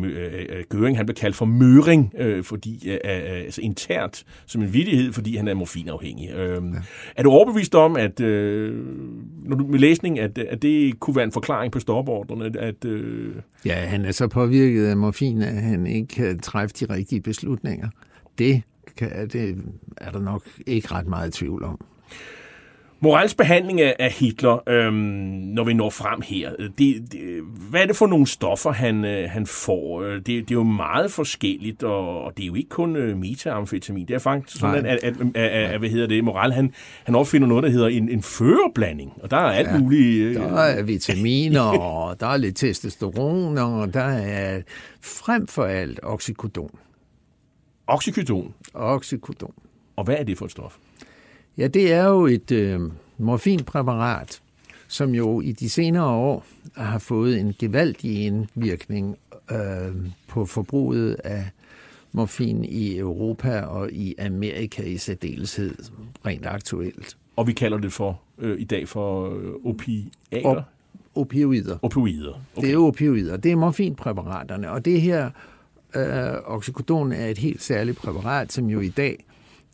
at 0.50 0.64
Göring 0.74 0.96
han 0.96 1.06
blev 1.06 1.14
kaldt 1.14 1.36
for 1.36 1.44
Møring, 1.44 2.12
øh, 2.18 2.44
fordi 2.44 2.90
øh, 2.90 2.98
altså 3.04 3.60
internt 3.60 4.24
som 4.46 4.62
en 4.62 4.72
vidighed, 4.72 5.12
fordi 5.12 5.36
han 5.36 5.48
er 5.48 5.54
morfinafhængig. 5.54 6.30
Øh, 6.30 6.62
ja. 6.74 6.78
Er 7.16 7.22
du 7.22 7.30
overbevist 7.30 7.74
om, 7.74 7.96
at 7.96 8.20
øh, 8.20 8.86
når 9.44 9.56
du 9.56 9.66
med 9.66 9.78
læsning, 9.78 10.18
at, 10.18 10.38
at 10.38 10.62
det 10.62 11.00
kunne 11.00 11.16
være 11.16 11.24
en 11.24 11.32
forklaring 11.32 11.72
på 11.72 11.80
stopordrene? 11.80 12.60
At, 12.60 12.84
øh... 12.84 13.34
Ja, 13.64 13.74
han 13.74 14.04
er 14.04 14.12
så 14.12 14.28
påvirket 14.28 14.86
af 14.86 14.96
morfin, 14.96 15.42
at 15.42 15.62
han 15.62 15.86
ikke 15.86 16.08
kan 16.08 16.38
træffe 16.38 16.76
de 16.80 16.94
rigtige 16.94 17.20
beslutninger. 17.20 17.88
Det, 18.38 18.62
kan, 18.96 19.28
det 19.28 19.56
er 19.96 20.10
der 20.10 20.20
nok 20.20 20.42
ikke 20.66 20.88
ret 20.92 21.06
meget 21.06 21.32
tvivl 21.32 21.64
om. 21.64 21.80
Morals 23.04 23.34
behandling 23.34 23.80
af, 23.80 24.12
Hitler, 24.12 24.68
øhm, 24.68 24.94
når 24.94 25.64
vi 25.64 25.74
når 25.74 25.90
frem 25.90 26.20
her, 26.20 26.50
det, 26.78 27.12
det, 27.12 27.20
hvad 27.70 27.82
er 27.82 27.86
det 27.86 27.96
for 27.96 28.06
nogle 28.06 28.26
stoffer, 28.26 28.72
han, 28.72 29.04
øh, 29.04 29.30
han 29.30 29.46
får? 29.46 30.02
Øh, 30.02 30.14
det, 30.14 30.26
det 30.26 30.50
er 30.50 30.54
jo 30.54 30.62
meget 30.62 31.10
forskelligt, 31.10 31.82
og, 31.82 32.24
og 32.24 32.36
det 32.36 32.42
er 32.42 32.46
jo 32.46 32.54
ikke 32.54 32.68
kun 32.68 32.96
øh, 32.96 33.16
metamfetamin. 33.16 34.06
Det 34.08 34.14
er 34.14 34.18
faktisk 34.18 34.60
sådan, 34.60 34.86
at, 34.86 35.04
at, 35.04 35.14
at, 35.20 35.36
at, 35.36 35.72
at, 35.72 35.78
hvad 35.78 35.88
hedder 35.88 36.06
det, 36.06 36.24
Moral, 36.24 36.52
han, 36.52 36.74
han 37.04 37.14
opfinder 37.14 37.48
noget, 37.48 37.64
der 37.64 37.70
hedder 37.70 37.88
en, 37.88 38.08
en 38.08 38.22
førerblanding, 38.22 39.12
og 39.22 39.30
der 39.30 39.36
er 39.36 39.50
alt 39.50 39.68
ja, 39.68 39.78
muligt. 39.78 40.26
Øh, 40.26 40.34
der 40.34 40.60
er 40.60 40.82
vitaminer, 40.82 41.78
og 41.78 42.20
der 42.20 42.26
er 42.26 42.36
lidt 42.36 42.56
testosteron, 42.56 43.58
og 43.58 43.94
der 43.94 44.04
er 44.04 44.62
frem 45.00 45.46
for 45.46 45.64
alt 45.64 46.00
oxycodon. 46.02 46.70
Oxycodon? 47.86 48.54
Oxycodon. 48.74 49.54
Og 49.96 50.04
hvad 50.04 50.16
er 50.18 50.24
det 50.24 50.38
for 50.38 50.44
et 50.44 50.50
stof? 50.50 50.76
Ja, 51.58 51.66
det 51.66 51.92
er 51.92 52.04
jo 52.04 52.26
et 52.26 52.52
øh, 52.52 52.80
morfinpræparat, 53.18 54.40
som 54.88 55.14
jo 55.14 55.40
i 55.40 55.52
de 55.52 55.70
senere 55.70 56.06
år 56.06 56.44
har 56.76 56.98
fået 56.98 57.40
en 57.40 57.54
gevaldig 57.58 58.26
indvirkning 58.26 59.18
øh, 59.50 60.06
på 60.28 60.46
forbruget 60.46 61.14
af 61.24 61.50
morfin 62.12 62.64
i 62.64 62.98
Europa 62.98 63.60
og 63.60 63.92
i 63.92 64.14
Amerika 64.18 64.82
i 64.82 64.96
særdeleshed 64.96 65.74
rent 66.26 66.46
aktuelt. 66.46 67.16
Og 67.36 67.46
vi 67.46 67.52
kalder 67.52 67.78
det 67.78 67.92
for 67.92 68.20
øh, 68.38 68.60
i 68.60 68.64
dag 68.64 68.88
for 68.88 69.34
øh, 69.34 69.52
opiater? 69.64 70.10
Op, 70.44 70.56
opioider. 71.14 71.78
Opioider. 71.82 72.40
Okay. 72.56 72.66
Det 72.66 72.74
er 72.74 72.78
opioider. 72.78 73.36
Det 73.36 73.52
er 73.52 73.56
morfinpræparaterne. 73.56 74.70
Og 74.70 74.84
det 74.84 75.00
her 75.00 75.30
øh, 75.94 76.34
oxycodon 76.44 77.12
er 77.12 77.26
et 77.26 77.38
helt 77.38 77.62
særligt 77.62 77.98
præparat, 77.98 78.52
som 78.52 78.66
jo 78.66 78.80
i 78.80 78.88
dag 78.88 79.24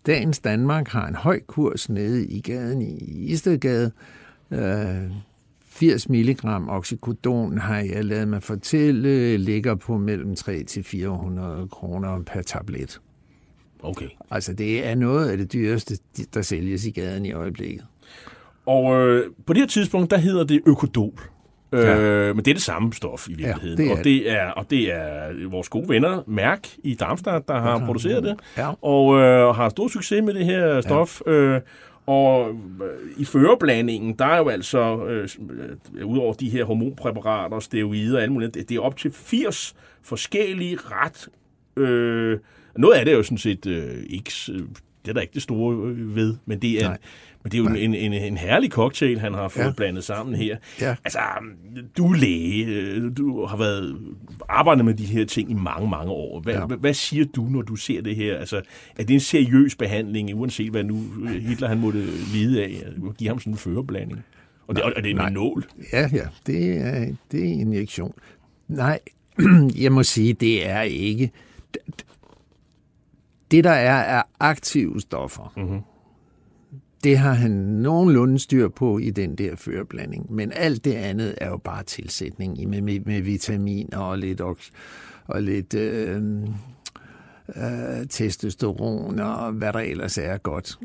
Dagens 0.08 0.38
Danmark 0.38 0.88
har 0.88 1.06
en 1.06 1.14
høj 1.14 1.40
kurs 1.46 1.88
nede 1.88 2.26
i 2.26 2.40
gaden 2.40 2.82
i 2.82 3.26
Istedgade. 3.26 3.92
Øh, 4.50 5.10
80 5.66 6.08
mg 6.08 6.44
oxycodon 6.68 7.58
har 7.58 7.78
jeg 7.78 8.04
lavet 8.04 8.28
mig 8.28 8.42
fortælle, 8.42 9.36
ligger 9.36 9.74
på 9.74 9.98
mellem 9.98 10.36
3 10.36 10.64
til 10.64 10.84
400 10.84 11.68
kroner 11.68 12.22
per 12.22 12.42
tablet. 12.42 13.00
Okay. 13.82 14.08
Altså 14.30 14.52
det 14.52 14.86
er 14.86 14.94
noget 14.94 15.30
af 15.30 15.38
det 15.38 15.52
dyreste, 15.52 15.98
der 16.34 16.42
sælges 16.42 16.86
i 16.86 16.90
gaden 16.90 17.26
i 17.26 17.32
øjeblikket. 17.32 17.84
Og 18.66 19.08
øh, 19.08 19.30
på 19.46 19.52
det 19.52 19.62
her 19.62 19.68
tidspunkt, 19.68 20.10
der 20.10 20.18
hedder 20.18 20.44
det 20.44 20.60
økodol. 20.66 21.20
Ja. 21.72 21.98
Øh, 21.98 22.36
men 22.36 22.44
det 22.44 22.50
er 22.50 22.54
det 22.54 22.62
samme 22.62 22.92
stof 22.92 23.28
i 23.28 23.34
virkeligheden. 23.34 23.78
Ja, 23.78 23.90
det 23.90 23.98
og, 23.98 24.04
det 24.04 24.30
er, 24.30 24.50
og 24.50 24.70
det 24.70 24.92
er 24.92 25.48
vores 25.48 25.68
gode 25.68 25.88
venner, 25.88 26.22
Mærk 26.26 26.68
i 26.82 26.94
Darmstadt, 26.94 27.48
der 27.48 27.60
har 27.60 27.80
ja, 27.80 27.86
produceret 27.86 28.22
det. 28.22 28.36
Ja. 28.56 28.70
Og 28.82 29.18
øh, 29.18 29.54
har 29.54 29.68
stor 29.68 29.88
succes 29.88 30.22
med 30.24 30.34
det 30.34 30.44
her 30.44 30.80
stof. 30.80 31.20
Ja. 31.26 31.32
Øh, 31.32 31.60
og 32.08 32.50
øh, 32.50 33.10
i 33.16 33.24
førerblandingen, 33.24 34.12
der 34.18 34.24
er 34.24 34.38
jo 34.38 34.48
altså, 34.48 35.06
øh, 35.06 35.28
øh, 35.94 36.06
udover 36.06 36.34
de 36.34 36.50
her 36.50 36.64
hormonpræparater, 36.64 37.60
steroider 37.60 38.16
og 38.16 38.22
alt 38.22 38.32
muligt, 38.32 38.54
det, 38.54 38.70
er 38.70 38.80
op 38.80 38.96
til 38.96 39.12
80 39.12 39.74
forskellige 40.02 40.78
ret... 40.84 41.28
Øh, 41.76 42.38
noget 42.76 42.94
af 42.94 43.04
det 43.04 43.12
er 43.12 43.16
jo 43.16 43.22
sådan 43.22 43.38
set 43.38 43.66
øh, 43.66 44.02
ikke... 44.08 44.32
Det 45.04 45.10
er 45.10 45.12
der 45.14 45.20
ikke 45.20 45.34
det 45.34 45.42
store 45.42 45.76
ved, 45.96 46.36
men 46.46 46.62
det 46.62 46.84
er, 46.84 46.96
men 47.42 47.52
det 47.52 47.58
er 47.58 47.62
jo 47.62 47.68
en, 47.68 47.94
en, 47.94 48.12
en 48.12 48.36
herlig 48.36 48.70
cocktail, 48.70 49.20
han 49.20 49.34
har 49.34 49.48
fået 49.48 49.64
ja. 49.64 49.72
blandet 49.76 50.04
sammen 50.04 50.34
her. 50.34 50.56
Ja. 50.80 50.96
Altså, 51.04 51.18
du 51.96 52.12
er 52.12 52.16
læge, 52.16 52.64
øh, 52.66 53.16
du 53.16 53.46
har 53.46 53.56
været 53.56 53.98
arbejdet 54.48 54.84
med 54.84 54.94
de 54.94 55.04
her 55.04 55.24
ting 55.24 55.50
i 55.50 55.54
mange, 55.54 55.90
mange 55.90 56.12
år. 56.12 56.40
Hvad, 56.40 56.54
ja. 56.54 56.64
hvad 56.64 56.94
siger 56.94 57.24
du, 57.24 57.42
når 57.42 57.62
du 57.62 57.76
ser 57.76 58.02
det 58.02 58.16
her? 58.16 58.38
Altså, 58.38 58.56
er 58.96 59.04
det 59.04 59.14
en 59.14 59.20
seriøs 59.20 59.76
behandling, 59.76 60.34
uanset 60.34 60.70
hvad 60.70 60.84
nu 60.84 61.02
Hitler 61.40 61.68
han 61.68 61.78
måtte 61.78 62.04
vide 62.32 62.62
af, 62.62 62.82
at 62.86 63.16
give 63.16 63.28
ham 63.28 63.38
sådan 63.38 63.52
en 63.52 63.58
førerblanding? 63.58 64.24
Og 64.66 64.76
det, 64.76 64.84
og 64.84 65.02
det 65.02 65.10
er 65.10 65.14
med 65.14 65.30
nål? 65.30 65.64
Ja, 65.92 66.08
ja, 66.12 66.26
det 66.46 66.80
er, 66.80 67.14
det 67.32 67.40
er 67.40 67.44
en 67.44 67.60
injektion. 67.60 68.14
Nej, 68.68 68.98
jeg 69.82 69.92
må 69.92 70.02
sige, 70.02 70.32
det 70.32 70.68
er 70.68 70.82
ikke... 70.82 71.30
Det, 73.50 73.64
der 73.64 73.70
er, 73.70 74.18
er 74.18 74.22
aktive 74.40 75.00
stoffer. 75.00 75.52
Mm-hmm 75.56 75.80
det 77.04 77.18
har 77.18 77.32
han 77.32 77.50
nogenlunde 77.50 78.38
styr 78.38 78.68
på 78.68 78.98
i 78.98 79.10
den 79.10 79.34
der 79.36 79.56
førblanding. 79.56 80.32
Men 80.32 80.52
alt 80.52 80.84
det 80.84 80.94
andet 80.94 81.34
er 81.40 81.48
jo 81.48 81.56
bare 81.56 81.82
tilsætning 81.82 82.68
med, 82.68 82.80
med, 82.80 83.00
med 83.00 83.22
vitaminer 83.22 83.98
og 83.98 84.18
lidt, 84.18 84.40
og, 84.40 84.58
og 85.26 85.42
lidt 85.42 85.74
øh, 85.74 86.22
øh, 87.56 88.06
testosteron 88.10 89.18
og 89.18 89.52
hvad 89.52 89.72
der 89.72 89.78
ellers 89.78 90.18
er 90.18 90.36
godt. 90.36 90.78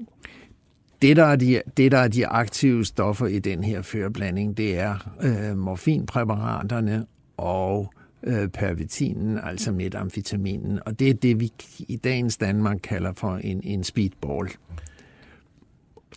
Det 1.02 1.18
der, 1.18 1.26
er 1.26 1.36
de, 1.36 1.62
det, 1.78 1.92
der 1.92 1.98
er 1.98 2.08
de 2.08 2.28
aktive 2.28 2.86
stoffer 2.86 3.28
i 3.28 3.40
den 3.40 3.64
her 3.64 3.82
førblanding, 3.82 4.58
det 4.58 4.80
er 4.80 5.16
øh, 5.24 5.58
morfinpræparaterne 5.58 7.06
og 7.38 7.94
øh, 8.24 8.48
pervitinen, 8.48 9.40
altså 9.44 9.72
metamfetaminen. 9.72 10.80
Og 10.86 11.00
det 11.00 11.10
er 11.10 11.14
det, 11.14 11.40
vi 11.40 11.52
i 11.88 11.96
dagens 11.96 12.38
Danmark 12.38 12.78
kalder 12.84 13.14
for 13.14 13.36
en, 13.36 13.62
en 13.64 13.84
speedball. 13.84 14.50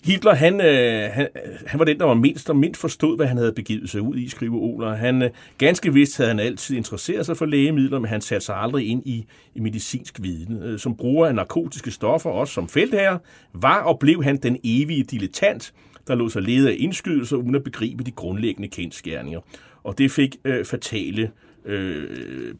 Hitler, 0.06 0.34
han, 0.34 0.60
øh, 0.60 1.10
han, 1.12 1.28
han 1.66 1.78
var 1.78 1.84
den, 1.84 1.98
der 1.98 2.04
var 2.04 2.14
mindst 2.14 2.50
og 2.50 2.56
mindst 2.56 2.80
forstod, 2.80 3.16
hvad 3.16 3.26
han 3.26 3.36
havde 3.36 3.52
begivet 3.52 3.90
sig 3.90 4.00
ud 4.00 4.16
i, 4.16 4.28
skriver 4.28 4.58
Oler. 4.58 4.94
Han, 4.94 5.22
øh, 5.22 5.30
ganske 5.58 5.92
vist 5.92 6.16
havde 6.16 6.28
han 6.28 6.40
altid 6.40 6.76
interesseret 6.76 7.26
sig 7.26 7.36
for 7.36 7.46
lægemidler, 7.46 7.98
men 7.98 8.08
han 8.08 8.20
satte 8.20 8.46
sig 8.46 8.56
aldrig 8.56 8.88
ind 8.88 9.02
i, 9.06 9.26
i 9.54 9.60
medicinsk 9.60 10.22
viden. 10.22 10.62
Øh, 10.62 10.78
som 10.78 10.96
bruger 10.96 11.26
af 11.26 11.34
narkotiske 11.34 11.90
stoffer, 11.90 12.30
også 12.30 12.54
som 12.54 12.68
feltherre, 12.68 13.18
var 13.52 13.82
og 13.82 13.98
blev 13.98 14.24
han 14.24 14.36
den 14.36 14.58
evige 14.64 15.02
dilettant, 15.02 15.72
der 16.06 16.14
lå 16.14 16.28
sig 16.28 16.42
lede 16.42 16.70
af 16.70 16.76
indskydelser, 16.78 17.36
uden 17.36 17.54
at 17.54 17.64
begribe 17.64 18.04
de 18.04 18.10
grundlæggende 18.10 18.68
kendskærninger. 18.68 19.40
Og 19.84 19.98
det 19.98 20.10
fik 20.10 20.36
øh, 20.44 20.64
fatale 20.64 21.30
øh, 21.64 22.04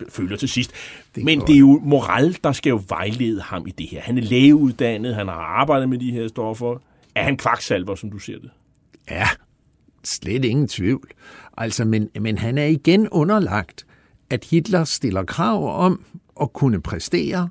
følger 0.09 0.37
til 0.37 0.49
sidst. 0.49 0.73
Det 1.15 1.25
Men 1.25 1.39
godt. 1.39 1.49
det 1.49 1.55
er 1.55 1.61
jo 1.61 1.81
moral, 1.85 2.37
der 2.45 2.53
skal 2.53 2.71
jo 2.71 2.81
vejlede 2.89 3.41
ham 3.41 3.67
i 3.67 3.71
det 3.71 3.87
her. 3.89 4.01
Han 4.01 4.19
er 4.19 4.23
lægeuddannet, 4.23 5.15
han 5.15 5.29
har 5.29 5.35
arbejdet 5.35 5.89
med 5.89 5.99
de 5.99 6.11
her 6.11 6.29
stoffer. 6.29 6.79
Er 7.17 7.23
han 7.23 7.37
kvaksalver, 7.37 7.95
som 7.95 8.11
du 8.11 8.19
ser 8.19 8.39
det? 8.39 8.51
Ja, 9.11 9.29
slet 10.05 10.45
ingen 10.45 10.69
tvivl. 10.69 11.09
Altså, 11.57 11.85
men, 11.85 12.09
men 12.21 12.39
han 12.39 12.59
er 12.59 12.65
igen 12.65 13.09
underlagt, 13.09 13.87
at 14.31 14.45
Hitler 14.45 14.85
stiller 14.85 15.25
krav 15.25 15.85
om 15.85 16.05
at 16.41 16.53
kunne 16.53 16.81
præstere, 16.81 17.49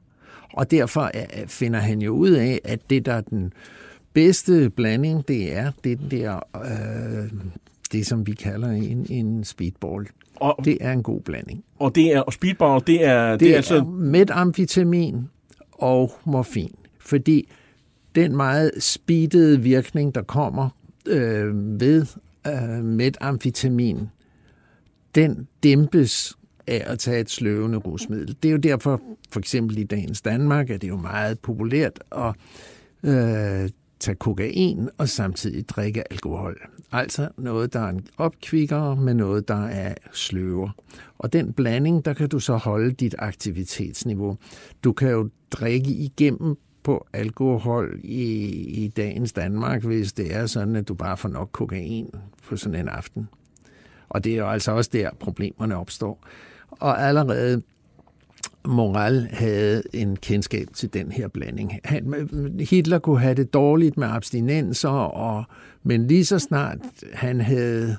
og 0.54 0.72
derfor 0.72 1.12
finder 1.48 1.80
han 1.80 2.02
jo 2.02 2.12
ud 2.12 2.30
af, 2.30 2.60
at 2.64 2.90
det, 2.90 3.06
der 3.06 3.14
er 3.14 3.22
den 3.22 3.54
bedste 4.14 4.70
blanding, 4.70 5.28
det 5.28 5.56
er 5.56 5.72
det 5.84 6.00
der, 6.12 6.40
øh, 6.56 7.32
det 7.92 8.06
som 8.08 8.28
vi 8.28 8.32
kalder 8.32 8.70
en, 8.70 9.06
en 9.10 9.44
speedball. 9.44 10.08
Og, 10.36 10.56
det 10.66 10.78
er 10.82 10.92
en 10.92 11.04
god 11.04 11.22
blanding. 11.22 11.64
Og 11.80 11.96
det 11.96 12.14
er 12.14 12.22
og 12.22 12.34
speedball, 12.34 12.84
det 12.88 13.06
er 13.06 13.32
det, 13.32 13.40
det 13.40 13.52
er 13.52 13.56
altså 13.56 13.84
metamfetamin 13.84 15.30
og 15.72 16.12
morfin, 16.26 16.76
fordi 17.00 17.50
den 18.16 18.36
meget 18.36 18.72
speedede 18.80 19.62
virkning, 19.62 20.16
der 20.16 20.22
kommer 20.22 20.70
øh, 21.08 21.80
ved 21.80 22.06
øh, 22.48 22.84
metamfetamin, 22.86 24.10
den 25.16 25.48
dæmpes 25.64 26.38
af 26.68 26.84
at 26.86 27.00
tage 27.00 27.20
et 27.20 27.30
sløvende 27.30 27.78
rusmiddel. 27.78 28.36
Det 28.44 28.50
er 28.50 28.52
jo 28.52 28.58
derfor, 28.58 29.02
for 29.30 29.40
eksempel 29.40 29.78
i 29.78 29.84
dagens 29.84 30.22
Danmark, 30.22 30.70
er 30.70 30.78
det 30.78 30.88
jo 30.88 30.98
meget 30.98 31.40
populært 31.40 32.00
at 32.12 32.36
øh, 33.04 33.70
tage 34.00 34.16
kokain 34.16 34.90
og 34.98 35.10
samtidig 35.10 35.70
drikke 35.70 36.12
alkohol. 36.12 36.58
Altså 36.92 37.30
noget, 37.38 37.74
der 37.74 37.80
er 37.80 37.90
en 37.90 38.08
opkvikker 38.18 38.96
med 38.96 39.14
noget, 39.14 39.48
der 39.48 39.66
er 39.66 39.94
sløver. 40.14 40.70
Og 41.18 41.34
den 41.34 41.54
blanding, 41.54 42.06
der 42.06 42.14
kan 42.14 42.30
du 42.30 42.40
så 42.40 42.56
holde 42.56 42.92
dit 42.92 43.16
aktivitetsniveau. 43.20 44.38
Du 44.84 44.94
kan 44.94 45.10
jo 45.10 45.30
drikke 45.52 45.90
igennem 45.90 46.58
på 46.86 47.08
alkohol 47.14 48.00
i, 48.04 48.26
i 48.84 48.88
dagens 48.88 49.34
Danmark, 49.34 49.84
hvis 49.84 50.14
det 50.14 50.36
er 50.36 50.46
sådan, 50.46 50.76
at 50.76 50.88
du 50.88 50.94
bare 50.94 51.18
får 51.18 51.30
nok 51.30 51.50
kokain 51.52 52.10
på 52.48 52.58
sådan 52.58 52.80
en 52.80 52.90
aften. 52.90 53.28
Og 54.10 54.24
det 54.24 54.34
er 54.34 54.38
jo 54.38 54.50
altså 54.50 54.72
også 54.72 54.90
der, 54.94 55.10
problemerne 55.20 55.78
opstår. 55.78 56.28
Og 56.70 57.02
allerede 57.02 57.62
Moral 58.68 59.28
havde 59.32 59.84
en 59.94 60.16
kendskab 60.16 60.68
til 60.74 60.94
den 60.94 61.12
her 61.12 61.28
blanding. 61.28 61.80
Han, 61.84 62.30
Hitler 62.70 63.00
kunne 63.00 63.20
have 63.20 63.36
det 63.36 63.54
dårligt 63.54 63.98
med 63.98 64.08
abstinenser, 64.08 64.90
og, 64.90 65.44
men 65.84 66.08
lige 66.08 66.26
så 66.26 66.40
snart 66.40 66.78
han 67.14 67.42
havde 67.42 67.98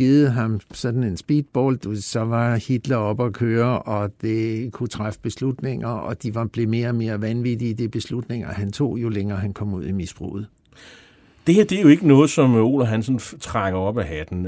givet 0.00 0.32
ham 0.32 0.60
sådan 0.72 1.02
en 1.02 1.16
speedball, 1.16 2.02
så 2.02 2.20
var 2.20 2.56
Hitler 2.68 2.96
op 2.96 3.20
at 3.20 3.32
køre, 3.32 3.78
og 3.78 4.10
det 4.22 4.72
kunne 4.72 4.88
træffe 4.88 5.20
beslutninger, 5.20 5.88
og 5.88 6.22
de 6.22 6.34
var 6.34 6.44
blevet 6.44 6.68
mere 6.68 6.88
og 6.88 6.94
mere 6.94 7.20
vanvittige, 7.20 7.74
de 7.74 7.88
beslutninger, 7.88 8.48
han 8.48 8.72
tog, 8.72 8.98
jo 9.02 9.08
længere 9.08 9.38
han 9.38 9.52
kom 9.52 9.74
ud 9.74 9.84
i 9.84 9.92
misbruget. 9.92 10.46
Det 11.46 11.54
her 11.54 11.64
det 11.64 11.78
er 11.78 11.82
jo 11.82 11.88
ikke 11.88 12.08
noget, 12.08 12.30
som 12.30 12.54
Ola 12.54 12.84
Hansen 12.84 13.18
trækker 13.18 13.78
op 13.78 13.98
af 13.98 14.04
hatten. 14.04 14.44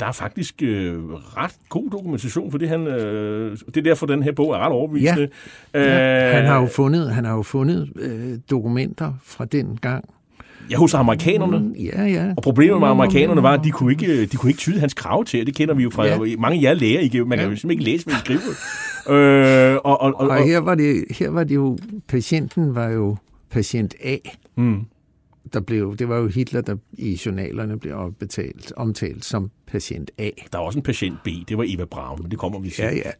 Der 0.00 0.06
er 0.06 0.12
faktisk 0.12 0.62
øh, 0.62 1.04
ret 1.12 1.56
god 1.68 1.90
dokumentation 1.90 2.50
for 2.50 2.58
det. 2.58 2.68
Han, 2.68 2.86
øh, 2.86 3.56
det 3.66 3.76
er 3.76 3.82
derfor, 3.82 4.06
den 4.06 4.22
her 4.22 4.32
bog 4.32 4.52
er 4.52 4.58
ret 4.58 4.72
overbevisende. 4.72 5.28
Ja. 5.74 6.28
ja. 6.28 6.32
Han 6.32 6.46
har 6.46 6.60
jo 6.60 6.66
fundet, 6.66 7.10
han 7.10 7.24
har 7.24 7.36
jo 7.36 7.42
fundet 7.42 7.92
øh, 7.96 8.38
dokumenter 8.50 9.12
fra 9.24 9.44
den 9.44 9.78
gang, 9.82 10.04
Ja, 10.70 10.76
hos 10.76 10.94
amerikanerne. 10.94 11.58
Mm, 11.58 11.72
ja, 11.72 12.04
ja. 12.04 12.34
Og 12.36 12.42
problemet 12.42 12.80
med 12.80 12.88
amerikanerne 12.88 13.42
var, 13.42 13.52
at 13.52 13.64
de 13.64 13.70
kunne 13.70 13.92
ikke, 13.92 14.26
de 14.26 14.36
kunne 14.36 14.50
ikke 14.50 14.58
tyde 14.58 14.80
hans 14.80 14.94
krav 14.94 15.24
til. 15.24 15.46
Det 15.46 15.54
kender 15.54 15.74
vi 15.74 15.82
jo 15.82 15.90
fra 15.90 16.06
ja. 16.06 16.36
mange 16.38 16.58
af 16.58 16.62
jer 16.62 16.74
lærer 16.74 17.00
i 17.00 17.24
Man 17.24 17.38
kan 17.38 17.48
jo 17.48 17.56
simpelthen 17.56 17.70
ikke 17.70 17.84
læse, 17.84 18.04
hvad 18.04 18.14
de 18.14 18.20
skriver. 18.20 18.40
øh, 19.74 19.78
og, 19.84 20.00
og, 20.00 20.14
og, 20.20 20.28
og, 20.28 20.44
her, 20.44 20.58
var 20.58 20.74
det, 20.74 21.04
her 21.10 21.30
var 21.30 21.44
det 21.44 21.54
jo, 21.54 21.78
patienten 22.08 22.74
var 22.74 22.88
jo 22.88 23.16
patient 23.50 23.94
A. 24.04 24.16
Mm 24.56 24.86
der 25.52 25.60
blev, 25.60 25.96
det 25.96 26.08
var 26.08 26.16
jo 26.16 26.26
Hitler, 26.26 26.60
der 26.60 26.76
i 26.92 27.20
journalerne 27.26 27.78
blev 27.78 28.14
betalt, 28.18 28.72
omtalt 28.76 29.24
som 29.24 29.50
patient 29.66 30.10
A. 30.18 30.30
Der 30.52 30.58
var 30.58 30.64
også 30.64 30.78
en 30.78 30.82
patient 30.82 31.14
B, 31.24 31.28
det 31.48 31.58
var 31.58 31.64
Eva 31.68 31.84
Braun, 31.84 32.22
men 32.22 32.30
det 32.30 32.38
kommer 32.38 32.58
vi 32.58 32.70
til. 32.70 32.84
Ja, 32.84 32.94
ja. 32.94 33.10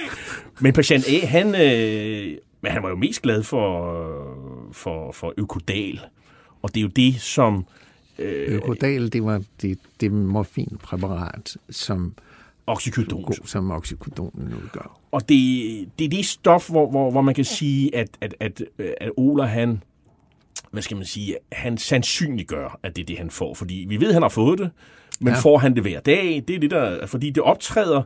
men 0.60 0.72
patient 0.72 1.04
A, 1.08 1.26
han, 1.26 1.46
øh, 1.46 2.36
men 2.60 2.72
han 2.72 2.82
var 2.82 2.88
jo 2.88 2.96
mest 2.96 3.22
glad 3.22 3.42
for, 3.42 4.68
for, 4.72 5.12
for 5.12 5.34
Økodal, 5.36 6.00
og 6.64 6.74
det 6.74 6.80
er 6.80 6.82
jo 6.82 6.88
det, 6.88 7.20
som... 7.20 7.66
Øh, 8.18 8.54
Økodal, 8.54 9.12
det 9.12 9.24
var 9.24 9.42
det, 9.62 9.78
det 10.00 10.12
morfinpræparat, 10.12 11.56
som 11.70 12.14
Oxycodon. 12.66 13.32
Som 13.44 13.70
oxycodonen 13.70 14.54
udgør. 14.54 15.00
Og 15.12 15.28
det, 15.28 15.38
det 15.98 16.04
er 16.04 16.08
det 16.08 16.26
stof, 16.26 16.70
hvor, 16.70 16.90
hvor, 16.90 17.10
hvor 17.10 17.20
man 17.20 17.34
kan 17.34 17.44
sige, 17.44 17.96
at, 17.96 18.08
at, 18.20 18.34
at, 18.40 18.62
at 19.00 19.10
Ola, 19.16 19.44
han, 19.44 19.82
hvad 20.70 20.82
skal 20.82 20.96
man 20.96 21.06
sige, 21.06 21.36
han 21.52 21.78
sandsynliggør, 21.78 22.78
at 22.82 22.96
det 22.96 23.02
er 23.02 23.06
det, 23.06 23.18
han 23.18 23.30
får. 23.30 23.54
Fordi 23.54 23.86
vi 23.88 24.00
ved, 24.00 24.08
at 24.08 24.14
han 24.14 24.22
har 24.22 24.28
fået 24.28 24.58
det, 24.58 24.70
men 25.20 25.32
ja. 25.32 25.38
får 25.38 25.58
han 25.58 25.74
det 25.74 25.82
hver 25.82 26.00
dag? 26.00 26.44
Det 26.48 26.56
er 26.56 26.60
det, 26.60 26.70
der, 26.70 27.06
fordi 27.06 27.30
det 27.30 27.42
optræder 27.42 28.02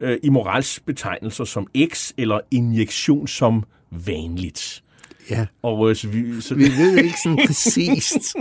øh, 0.00 0.18
i 0.22 0.28
moralsbetegnelser 0.28 1.44
som 1.44 1.66
X 1.92 2.12
eller 2.16 2.40
injektion 2.50 3.28
som 3.28 3.64
vanligt. 3.90 4.83
Ja. 5.30 5.46
Og, 5.62 5.90
øh, 5.90 5.96
så 5.96 6.08
vi, 6.08 6.40
så... 6.40 6.54
vi 6.54 6.62
ved 6.62 6.96
ikke 6.96 7.20
sådan 7.24 7.38
præcist. 7.46 8.36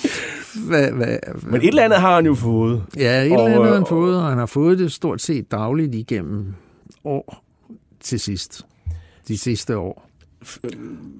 hvad, 0.68 0.92
hvad, 0.92 1.18
Men 1.42 1.60
et 1.60 1.68
eller 1.68 1.84
andet 1.84 2.00
har 2.00 2.14
han 2.14 2.26
jo 2.26 2.34
fået. 2.34 2.84
Ja, 2.96 3.20
et 3.20 3.24
eller 3.24 3.44
andet 3.44 3.64
har 3.64 3.72
han 3.72 3.82
øh, 3.82 3.88
fået, 3.88 4.16
og 4.16 4.28
han 4.28 4.38
har 4.38 4.46
fået 4.46 4.78
det 4.78 4.92
stort 4.92 5.22
set 5.22 5.50
dagligt 5.50 5.94
igennem 5.94 6.54
år 7.04 7.44
til 8.00 8.20
sidst. 8.20 8.66
De 9.28 9.38
sidste 9.38 9.76
år. 9.76 10.10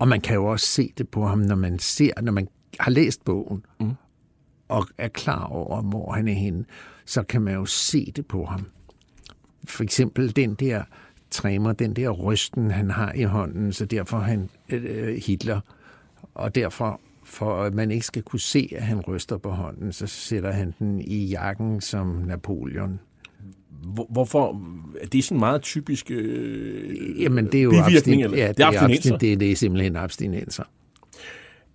Og 0.01 0.09
man 0.09 0.21
kan 0.21 0.35
jo 0.35 0.47
også 0.47 0.67
se 0.67 0.93
det 0.99 1.09
på 1.09 1.27
ham, 1.27 1.39
når 1.39 1.57
man 1.57 1.79
ser, 1.79 2.21
når 2.23 2.33
man 2.33 2.49
har 2.81 2.91
læst 2.91 3.25
bogen, 3.25 3.65
mm. 3.81 3.91
og 4.69 4.87
er 4.99 5.09
klar 5.09 5.45
over, 5.45 5.83
hvor 5.83 6.13
han 6.13 6.29
er 6.29 6.33
henne, 6.33 6.65
så 7.05 7.23
kan 7.23 7.43
man 7.43 7.55
jo 7.55 7.65
se 7.65 8.13
det 8.17 8.27
på 8.27 8.45
ham. 8.45 8.67
For 9.65 9.83
eksempel 9.83 10.37
den 10.37 10.55
der 10.55 10.83
træmer, 11.31 11.73
den 11.73 11.93
der 11.97 12.11
rysten, 12.11 12.71
han 12.71 12.91
har 12.91 13.13
i 13.13 13.23
hånden, 13.23 13.73
så 13.73 13.85
derfor 13.85 14.19
han 14.19 14.49
øh, 14.69 15.21
Hitler, 15.27 15.61
og 16.35 16.55
derfor 16.55 17.01
for 17.25 17.63
at 17.63 17.75
man 17.75 17.91
ikke 17.91 18.07
skal 18.07 18.23
kunne 18.23 18.41
se, 18.41 18.69
at 18.77 18.83
han 18.83 19.01
ryster 19.01 19.37
på 19.37 19.51
hånden, 19.51 19.93
så 19.93 20.07
sætter 20.07 20.53
han 20.53 20.75
den 20.79 21.01
i 21.01 21.27
jakken 21.27 21.81
som 21.81 22.07
Napoleon. 22.07 23.01
Hvorfor? 24.11 24.63
Er 25.01 25.07
det 25.07 25.25
sådan 25.25 25.39
meget 25.39 25.63
typisk 25.63 26.11
øh, 26.11 27.23
Jamen, 27.23 27.47
det 27.47 27.55
er 27.55 27.63
jo 27.63 27.71
bivirkning? 27.71 28.25
Abstin- 28.25 28.37
ja, 28.37 28.49
det, 28.49 28.61
er 28.61 28.67
abstinenser? 28.67 29.17
Det, 29.17 29.41
det 29.41 29.53
er 29.53 29.57
simpelthen 29.57 29.97
abstinenser. 29.97 30.65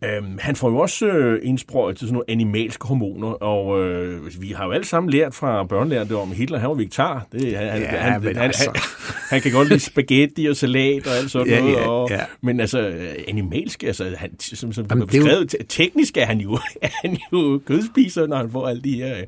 Øhm, 0.03 0.37
han 0.39 0.55
får 0.55 0.69
jo 0.69 0.77
også 0.77 1.05
øh, 1.07 1.41
til 1.41 1.67
sådan 1.67 2.13
nogle 2.13 2.23
animalske 2.27 2.87
hormoner, 2.87 3.27
og 3.27 3.83
øh, 3.83 4.41
vi 4.41 4.49
har 4.49 4.65
jo 4.65 4.71
alle 4.71 4.85
sammen 4.85 5.09
lært 5.09 5.33
fra 5.33 5.63
børnelært 5.63 6.11
om, 6.11 6.31
Hitler 6.31 6.59
han 6.59 6.69
var 6.69 6.75
vegetar. 6.75 7.27
Det, 7.31 7.57
han, 7.57 7.81
ja, 7.81 7.85
han, 7.85 8.23
han, 8.23 8.37
altså. 8.37 8.71
han, 8.75 8.81
han 9.29 9.41
kan 9.41 9.51
godt 9.51 9.67
lide 9.67 9.79
spaghetti 9.79 10.45
og 10.45 10.55
salat 10.55 11.07
og 11.07 11.13
alt 11.13 11.31
sådan 11.31 11.47
ja, 11.47 11.59
noget. 11.59 11.77
Og, 11.77 12.09
ja. 12.09 12.19
Men 12.41 12.59
altså, 12.59 12.93
animalsk, 13.27 13.83
altså, 13.83 14.13
han, 14.17 14.39
som, 14.39 14.73
som 14.73 14.85
Jamen, 14.89 15.07
beskrevet, 15.07 15.53
jo... 15.53 15.65
teknisk 15.69 16.17
er 16.17 16.25
han 16.25 16.41
jo, 16.41 16.53
er 16.81 16.89
han 17.01 17.17
jo 17.33 17.61
kødspiser, 17.65 18.27
når 18.27 18.37
han 18.37 18.51
får 18.51 18.67
alle 18.67 18.81
de 18.81 18.95
her 18.95 19.15
ja, 19.15 19.23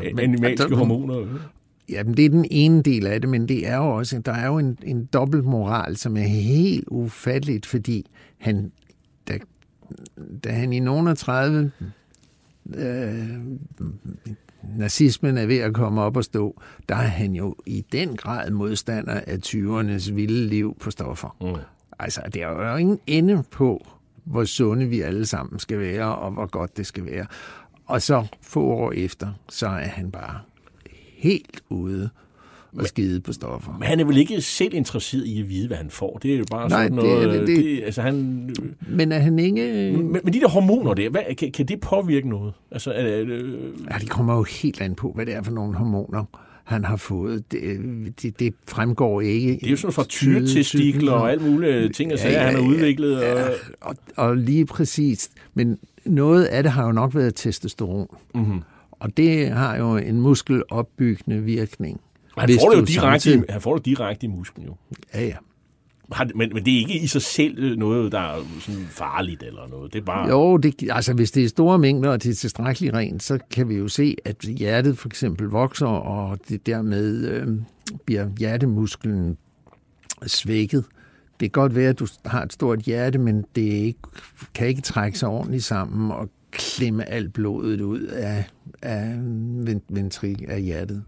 men, 0.00 0.18
animalske 0.18 0.62
altså, 0.62 0.76
hormoner. 0.76 1.26
Ja, 1.88 2.04
men 2.04 2.16
det 2.16 2.24
er 2.24 2.28
den 2.28 2.46
ene 2.50 2.82
del 2.82 3.06
af 3.06 3.20
det, 3.20 3.30
men 3.30 3.48
det 3.48 3.68
er 3.68 3.76
jo 3.76 3.96
også, 3.96 4.18
der 4.18 4.32
er 4.32 4.46
jo 4.46 4.58
en, 4.58 4.78
en 4.84 5.08
dobbelt 5.12 5.44
moral, 5.44 5.96
som 5.96 6.16
er 6.16 6.20
helt 6.20 6.84
ufatteligt, 6.88 7.66
fordi 7.66 8.06
han, 8.38 8.72
da 10.44 10.50
han 10.50 10.72
i 10.72 10.80
nogen 10.80 11.08
af 11.08 11.16
30 11.16 11.70
øh, 12.74 13.38
nazismen 14.76 15.38
er 15.38 15.46
ved 15.46 15.58
at 15.58 15.74
komme 15.74 16.00
op 16.00 16.16
og 16.16 16.24
stå, 16.24 16.60
der 16.88 16.94
er 16.94 16.98
han 16.98 17.32
jo 17.32 17.56
i 17.66 17.84
den 17.92 18.16
grad 18.16 18.50
modstander 18.50 19.20
af 19.26 19.38
20'ernes 19.46 20.12
vilde 20.12 20.46
liv 20.46 20.76
på 20.80 20.90
stoffer. 20.90 21.36
Mm. 21.40 21.60
Altså, 21.98 22.20
det 22.34 22.42
er 22.42 22.70
jo 22.70 22.76
ingen 22.76 23.00
ende 23.06 23.42
på, 23.50 23.86
hvor 24.24 24.44
sunde 24.44 24.86
vi 24.86 25.00
alle 25.00 25.26
sammen 25.26 25.58
skal 25.58 25.78
være, 25.78 26.14
og 26.14 26.30
hvor 26.30 26.46
godt 26.46 26.76
det 26.76 26.86
skal 26.86 27.04
være. 27.04 27.26
Og 27.86 28.02
så 28.02 28.26
få 28.40 28.62
år 28.62 28.92
efter, 28.92 29.32
så 29.48 29.66
er 29.66 29.88
han 29.88 30.10
bare 30.10 30.40
helt 31.16 31.62
ude 31.68 32.10
og 32.78 32.86
skide 32.86 33.20
på 33.20 33.32
stoffer. 33.32 33.72
Men 33.78 33.88
han 33.88 34.00
er 34.00 34.04
vel 34.04 34.16
ikke 34.16 34.40
selv 34.40 34.74
interesseret 34.74 35.26
i 35.26 35.40
at 35.40 35.48
vide, 35.48 35.66
hvad 35.66 35.76
han 35.76 35.90
får? 35.90 36.18
Det 36.22 36.34
er 36.34 36.38
jo 36.38 36.44
bare 36.50 36.68
Nej, 36.68 36.84
sådan 36.84 36.96
noget... 36.96 37.32
Det, 37.32 37.46
det, 37.46 37.64
det, 37.64 37.82
altså 37.84 38.02
han, 38.02 38.50
men 38.88 39.12
er 39.12 39.18
han 39.18 39.38
ikke... 39.38 39.92
Men, 39.96 40.12
men 40.24 40.32
de 40.32 40.40
der 40.40 40.48
hormoner 40.48 40.94
der, 40.94 41.10
hvad, 41.10 41.34
kan, 41.38 41.52
kan 41.52 41.66
det 41.66 41.80
påvirke 41.80 42.28
noget? 42.28 42.52
Altså, 42.70 42.92
er, 42.92 43.02
er, 43.02 43.24
ja, 43.90 43.98
det 44.00 44.10
kommer 44.10 44.36
jo 44.36 44.42
helt 44.42 44.80
an 44.80 44.94
på, 44.94 45.12
hvad 45.14 45.26
det 45.26 45.34
er 45.34 45.42
for 45.42 45.52
nogle 45.52 45.74
hormoner 45.74 46.24
han 46.64 46.84
har 46.84 46.96
fået. 46.96 47.52
Det, 47.52 47.78
det, 48.22 48.40
det 48.40 48.54
fremgår 48.68 49.20
ikke. 49.20 49.52
Det 49.52 49.66
er 49.66 49.70
jo 49.70 49.76
sådan 49.76 49.92
fra 49.92 50.04
tyretestikler 50.04 51.12
og 51.12 51.30
alt 51.30 51.50
muligt 51.50 51.94
ting, 51.94 52.12
og 52.12 52.18
ja, 52.18 52.30
ja, 52.30 52.38
han 52.38 52.54
har 52.54 52.62
udviklet. 52.62 53.16
Og... 53.16 53.22
Ja, 53.22 53.48
og, 53.80 53.96
og 54.16 54.36
lige 54.36 54.66
præcis. 54.66 55.30
Men 55.54 55.78
noget 56.04 56.44
af 56.44 56.62
det 56.62 56.72
har 56.72 56.86
jo 56.86 56.92
nok 56.92 57.14
været 57.14 57.34
testosteron. 57.34 58.06
Mm-hmm. 58.34 58.60
Og 58.90 59.16
det 59.16 59.48
har 59.48 59.76
jo 59.76 59.96
en 59.96 60.20
muskelopbyggende 60.20 61.42
virkning. 61.42 62.00
Han 62.38 62.48
får, 62.60 62.70
det 62.70 62.76
jo 62.76 62.84
direkte, 62.84 63.00
samtidig... 63.00 63.44
han 63.48 63.60
får 63.60 63.76
det 63.76 63.84
direkte 63.86 64.26
i 64.26 64.28
musklen 64.28 64.66
jo. 64.66 64.76
Ja, 65.14 65.24
ja. 65.24 65.36
Men, 66.34 66.50
men 66.54 66.64
det 66.64 66.74
er 66.74 66.78
ikke 66.78 66.98
i 66.98 67.06
sig 67.06 67.22
selv 67.22 67.58
øh, 67.58 67.76
noget, 67.76 68.12
der 68.12 68.18
er 68.18 68.42
sådan 68.60 68.86
farligt 68.90 69.42
eller 69.42 69.68
noget. 69.68 69.92
Det 69.92 70.00
er 70.00 70.04
bare... 70.04 70.28
Jo, 70.28 70.56
det, 70.56 70.90
altså 70.90 71.12
hvis 71.14 71.30
det 71.30 71.44
er 71.44 71.48
store 71.48 71.78
mængder, 71.78 72.10
og 72.10 72.22
det 72.22 72.30
er 72.30 72.34
tilstrækkeligt 72.34 72.94
rent, 72.94 73.22
så 73.22 73.38
kan 73.50 73.68
vi 73.68 73.74
jo 73.74 73.88
se, 73.88 74.16
at 74.24 74.36
hjertet 74.36 74.98
for 74.98 75.08
eksempel 75.08 75.46
vokser, 75.46 75.86
og 75.86 76.38
det 76.48 76.66
dermed 76.66 77.28
øh, 77.28 77.46
bliver 78.04 78.28
hjertemusklen 78.38 79.36
svækket. 80.26 80.84
Det 81.40 81.52
kan 81.52 81.62
godt 81.62 81.74
være, 81.74 81.88
at 81.88 81.98
du 81.98 82.06
har 82.24 82.42
et 82.42 82.52
stort 82.52 82.78
hjerte, 82.78 83.18
men 83.18 83.44
det 83.56 83.62
ikke, 83.62 83.98
kan 84.54 84.66
ikke 84.66 84.82
trække 84.82 85.18
sig 85.18 85.28
ordentligt 85.28 85.64
sammen 85.64 86.10
og 86.10 86.30
klemme 86.50 87.08
alt 87.08 87.32
blodet 87.32 87.80
ud 87.80 88.02
af, 88.02 88.44
af 88.82 89.14
ventrik 89.88 90.42
af 90.48 90.62
hjertet. 90.62 91.04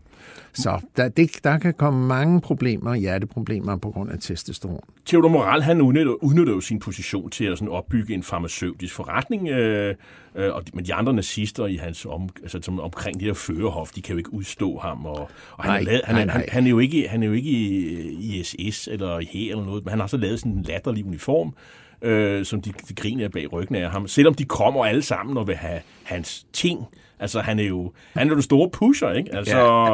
Så 0.53 0.81
der, 0.97 1.09
det, 1.09 1.31
der 1.45 1.59
kan 1.59 1.75
komme 1.75 2.07
mange 2.07 2.41
problemer, 2.41 2.95
hjerteproblemer 2.95 3.77
på 3.77 3.91
grund 3.91 4.11
af 4.11 4.19
testosteron. 4.21 4.81
Theodor 5.07 5.29
Moral, 5.29 5.63
han 5.63 5.81
udnytter, 5.81 6.13
udnytter 6.13 6.53
jo 6.53 6.61
sin 6.61 6.79
position 6.79 7.31
til 7.31 7.45
at 7.45 7.59
sådan 7.59 7.73
opbygge 7.73 8.15
en 8.15 8.23
farmaceutisk 8.23 8.95
forretning, 8.95 9.49
øh, 9.49 9.95
øh, 10.35 10.55
og 10.55 10.63
men 10.75 10.85
de 10.85 10.95
andre 10.95 11.13
nazister 11.13 11.67
i 11.67 11.77
hans 11.77 12.07
om, 12.07 12.29
altså, 12.43 12.59
som 12.63 12.81
omkring 12.81 13.21
det 13.21 13.27
her 13.27 13.35
førerhof, 13.35 13.91
de 13.91 14.03
kan 14.03 14.13
jo 14.13 14.19
ikke 14.19 14.35
udstå 14.35 14.79
ham, 14.79 15.07
og, 15.07 15.31
og 15.53 15.65
han, 15.65 15.71
nej, 15.71 15.79
er 15.79 15.85
lavet, 15.85 16.01
han, 16.05 16.15
nej, 16.15 16.25
nej. 16.25 16.35
Han, 16.35 16.45
han, 16.49 16.67
er 16.67 16.71
jo 16.71 16.79
ikke, 16.79 17.09
han 17.09 17.23
er 17.23 17.27
jo 17.27 17.33
ikke 17.33 17.51
i, 17.51 18.39
i 18.39 18.43
SS 18.43 18.89
eller 18.89 19.19
i 19.19 19.25
her 19.25 19.51
eller 19.51 19.65
noget, 19.65 19.85
men 19.85 19.91
han 19.91 20.01
har 20.01 20.07
så 20.07 20.17
lavet 20.17 20.39
sådan 20.41 20.53
en 20.53 20.63
latterlig 20.63 21.05
uniform, 21.05 21.55
øh, 22.03 22.45
som 22.45 22.63
de, 22.63 22.73
de 22.89 22.95
griner 22.95 23.29
bag 23.29 23.53
ryggen 23.53 23.77
af 23.77 23.91
ham. 23.91 24.09
Selvom 24.09 24.35
de 24.35 24.45
kommer 24.45 24.85
alle 24.85 25.03
sammen 25.03 25.37
og 25.37 25.47
vil 25.47 25.57
have 25.57 25.81
hans 26.03 26.47
ting. 26.53 26.87
Altså, 27.21 27.41
han 27.41 27.59
er 27.59 27.65
jo 27.65 27.93
han 28.15 28.27
er 28.27 28.31
jo 28.31 28.35
den 28.35 28.43
store 28.43 28.71
pusher, 28.71 29.11
ikke? 29.11 29.35
Altså, 29.35 29.59
ja. 29.59 29.91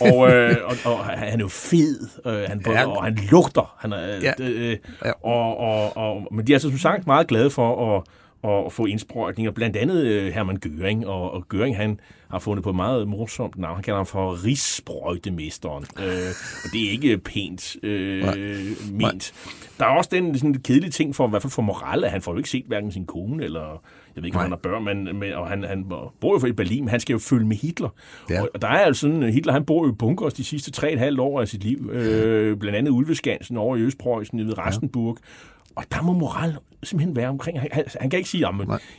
og, 0.12 0.32
øh, 0.32 0.56
og, 0.64 0.92
og, 0.92 1.04
han 1.04 1.40
er 1.40 1.44
jo 1.44 1.48
fed, 1.48 2.08
øh, 2.26 2.42
han, 2.48 2.62
ja. 2.66 2.86
og 2.86 3.04
han 3.04 3.18
lugter. 3.30 3.76
Han 3.78 3.92
er, 3.92 4.20
ja. 4.22 4.32
øh, 4.40 4.76
ja. 5.04 5.12
Og, 5.22 5.56
og, 5.58 5.96
og, 5.96 6.28
men 6.30 6.46
de 6.46 6.52
er 6.52 6.56
altså 6.56 6.68
som 6.68 6.78
sagt 6.78 7.06
meget 7.06 7.26
glade 7.26 7.50
for 7.50 7.96
at 7.96 8.02
og 8.42 8.72
få 8.72 8.86
indsprøjtninger. 8.86 9.52
Blandt 9.52 9.76
andet 9.76 10.04
øh, 10.04 10.32
Hermann 10.32 10.58
Göring, 10.66 11.06
og, 11.06 11.30
og 11.30 11.46
Göring 11.54 11.76
han 11.76 12.00
har 12.30 12.38
fundet 12.38 12.64
på 12.64 12.70
et 12.70 12.76
meget 12.76 13.08
morsomt 13.08 13.58
navn. 13.58 13.74
Han 13.74 13.82
kalder 13.82 13.98
ham 13.98 14.06
for 14.06 14.44
Rigssprøjtemesteren, 14.44 15.84
øh, 15.98 16.30
og 16.64 16.72
det 16.72 16.86
er 16.86 16.90
ikke 16.90 17.18
pænt 17.18 17.76
øh, 17.82 18.24
ment. 18.92 19.34
Der 19.78 19.86
er 19.86 19.90
også 19.90 20.10
den 20.12 20.38
sådan, 20.38 20.54
kedelige 20.54 20.90
ting 20.90 21.16
for, 21.16 21.26
i 21.26 21.30
hvert 21.30 21.42
fald 21.42 21.50
for 21.50 21.62
moral, 21.62 22.04
at 22.04 22.10
han 22.10 22.22
får 22.22 22.32
jo 22.32 22.38
ikke 22.38 22.50
set 22.50 22.64
hverken 22.66 22.92
sin 22.92 23.06
kone 23.06 23.44
eller 23.44 23.82
jeg 24.16 24.22
ved 24.22 24.24
ikke, 24.24 24.38
om 24.38 24.50
han 24.50 24.58
børn, 24.62 24.84
men, 24.84 25.18
men 25.18 25.32
og 25.32 25.48
han, 25.48 25.64
han 25.64 25.84
bor 26.20 26.40
jo 26.40 26.46
i 26.46 26.52
Berlin, 26.52 26.88
han 26.88 27.00
skal 27.00 27.12
jo 27.12 27.18
følge 27.18 27.46
med 27.46 27.56
Hitler. 27.56 27.88
Ja. 28.30 28.42
Og 28.54 28.62
der 28.62 28.68
er 28.68 28.78
altså 28.78 29.00
sådan, 29.00 29.22
Hitler 29.22 29.52
han 29.52 29.64
bor 29.64 29.86
jo 29.86 29.92
i 29.92 29.94
bunkers 29.94 30.34
de 30.34 30.44
sidste 30.44 30.70
tre 30.70 30.92
et 30.92 30.98
halvt 30.98 31.20
år 31.20 31.40
af 31.40 31.48
sit 31.48 31.64
liv, 31.64 31.90
øh, 31.92 32.56
blandt 32.56 32.78
andet 32.78 32.90
Ulveskansen 32.90 33.56
over 33.56 33.76
i 33.76 33.80
Østpreussen, 33.80 34.38
i 34.38 34.52
Rastenburg, 34.52 35.18
ja. 35.20 35.26
Og 35.74 35.84
der 35.92 36.02
må 36.02 36.12
moral 36.12 36.56
simpelthen 36.82 37.16
være 37.16 37.28
omkring. 37.28 37.60
Han, 37.60 37.68
han, 37.72 37.84
han 38.00 38.10
kan 38.10 38.16
ikke 38.18 38.28
sige, 38.28 38.46
at 38.46 38.54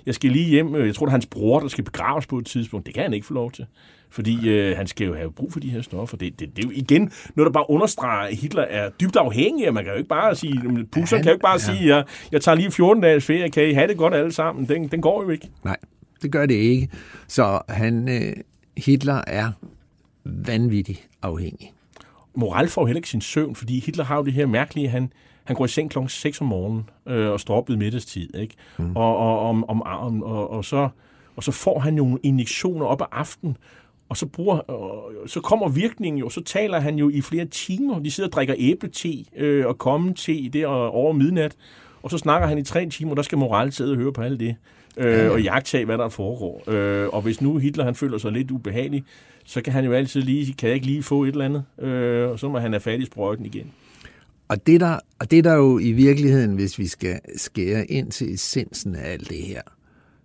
jeg 0.06 0.16
skal 0.16 0.32
lige 0.32 0.50
hjem. 0.50 0.76
Jeg 0.76 0.96
tror, 0.96 1.06
det 1.06 1.10
er 1.10 1.16
hans 1.16 1.26
bror, 1.26 1.60
der 1.60 1.68
skal 1.68 1.84
begraves 1.84 2.28
på 2.28 2.38
et 2.38 2.46
tidspunkt. 2.46 2.86
Det 2.86 2.94
kan 2.94 3.04
han 3.04 3.14
ikke 3.14 3.26
få 3.26 3.34
lov 3.34 3.52
til. 3.52 3.66
Fordi 4.14 4.50
øh, 4.50 4.78
han 4.78 4.88
skal 4.88 5.08
jo 5.08 5.16
have 5.16 5.32
brug 5.32 5.54
for 5.54 5.60
de 5.60 5.70
her 5.70 5.82
stoffer. 5.82 6.18
Det, 6.18 6.40
det, 6.40 6.56
det 6.56 6.66
er 6.66 6.68
jo 6.68 6.74
igen 6.76 7.12
noget, 7.36 7.46
der 7.46 7.52
bare 7.52 7.70
understreger, 7.70 8.28
at 8.28 8.36
Hitler 8.36 8.62
er 8.62 8.90
dybt 8.90 9.16
afhængig. 9.16 9.74
Man 9.74 9.84
kan 9.84 9.94
jo 9.94 9.98
ikke 9.98 10.10
bare 10.10 10.36
sige, 10.36 10.86
Pusser 10.92 11.18
kan 11.18 11.26
jo 11.26 11.32
ikke 11.32 11.42
bare 11.42 11.54
ja. 11.54 11.58
sige, 11.58 11.96
jeg, 11.96 12.06
jeg 12.32 12.42
tager 12.42 12.56
lige 12.56 12.72
14 12.72 13.04
dages 13.04 13.26
ferie, 13.26 13.50
kan 13.50 13.70
I 13.70 13.74
have 13.74 13.88
det 13.88 13.98
godt 13.98 14.14
alle 14.14 14.32
sammen? 14.32 14.68
Den, 14.68 14.88
den 14.88 15.02
går 15.02 15.24
jo 15.24 15.30
ikke. 15.30 15.50
Nej, 15.64 15.78
det 16.22 16.32
gør 16.32 16.46
det 16.46 16.56
ikke. 16.56 16.90
Så 17.28 17.60
han, 17.70 18.10
øh, 18.10 18.34
Hitler 18.78 19.22
er 19.28 19.52
vanvittig 20.26 21.04
afhængig. 21.22 21.74
Moral 22.36 22.68
får 22.68 22.86
heller 22.86 22.98
ikke 22.98 23.10
sin 23.10 23.22
søvn, 23.22 23.56
fordi 23.56 23.80
Hitler 23.80 24.04
har 24.04 24.18
jo 24.18 24.24
det 24.24 24.34
her 24.34 24.46
mærkelige, 24.46 24.90
han, 24.90 25.14
han 25.44 25.56
går 25.56 25.66
i 25.66 25.68
seng 25.68 25.92
klokken 25.92 26.10
6 26.10 26.42
om 26.42 26.48
morgenen 26.48 26.90
øh, 27.08 27.30
og 27.32 27.40
står 27.40 27.56
op 27.56 27.70
ved 27.70 27.78
middagstid. 27.78 28.36
Ikke? 28.36 28.56
Mm. 28.78 28.96
Og, 28.96 29.18
og, 29.18 29.50
om, 29.50 29.70
om, 29.70 29.82
om, 29.84 30.24
og, 30.24 30.52
og, 30.52 30.66
så, 30.66 30.90
og 31.36 31.44
så 31.44 31.52
får 31.52 31.80
han 31.80 31.94
nogle 31.94 32.20
injektioner 32.24 32.86
op 32.86 33.02
ad 33.02 33.06
aften, 33.12 33.58
og 34.14 34.18
så, 34.18 34.26
bruger, 34.26 34.58
og 34.58 35.12
så 35.28 35.42
kommer 35.42 35.70
virkningen 35.70 36.20
jo, 36.20 36.30
så 36.30 36.44
taler 36.44 36.80
han 36.80 36.96
jo 36.96 37.10
i 37.10 37.22
flere 37.22 37.46
timer. 37.46 38.00
De 38.00 38.12
sidder 38.12 38.30
og 38.30 38.34
drikker 38.34 38.56
æblete 38.58 39.26
øh, 39.38 39.66
og 39.66 39.78
komme 39.78 40.14
te 40.14 40.50
der 40.50 40.68
over 40.68 41.14
midnat, 41.14 41.56
og 42.02 42.10
så 42.12 42.18
snakker 42.18 42.48
han 42.48 42.58
i 42.58 42.64
tre 42.64 42.90
timer, 42.90 43.16
der 43.16 43.22
skal 43.22 43.38
moral 43.38 43.72
sidde 43.72 43.92
og 43.92 43.98
høre 43.98 44.14
på 44.14 44.22
alt 44.22 44.40
det. 44.40 44.56
Øh, 44.98 45.32
og 45.32 45.42
jagtage, 45.42 45.86
hvad 45.86 45.98
der 45.98 46.10
foregår. 46.10 46.64
Øh, 46.72 47.10
og 47.10 47.22
hvis 47.22 47.42
nu 47.42 47.58
Hitler 47.58 47.84
han 47.84 47.96
føler 47.96 48.18
sig 48.18 48.32
lidt 48.32 48.52
ubehagelig, 48.52 49.04
så 49.46 49.62
kan 49.62 49.74
han 49.74 49.86
jo 49.86 49.94
altid 49.94 50.22
lige, 50.22 50.54
kan 50.54 50.68
jeg 50.68 50.76
ikke 50.76 50.88
lige 50.88 51.04
få 51.04 51.24
et 51.24 51.30
eller 51.30 51.46
andet, 51.46 51.64
øh, 51.80 52.30
og 52.30 52.40
så 52.40 52.50
må 52.50 52.60
han 52.60 52.72
have 52.72 52.80
fat 52.80 53.00
i 53.00 53.06
sprøjten 53.06 53.46
igen. 53.46 53.72
Og 54.48 54.68
det, 54.68 54.82
der, 54.82 55.00
og 55.20 55.32
det 55.32 55.44
der 55.44 55.54
jo 55.54 55.80
i 55.80 55.92
virkeligheden, 55.92 56.56
hvis 56.56 56.80
vi 56.80 56.88
skal 56.88 57.20
skære 57.36 57.86
ind 57.86 58.12
til 58.12 58.34
essensen 58.34 58.96
af 58.96 59.12
alt 59.12 59.30
det 59.30 59.38
her, 59.38 59.62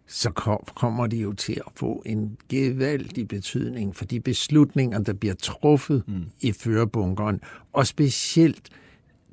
så 0.08 0.30
kom, 0.30 0.64
kommer 0.74 1.06
det 1.06 1.22
jo 1.22 1.32
til 1.32 1.60
at 1.66 1.72
få 1.76 2.02
en 2.06 2.36
gevaldig 2.48 3.28
betydning 3.28 3.96
for 3.96 4.04
de 4.04 4.20
beslutninger, 4.20 4.98
der 4.98 5.12
bliver 5.12 5.34
truffet 5.34 6.02
mm. 6.06 6.24
i 6.40 6.52
førebunkeren, 6.52 7.40
og 7.72 7.86
specielt 7.86 8.68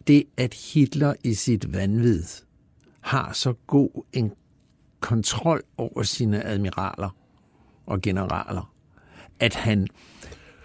det, 0.08 0.24
at 0.38 0.54
Hitler 0.54 1.14
i 1.24 1.34
sit 1.34 1.74
vanvid 1.74 2.24
har 3.02 3.34
så 3.34 3.54
god 3.68 4.04
en 4.14 4.32
kontrol 5.00 5.64
over 5.78 6.04
sine 6.04 6.46
admiraler 6.46 7.10
og 7.86 8.02
generaler, 8.02 8.74
at 9.40 9.56
han 9.56 9.88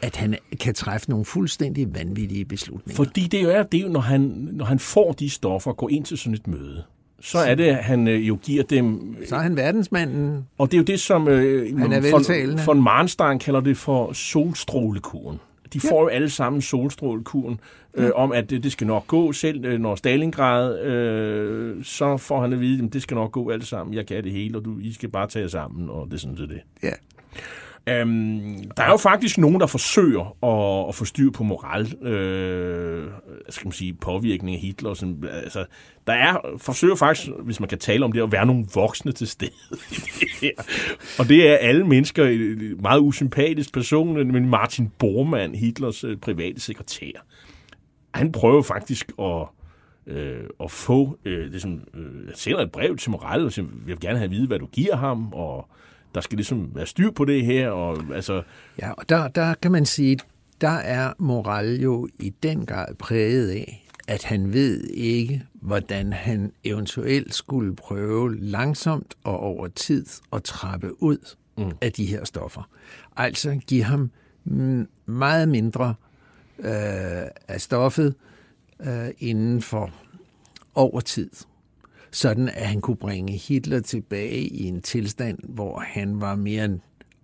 at 0.03 0.17
han 0.17 0.37
kan 0.61 0.75
træffe 0.75 1.11
nogle 1.11 1.25
fuldstændig 1.25 1.95
vanvittige 1.95 2.45
beslutninger. 2.45 2.97
Fordi 2.97 3.27
det 3.27 3.43
jo 3.43 3.51
er, 3.51 3.63
det 3.63 3.91
når 3.91 4.01
han, 4.01 4.21
når 4.53 4.65
han 4.65 4.79
får 4.79 5.13
de 5.13 5.31
stoffer, 5.31 5.73
går 5.73 5.89
ind 5.89 6.05
til 6.05 6.19
sådan 6.19 6.35
et 6.35 6.47
møde, 6.47 6.85
så 7.21 7.39
er 7.39 7.55
det, 7.55 7.65
at 7.65 7.85
han 7.85 8.09
øh, 8.09 8.29
jo 8.29 8.39
giver 8.43 8.63
dem... 8.63 9.17
Så 9.29 9.37
er 9.37 9.41
han 9.41 9.57
verdensmanden. 9.57 10.47
Og 10.59 10.71
det 10.71 10.77
er 10.77 10.79
jo 10.79 10.85
det, 10.85 11.01
som 11.01 11.29
øh, 11.29 11.79
han 11.79 11.93
er 11.93 12.11
von, 12.11 12.67
von 12.67 12.83
Marnstein 12.83 13.39
kalder 13.39 13.61
det 13.61 13.77
for 13.77 14.13
solstrålekuren. 14.13 15.41
De 15.73 15.81
får 15.81 15.97
ja. 15.97 16.01
jo 16.01 16.09
alle 16.09 16.31
sammen 16.31 16.63
solstrålekuren 16.63 17.61
øh, 17.95 18.05
ja. 18.05 18.13
om, 18.13 18.33
at 18.33 18.51
det, 18.51 18.63
det 18.63 18.73
skal 18.73 18.87
nok 18.87 19.07
gå 19.07 19.33
selv, 19.33 19.65
øh, 19.65 19.81
når 19.81 19.95
Stalingrad, 19.95 20.81
øh, 20.81 21.85
så 21.85 22.17
får 22.17 22.41
han 22.41 22.53
at 22.53 22.61
vide, 22.61 22.85
at 22.85 22.93
det 22.93 23.03
skal 23.03 23.15
nok 23.15 23.33
gå 23.33 23.51
alt 23.51 23.67
sammen, 23.67 23.95
jeg 23.95 24.07
kan 24.07 24.25
det 24.25 24.33
hele, 24.33 24.59
og 24.59 24.65
du, 24.65 24.79
I 24.79 24.93
skal 24.93 25.09
bare 25.09 25.27
tage 25.27 25.49
sammen, 25.49 25.91
og 25.91 26.07
det 26.07 26.15
er 26.15 26.19
sådan 26.19 26.37
set 26.37 26.49
det. 26.49 26.61
Ja. 26.83 26.93
Øhm, 27.89 28.71
der 28.77 28.83
er 28.83 28.91
jo 28.91 28.97
faktisk 28.97 29.39
nogen, 29.39 29.61
der 29.61 29.67
forsøger 29.67 30.37
at, 30.45 30.89
at 30.89 30.95
få 30.95 31.05
styr 31.05 31.31
på 31.31 31.45
moral, 31.45 32.07
øh, 32.07 33.11
skal 33.49 33.67
man 33.67 33.73
sige, 33.73 33.95
påvirkning 33.95 34.57
af 34.57 34.61
Hitler. 34.61 34.95
Sådan, 34.95 35.25
altså, 35.33 35.65
der 36.07 36.13
er, 36.13 36.37
forsøger 36.59 36.95
faktisk, 36.95 37.29
hvis 37.43 37.61
man 37.61 37.69
kan 37.69 37.79
tale 37.79 38.05
om 38.05 38.13
det, 38.13 38.23
at 38.23 38.33
være 38.33 38.47
nogle 38.47 38.67
voksne 38.75 39.13
til 39.13 39.27
stede 39.27 39.51
Og 41.19 41.29
det 41.29 41.49
er 41.49 41.57
alle 41.57 41.87
mennesker, 41.87 42.25
en 42.25 42.83
meget 42.83 43.01
usympatisk 43.01 43.73
person, 43.73 44.33
men 44.33 44.49
Martin 44.49 44.93
Bormann, 44.99 45.55
Hitlers 45.55 46.05
øh, 46.05 46.17
private 46.17 46.61
sekretær. 46.61 47.11
Han 48.15 48.33
prøver 48.33 48.63
faktisk 48.63 49.13
at 49.19 49.47
øh, 50.07 50.45
at 50.63 50.71
få, 50.71 51.19
øh, 51.25 51.53
det 51.53 51.63
som, 51.63 51.81
øh, 51.95 52.35
sender 52.35 52.61
et 52.61 52.73
brev 52.73 52.97
til 52.97 53.11
Moral, 53.11 53.45
og 53.45 53.53
siger, 53.53 53.67
jeg 53.87 53.87
vil 53.87 54.01
gerne 54.01 54.19
have 54.19 54.25
at 54.25 54.31
vide, 54.31 54.47
hvad 54.47 54.59
du 54.59 54.67
giver 54.67 54.97
ham, 54.97 55.33
og 55.33 55.69
der 56.15 56.21
skal 56.21 56.37
ligesom 56.37 56.71
være 56.75 56.87
styr 56.87 57.11
på 57.11 57.25
det 57.25 57.45
her. 57.45 57.71
Og, 57.71 58.03
altså... 58.15 58.43
Ja, 58.79 58.91
og 58.91 59.09
der, 59.09 59.29
der 59.29 59.55
kan 59.55 59.73
man 59.73 59.87
sige, 59.87 60.19
der 60.61 60.69
er 60.69 61.13
moral 61.19 61.81
jo 61.81 62.09
i 62.19 62.31
den 62.43 62.67
grad 62.67 62.95
præget 62.95 63.51
af, 63.51 63.87
at 64.09 64.25
han 64.25 64.53
ved 64.53 64.85
ikke, 64.85 65.43
hvordan 65.53 66.13
han 66.13 66.53
eventuelt 66.65 67.35
skulle 67.35 67.77
prøve 67.77 68.41
langsomt 68.41 69.15
og 69.25 69.41
over 69.41 69.69
tid 69.69 70.07
at 70.33 70.43
trappe 70.43 71.03
ud 71.03 71.37
mm. 71.59 71.73
af 71.81 71.93
de 71.93 72.07
her 72.07 72.25
stoffer. 72.25 72.69
Altså 73.17 73.61
give 73.67 73.85
ham 73.85 74.11
meget 75.07 75.49
mindre 75.49 75.95
øh, 76.59 77.25
af 77.49 77.61
stoffet 77.61 78.15
øh, 78.81 79.09
inden 79.19 79.63
for 79.63 79.91
over 80.75 81.01
tid 81.01 81.31
sådan 82.13 82.49
at 82.49 82.67
han 82.67 82.81
kunne 82.81 82.97
bringe 82.97 83.33
Hitler 83.33 83.81
tilbage 83.81 84.41
i 84.41 84.65
en 84.65 84.83
tilstand, 84.83 85.39
hvor 85.43 85.79
han 85.79 86.21
var 86.21 86.35
mere 86.35 86.79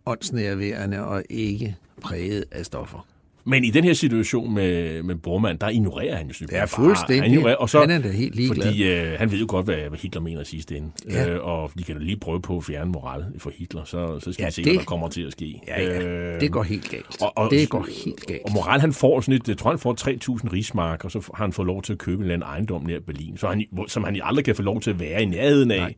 åndsnærværende 0.06 1.04
og 1.04 1.22
ikke 1.30 1.76
præget 2.00 2.44
af 2.50 2.66
stoffer. 2.66 3.06
Men 3.46 3.64
i 3.64 3.70
den 3.70 3.84
her 3.84 3.92
situation 3.92 4.54
med, 4.54 5.02
med 5.02 5.14
Bormann, 5.14 5.58
der 5.58 5.68
ignorerer 5.68 6.16
han 6.16 6.26
jo 6.26 6.32
simpelthen. 6.32 6.58
Ja, 6.58 6.64
fuldstændig. 6.64 7.22
Han, 7.22 7.30
ignorerer, 7.30 7.56
og 7.56 7.70
så, 7.70 7.80
han 7.80 7.90
er 7.90 7.98
da 7.98 8.08
helt 8.08 8.34
ligeglad. 8.34 8.66
Fordi 8.66 8.90
øh, 8.90 9.18
han 9.18 9.30
ved 9.30 9.38
jo 9.38 9.46
godt, 9.48 9.64
hvad, 9.64 9.76
hvad 9.76 9.98
Hitler 9.98 10.20
mener 10.20 10.44
sidste 10.44 10.76
ende. 10.76 10.90
Ja. 11.10 11.28
Øh, 11.28 11.44
og 11.44 11.70
de 11.78 11.82
kan 11.82 11.96
da 11.96 12.02
lige 12.02 12.16
prøve 12.16 12.40
på 12.40 12.56
at 12.56 12.64
fjerne 12.64 12.90
moral 12.90 13.24
for 13.38 13.52
Hitler, 13.58 13.84
så, 13.84 14.20
så 14.20 14.32
skal 14.32 14.42
ja, 14.42 14.46
vi 14.46 14.52
se, 14.52 14.64
det, 14.64 14.72
hvad 14.72 14.78
der 14.78 14.84
kommer 14.84 15.08
til 15.08 15.22
at 15.22 15.32
ske. 15.32 15.60
Ja, 15.68 15.82
ja. 15.82 16.02
Øh, 16.02 16.40
det 16.40 16.52
går 16.52 16.62
helt 16.62 16.90
galt. 16.90 17.22
Og, 17.22 17.32
og, 17.36 17.50
det 17.50 17.68
går 17.68 17.86
helt 18.04 18.26
galt. 18.26 18.42
Og 18.44 18.52
moral, 18.52 18.80
han 18.80 18.92
får 18.92 19.20
sådan 19.20 19.34
et, 19.34 19.48
jeg 19.48 19.58
tror, 19.58 19.70
han 19.70 19.78
får 19.78 19.96
3.000 20.44 20.52
rigsmark, 20.52 21.04
og 21.04 21.10
så 21.10 21.30
har 21.34 21.44
han 21.44 21.52
fået 21.52 21.66
lov 21.66 21.82
til 21.82 21.92
at 21.92 21.98
købe 21.98 22.16
en 22.16 22.22
eller 22.22 22.34
anden 22.34 22.48
ejendom 22.48 22.82
nær 22.82 23.00
Berlin, 23.00 23.36
så 23.36 23.48
han, 23.48 23.64
som 23.88 24.04
han 24.04 24.20
aldrig 24.22 24.44
kan 24.44 24.56
få 24.56 24.62
lov 24.62 24.80
til 24.80 24.90
at 24.90 25.00
være 25.00 25.22
i 25.22 25.24
nærheden 25.24 25.70
af. 25.70 25.78
Nej 25.78 25.94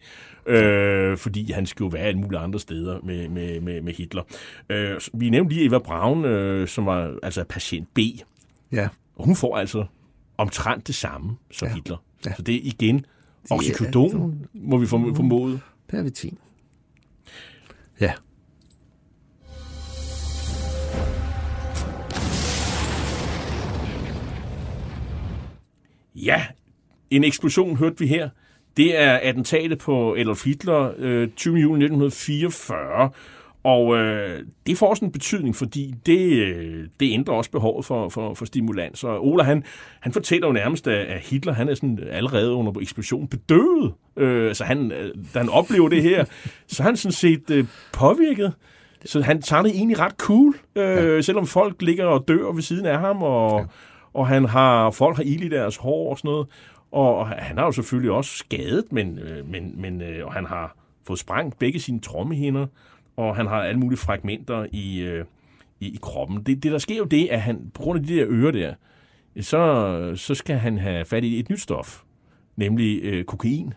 øh, 0.49 1.17
fordi 1.19 1.53
han 1.53 1.67
skulle 1.67 1.93
være 1.93 2.03
alle 2.03 2.21
mulige 2.21 2.39
andre 2.39 2.61
steder 2.61 3.01
med, 3.03 3.29
med, 3.29 3.61
med, 3.61 3.83
med 3.83 3.93
Hitler. 3.93 4.23
Øh, 4.71 5.01
vi 5.15 5.31
nævnte 5.31 5.55
lige 5.55 5.67
Eva 5.67 5.79
Braun, 5.79 6.25
øh, 6.25 6.69
som 6.69 6.87
var 6.87 7.19
altså 7.23 7.45
patient 7.45 7.89
B. 7.95 7.99
Ja. 8.73 8.89
Og 9.17 9.25
hun 9.25 9.37
får 9.37 9.57
altså 9.57 9.85
omtrent 10.39 10.87
det 10.87 10.95
samme 10.95 11.37
som 11.51 11.69
ja. 11.69 11.75
Hitler. 11.75 11.97
Ja. 12.27 12.35
Så 12.35 12.43
det 12.43 12.55
er 12.55 12.61
igen 12.63 13.07
oxycodon, 13.51 14.39
ja, 14.55 14.61
må 14.61 14.77
vi 14.79 14.87
formode. 14.87 15.61
Pervitin. 15.89 16.39
Ja. 18.01 18.13
Ja, 26.15 26.47
en 27.11 27.25
eksplosion 27.25 27.77
hørte 27.77 27.99
vi 27.99 28.07
her. 28.07 28.29
Det 28.79 29.01
er 29.01 29.13
attentatet 29.13 29.79
på 29.79 30.15
Adolf 30.15 30.45
Hitler 30.45 30.93
øh, 30.99 31.29
20. 31.37 31.57
juli 31.57 31.85
1944, 31.85 33.11
og 33.65 33.97
øh, 33.97 34.45
det 34.67 34.79
får 34.79 34.87
også 34.87 35.05
en 35.05 35.13
betydning, 35.13 35.57
fordi 35.57 35.95
det, 36.07 36.33
øh, 36.33 36.87
det 37.01 37.13
ændrer 37.13 37.35
også 37.35 37.51
behovet 37.51 37.85
for, 37.85 38.09
for, 38.09 38.35
for 38.35 38.45
stimulans. 38.45 39.05
Og 39.05 39.27
Ola, 39.27 39.43
han, 39.43 39.65
han 40.01 40.13
fortæller 40.13 40.47
jo 40.47 40.53
nærmest, 40.53 40.89
at 40.89 41.21
Hitler 41.21 41.53
han 41.53 41.69
er 41.69 41.75
sådan 41.75 41.99
allerede 42.11 42.53
under 42.53 42.73
eksplosionen 42.81 43.29
bedøvet. 43.29 43.95
Øh, 44.17 44.55
så 44.55 44.65
han, 44.65 44.93
øh, 44.93 45.15
da 45.35 45.39
han 45.39 45.49
oplever 45.49 45.89
det 45.89 46.03
her, 46.03 46.25
så 46.69 46.83
er 46.83 46.85
han 46.85 46.97
sådan 46.97 47.13
set 47.13 47.51
øh, 47.51 47.65
påvirket. 47.93 48.53
Så 49.05 49.23
han 49.23 49.43
tager 49.43 49.63
det 49.63 49.71
egentlig 49.71 49.99
ret 49.99 50.15
cool, 50.19 50.55
øh, 50.77 50.83
ja. 51.15 51.21
selvom 51.21 51.47
folk 51.47 51.83
ligger 51.83 52.05
og 52.05 52.25
dør 52.29 52.53
ved 52.53 52.63
siden 52.63 52.87
af 52.87 52.99
ham, 52.99 53.23
og, 53.23 53.59
ja. 53.61 53.65
og 54.15 54.29
han 54.29 54.45
har 54.45 54.91
folk 54.91 55.17
har 55.17 55.25
ild 55.25 55.43
i 55.43 55.49
deres 55.49 55.77
hår 55.77 56.11
og 56.11 56.19
sådan 56.19 56.29
noget. 56.31 56.47
Og 56.93 57.29
han 57.29 57.59
har 57.59 57.65
jo 57.65 57.73
selvfølgelig 57.73 58.11
også 58.11 58.37
skadet, 58.37 58.93
men, 58.93 59.19
øh, 59.19 59.49
men, 59.49 59.81
men 59.81 60.03
øh, 60.03 60.27
og 60.27 60.33
han 60.33 60.47
har 60.47 60.77
fået 61.07 61.19
sprængt 61.19 61.59
begge 61.59 61.81
sine 61.81 62.01
trommehinder, 62.01 62.67
og 63.17 63.37
han 63.37 63.47
har 63.47 63.63
alle 63.63 63.81
mulige 63.81 63.99
fragmenter 63.99 64.67
i, 64.73 65.01
øh, 65.01 65.25
i, 65.81 65.87
i 65.87 65.99
kroppen. 66.03 66.43
Det, 66.43 66.63
det, 66.63 66.73
der 66.73 66.79
sker 66.79 66.97
jo 66.97 67.05
det, 67.05 67.29
at 67.29 67.41
han, 67.41 67.71
på 67.75 67.83
grund 67.83 68.01
af 68.01 68.07
de 68.07 68.17
der 68.17 68.27
ører 68.29 68.51
der, 68.51 68.75
så, 69.41 70.13
så 70.17 70.35
skal 70.35 70.57
han 70.57 70.79
have 70.79 71.05
fat 71.05 71.25
i 71.25 71.39
et 71.39 71.51
nyt 71.51 71.61
stof, 71.61 72.03
nemlig 72.57 73.01
øh, 73.03 73.25
kokain, 73.25 73.75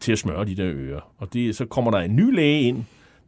til 0.00 0.12
at 0.12 0.18
smøre 0.18 0.44
de 0.44 0.56
der 0.56 0.72
ører. 0.74 1.12
Og 1.18 1.32
det, 1.32 1.56
så 1.56 1.66
kommer 1.66 1.90
der 1.90 1.98
en 1.98 2.16
ny 2.16 2.34
læge 2.34 2.60
ind 2.60 2.84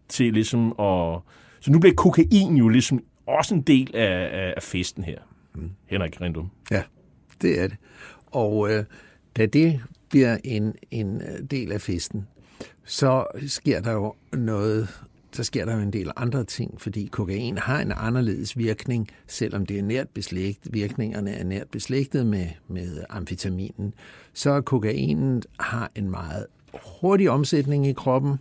til 0.09 0.33
ligesom 0.33 0.67
at... 0.81 1.19
Så 1.61 1.73
nu 1.73 1.79
bliver 1.79 1.95
kokain 1.95 2.57
jo 2.57 2.69
ligesom 2.69 3.05
også 3.27 3.55
en 3.55 3.63
del 3.63 3.97
af, 3.97 4.53
af 4.57 4.63
festen 4.63 5.05
her. 5.05 5.19
Mm. 5.55 5.71
Henrik 5.87 6.21
Rindum. 6.21 6.51
Ja, 6.71 6.83
det 7.43 7.61
er 7.63 7.67
det. 7.69 7.77
Og 8.27 8.73
øh, 8.73 8.85
da 9.37 9.47
det 9.47 9.81
bliver 10.09 10.39
en, 10.45 10.75
en 10.91 11.23
øh, 11.23 11.43
del 11.51 11.73
af 11.73 11.81
festen, 11.81 12.27
så 12.85 13.27
sker 13.47 13.81
der 13.81 13.93
jo 13.93 14.15
noget 14.33 14.89
så 15.37 15.45
sker 15.45 15.65
der 15.65 15.75
jo 15.75 15.81
en 15.81 15.93
del 15.93 16.11
andre 16.17 16.45
ting, 16.45 16.81
fordi 16.81 17.09
kokain 17.13 17.59
har 17.59 17.81
en 17.81 17.93
anderledes 17.97 18.59
virkning, 18.59 19.09
selvom 19.27 19.67
det 19.67 19.79
er 19.79 19.83
nært 19.83 20.09
beslægtet, 20.09 20.75
virkningerne 20.75 21.31
er 21.31 21.45
nært 21.45 21.69
beslægtet 21.69 22.27
med, 22.27 22.47
med 22.69 23.05
amfetaminen. 23.11 23.95
Så 24.33 24.61
kokainen 24.61 25.43
har 25.61 25.91
en 25.95 26.11
meget 26.11 26.47
hurtig 27.01 27.31
omsætning 27.31 27.87
i 27.87 27.93
kroppen, 27.93 28.37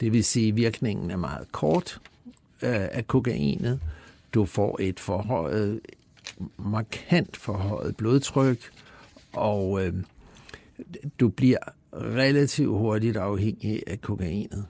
det 0.00 0.12
vil 0.12 0.24
sige, 0.24 0.48
at 0.48 0.56
virkningen 0.56 1.10
er 1.10 1.16
meget 1.16 1.52
kort 1.52 2.00
øh, 2.62 2.88
af 2.92 3.06
kokainet. 3.06 3.80
Du 4.34 4.44
får 4.44 4.76
et 4.80 5.00
forhøjet, 5.00 5.80
markant 6.58 7.36
forhøjet 7.36 7.96
blodtryk, 7.96 8.58
og 9.36 9.84
øh, 9.84 9.92
du 11.20 11.28
bliver 11.28 11.58
relativt 11.92 12.68
hurtigt 12.68 13.16
afhængig 13.16 13.82
af 13.86 14.00
kokainet. 14.00 14.66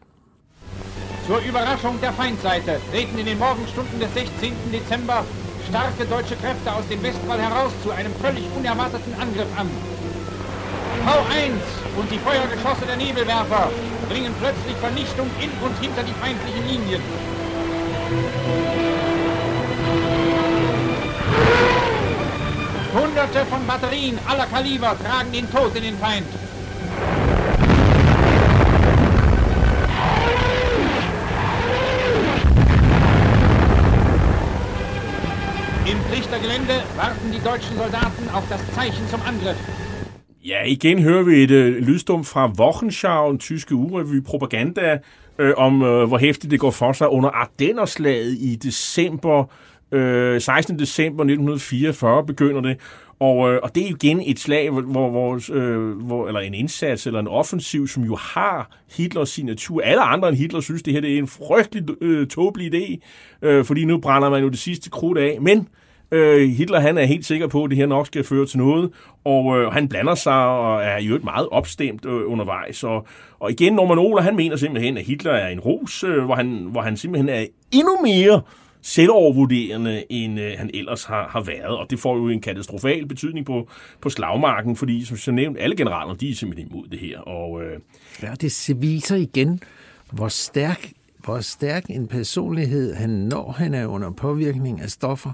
Zur 1.26 1.40
Überraschung 1.48 2.00
der 2.00 2.12
Feindseite 2.12 2.72
treten 2.90 3.18
in 3.18 3.26
den 3.26 3.38
Morgenstunden 3.38 4.00
des 4.00 4.10
16. 4.10 4.54
Dezember 4.72 5.20
starke 5.68 6.04
deutsche 6.14 6.36
Kräfte 6.42 6.68
aus 6.76 6.86
dem 6.90 7.02
Westwall 7.02 7.40
heraus 7.40 7.72
zu 7.82 7.90
einem 7.90 8.12
völlig 8.24 8.44
unerwarteten 8.58 9.14
Angriff 9.14 9.50
an. 9.60 9.68
V1 11.06 11.58
und 11.98 12.10
die 12.10 12.18
Feuergeschosse 12.18 12.84
der 12.86 12.96
Nebelwerfer 12.96 13.70
bringen 14.08 14.32
plötzlich 14.40 14.76
Vernichtung 14.76 15.28
in 15.44 15.50
und 15.64 15.74
hinter 15.84 16.02
die 16.08 16.16
feindlichen 16.22 16.64
Linien. 16.70 17.02
Hunderte 22.96 23.44
von 23.50 23.66
Batterien 23.66 24.18
aller 24.26 24.46
Kaliber 24.46 24.96
tragen 24.98 25.30
den 25.30 25.50
Tod 25.50 25.76
in 25.76 25.82
den 25.82 25.98
Feind. 25.98 26.26
Im 35.86 35.98
Trichtergelände 36.10 36.82
warten 36.96 37.30
die 37.32 37.44
deutschen 37.44 37.76
Soldaten 37.76 38.30
auf 38.32 38.44
das 38.48 38.60
Zeichen 38.74 39.06
zum 39.10 39.20
Angriff. 39.28 39.58
Ja, 40.42 40.64
igen 40.64 41.02
hører 41.02 41.22
vi 41.22 41.42
et 41.42 41.50
øh, 41.50 41.76
lydstum 41.76 42.24
fra 42.24 42.52
Wochenschau, 42.56 43.30
en 43.30 43.38
tyske 43.38 43.74
urevy 43.74 44.22
propaganda, 44.22 44.98
øh, 45.38 45.52
om 45.56 45.82
øh, 45.82 46.08
hvor 46.08 46.18
hæftigt 46.18 46.50
det 46.50 46.60
går 46.60 46.70
for 46.70 46.92
sig 46.92 47.08
under 47.08 47.30
Ardennerslaget 47.30 48.32
i 48.32 48.56
december, 48.56 49.44
øh, 49.92 50.40
16. 50.40 50.78
december 50.78 51.24
1944 51.24 52.26
begynder 52.26 52.60
det. 52.60 52.76
Og, 53.20 53.52
øh, 53.52 53.60
og 53.62 53.74
det 53.74 53.82
er 53.82 53.88
igen 53.88 54.22
et 54.26 54.38
slag, 54.38 54.70
hvor, 54.70 55.10
hvor, 55.10 55.52
øh, 55.52 55.90
hvor, 55.90 56.26
eller 56.26 56.40
en 56.40 56.54
indsats 56.54 57.06
eller 57.06 57.20
en 57.20 57.28
offensiv, 57.28 57.88
som 57.88 58.02
jo 58.02 58.16
har 58.16 58.70
Hitlers 58.96 59.28
signatur. 59.28 59.80
Alle 59.80 60.02
andre 60.02 60.28
end 60.28 60.36
Hitler 60.36 60.60
synes, 60.60 60.82
det 60.82 60.92
her 60.92 61.00
det 61.00 61.14
er 61.14 61.18
en 61.18 61.28
frygtelig 61.28 62.02
øh, 62.02 62.26
tåbelig 62.26 62.74
idé, 62.74 62.98
øh, 63.42 63.64
fordi 63.64 63.84
nu 63.84 63.98
brænder 63.98 64.30
man 64.30 64.42
jo 64.42 64.48
det 64.48 64.58
sidste 64.58 64.90
krudt 64.90 65.18
af. 65.18 65.38
Men 65.40 65.68
Øh, 66.10 66.50
Hitler 66.50 66.80
han 66.80 66.98
er 66.98 67.04
helt 67.04 67.26
sikker 67.26 67.46
på, 67.46 67.64
at 67.64 67.70
det 67.70 67.78
her 67.78 67.86
nok 67.86 68.06
skal 68.06 68.24
føre 68.24 68.46
til 68.46 68.58
noget, 68.58 68.90
og 69.24 69.58
øh, 69.58 69.72
han 69.72 69.88
blander 69.88 70.14
sig 70.14 70.46
og 70.46 70.82
er 70.82 71.00
jo 71.00 71.20
meget 71.24 71.48
opstemt 71.50 72.06
øh, 72.06 72.32
undervejs. 72.32 72.84
Og, 72.84 73.06
og 73.38 73.50
igen, 73.50 73.72
Norman 73.72 73.98
Oler, 73.98 74.22
han 74.22 74.36
mener 74.36 74.56
simpelthen, 74.56 74.98
at 74.98 75.04
Hitler 75.04 75.32
er 75.32 75.48
en 75.48 75.60
ros, 75.60 76.04
øh, 76.04 76.24
hvor, 76.24 76.34
han, 76.34 76.66
hvor 76.70 76.80
han 76.80 76.96
simpelthen 76.96 77.28
er 77.28 77.46
endnu 77.72 77.96
mere 78.02 78.40
selvovervurderende, 78.86 80.12
end 80.12 80.40
øh, 80.40 80.52
han 80.58 80.70
ellers 80.74 81.04
har, 81.04 81.28
har 81.28 81.40
været. 81.40 81.78
Og 81.78 81.86
det 81.90 81.98
får 81.98 82.16
jo 82.16 82.28
en 82.28 82.40
katastrofal 82.40 83.06
betydning 83.06 83.46
på, 83.46 83.68
på 84.00 84.10
slagmarken, 84.10 84.76
fordi 84.76 85.04
som 85.04 85.16
jeg 85.26 85.34
nævnt, 85.34 85.58
alle 85.60 85.76
generaler, 85.76 86.14
de 86.14 86.30
er 86.30 86.34
simpelthen 86.34 86.70
imod 86.70 86.88
det 86.88 86.98
her. 86.98 87.18
Og, 87.18 87.62
øh, 87.62 87.80
ja, 88.22 88.34
det 88.40 88.76
viser 88.80 89.16
igen, 89.16 89.60
hvor 90.12 90.28
stærk, 90.28 90.92
hvor 91.18 91.40
stærk 91.40 91.84
en 91.90 92.06
personlighed 92.06 92.94
han, 92.94 93.10
når 93.10 93.52
han 93.52 93.74
er 93.74 93.86
under 93.86 94.10
påvirkning 94.10 94.80
af 94.80 94.90
stoffer, 94.90 95.32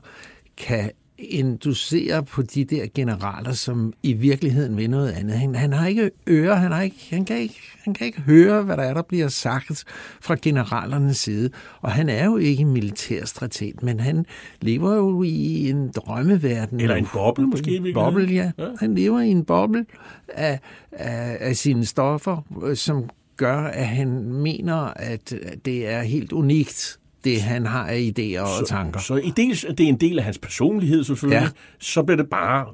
kan 0.56 0.90
inducere 1.22 2.22
på 2.22 2.42
de 2.42 2.64
der 2.64 2.86
generaler, 2.94 3.52
som 3.52 3.92
i 4.02 4.12
virkeligheden 4.12 4.76
vil 4.76 4.90
noget 4.90 5.12
andet. 5.12 5.38
Han, 5.38 5.54
han 5.54 5.72
har 5.72 5.86
ikke 5.86 6.10
ører, 6.28 6.54
han, 6.54 6.72
har 6.72 6.82
ikke, 6.82 6.96
han, 7.10 7.24
kan 7.24 7.38
ikke, 7.38 7.60
han 7.84 7.94
kan 7.94 8.06
ikke 8.06 8.20
høre, 8.20 8.62
hvad 8.62 8.76
der 8.76 8.82
er, 8.82 8.94
der 8.94 9.02
bliver 9.02 9.28
sagt 9.28 9.84
fra 10.20 10.36
generalernes 10.42 11.16
side. 11.16 11.50
Og 11.80 11.92
han 11.92 12.08
er 12.08 12.24
jo 12.24 12.36
ikke 12.36 12.64
militærstrateg, 12.64 13.72
men 13.82 14.00
han 14.00 14.26
lever 14.60 14.94
jo 14.94 15.22
i 15.22 15.70
en 15.70 15.90
drømmeverden. 15.90 16.80
Eller 16.80 16.96
en 16.96 17.06
boble 17.12 17.46
måske. 17.46 17.76
En 17.76 17.94
boble, 17.94 18.24
ja. 18.24 18.50
ja. 18.58 18.68
Han 18.78 18.94
lever 18.94 19.20
i 19.20 19.28
en 19.28 19.44
boble 19.44 19.86
af, 20.28 20.60
af, 20.92 21.36
af 21.40 21.56
sine 21.56 21.84
stoffer, 21.84 22.72
som 22.74 23.10
gør, 23.36 23.58
at 23.58 23.86
han 23.86 24.22
mener, 24.22 24.76
at 24.96 25.34
det 25.64 25.88
er 25.88 26.02
helt 26.02 26.32
unikt 26.32 26.98
det, 27.24 27.42
han 27.42 27.66
har 27.66 27.86
af 27.86 28.12
idéer 28.18 28.40
og 28.40 28.48
så, 28.48 28.64
tanker. 28.68 29.00
Så 29.00 29.16
i 29.16 29.32
dels, 29.36 29.66
det 29.78 29.80
er 29.80 29.88
en 29.88 30.00
del 30.00 30.18
af 30.18 30.24
hans 30.24 30.38
personlighed 30.38 31.04
selvfølgelig, 31.04 31.42
ja. 31.42 31.48
så 31.78 32.02
bliver 32.02 32.16
det 32.16 32.30
bare 32.30 32.66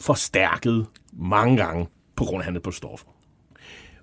forstærket 0.00 0.86
mange 1.12 1.56
gange 1.56 1.86
på 2.16 2.24
grund 2.24 2.40
af, 2.40 2.44
han 2.44 2.56
er 2.56 2.60
på 2.60 2.70
stoffer. 2.70 3.06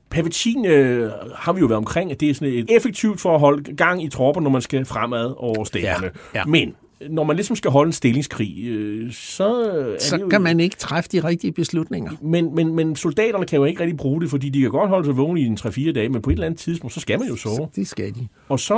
Pavetin 0.09 0.65
øh, 0.65 1.11
har 1.35 1.53
vi 1.53 1.59
jo 1.59 1.65
været 1.65 1.77
omkring, 1.77 2.11
at 2.11 2.19
det 2.19 2.29
er 2.29 2.33
sådan 2.33 2.53
et 2.53 2.75
effektivt 2.75 3.21
for 3.21 3.33
at 3.33 3.39
holde 3.39 3.75
gang 3.75 4.03
i 4.03 4.09
tropper, 4.09 4.41
når 4.41 4.49
man 4.49 4.61
skal 4.61 4.85
fremad 4.85 5.33
over 5.37 5.63
stækkerne. 5.63 6.11
Ja, 6.33 6.39
ja. 6.39 6.45
Men 6.45 6.75
når 7.09 7.23
man 7.23 7.35
ligesom 7.35 7.55
skal 7.55 7.71
holde 7.71 7.89
en 7.89 7.93
stillingskrig, 7.93 8.67
øh, 8.67 9.11
så... 9.11 9.43
Er 9.43 9.95
så 9.99 10.17
det 10.17 10.23
jo, 10.23 10.27
kan 10.27 10.41
man 10.41 10.59
ikke 10.59 10.75
træffe 10.75 11.09
de 11.11 11.19
rigtige 11.19 11.53
beslutninger. 11.53 12.11
Men, 12.21 12.55
men, 12.55 12.75
men 12.75 12.95
soldaterne 12.95 13.45
kan 13.45 13.57
jo 13.57 13.65
ikke 13.65 13.79
rigtig 13.79 13.97
bruge 13.97 14.21
det, 14.21 14.29
fordi 14.29 14.49
de 14.49 14.61
kan 14.61 14.69
godt 14.69 14.89
holde 14.89 15.05
sig 15.05 15.17
vågne 15.17 15.41
i 15.41 15.45
en 15.45 15.57
3-4 15.61 15.91
dage, 15.91 16.09
men 16.09 16.21
på 16.21 16.29
et 16.29 16.33
eller 16.33 16.45
andet 16.45 16.59
tidspunkt, 16.59 16.93
så 16.93 16.99
skal 16.99 17.19
man 17.19 17.27
jo 17.27 17.35
sove. 17.35 17.55
Så 17.55 17.67
det 17.75 17.87
skal 17.87 18.15
de. 18.15 18.27
Og 18.49 18.59
så, 18.59 18.73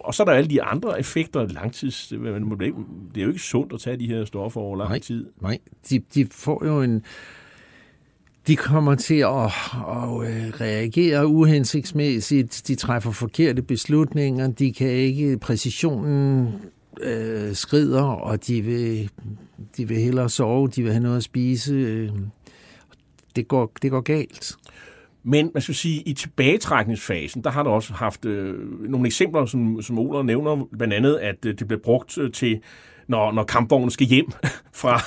og 0.00 0.14
så 0.14 0.22
er 0.22 0.24
der 0.24 0.32
alle 0.32 0.50
de 0.50 0.62
andre 0.62 0.98
effekter, 0.98 1.46
langtids... 1.46 2.06
Det 2.08 3.20
er 3.20 3.22
jo 3.22 3.28
ikke 3.28 3.40
sundt 3.40 3.72
at 3.72 3.80
tage 3.80 3.96
de 3.96 4.06
her 4.06 4.24
stoffer 4.24 4.60
over 4.60 4.76
lang 4.76 4.90
nej, 4.90 4.98
tid. 4.98 5.26
Nej, 5.42 5.58
de, 5.90 5.98
de 6.14 6.26
får 6.30 6.66
jo 6.66 6.82
en 6.82 7.02
de 8.46 8.56
kommer 8.56 8.94
til 8.94 9.14
at, 9.14 9.44
at 9.44 10.26
øh, 10.26 10.60
reagere 10.60 11.26
uhensigtsmæssigt, 11.26 12.62
de 12.68 12.74
træffer 12.74 13.10
forkerte 13.10 13.62
beslutninger, 13.62 14.48
de 14.48 14.72
kan 14.72 14.88
ikke, 14.88 15.38
præcisionen 15.38 16.54
øh, 17.00 17.54
skrider, 17.54 18.02
og 18.02 18.46
de 18.46 18.62
vil, 18.62 19.10
de 19.76 19.88
vil 19.88 19.96
hellere 19.96 20.28
sove, 20.28 20.68
de 20.68 20.82
vil 20.82 20.92
have 20.92 21.02
noget 21.02 21.16
at 21.16 21.22
spise. 21.22 22.12
Det 23.36 23.48
går, 23.48 23.72
det 23.82 23.90
går 23.90 24.00
galt. 24.00 24.56
Men 25.22 25.50
man 25.54 25.62
skal 25.62 25.74
sige, 25.74 26.02
i 26.02 26.12
tilbagetrækningsfasen, 26.12 27.44
der 27.44 27.50
har 27.50 27.62
der 27.62 27.70
også 27.70 27.92
haft 27.92 28.24
øh, 28.24 28.54
nogle 28.90 29.06
eksempler, 29.06 29.46
som, 29.46 29.82
som 29.82 29.98
Oler 29.98 30.22
nævner, 30.22 30.66
blandt 30.78 30.94
andet, 30.94 31.16
at 31.16 31.46
øh, 31.46 31.58
det 31.58 31.66
bliver 31.66 31.80
brugt 31.80 32.18
øh, 32.18 32.32
til, 32.32 32.60
når, 33.08 33.32
når 33.32 33.44
kampvognen 33.44 33.90
skal 33.90 34.06
hjem 34.06 34.30
fra 34.72 35.00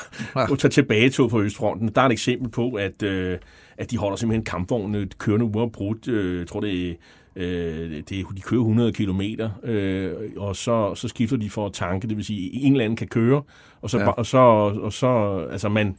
at 0.54 0.60
tage 0.60 0.72
tilbage 0.72 1.10
til 1.10 1.30
på 1.30 1.42
Østfronten. 1.42 1.92
Der 1.96 2.02
er 2.02 2.06
et 2.06 2.12
eksempel 2.12 2.50
på, 2.50 2.72
at, 2.72 3.04
øh, 3.04 3.38
at 3.78 3.92
de 3.92 3.98
holder 3.98 4.16
simpelthen 4.16 4.46
kampvognene 4.46 5.08
kørende 5.18 5.46
uafbrudt. 5.46 6.08
Øh, 6.08 6.40
jeg 6.40 6.48
tror, 6.48 6.60
det 6.60 6.90
er 6.90 6.94
Øh, 7.36 7.92
det, 7.92 8.10
de 8.10 8.42
kører 8.42 8.62
100 8.62 8.94
km, 8.94 9.22
øh, 9.64 10.14
og 10.38 10.56
så, 10.56 10.96
så 10.96 11.08
skifter 11.08 11.38
de 11.38 11.50
for 11.50 11.66
at 11.66 11.74
tanke, 11.74 12.08
det 12.08 12.18
vil 12.18 12.26
sige, 12.26 12.54
en 12.54 12.72
eller 12.72 12.86
anden 12.86 12.98
kan 12.98 13.08
køre, 13.08 13.42
og 13.82 13.90
så, 13.90 14.00
ja. 14.00 14.08
og 14.08 14.26
så, 14.26 14.38
og 14.82 14.94
så 14.94 15.38
altså 15.52 15.70
man, 15.70 15.96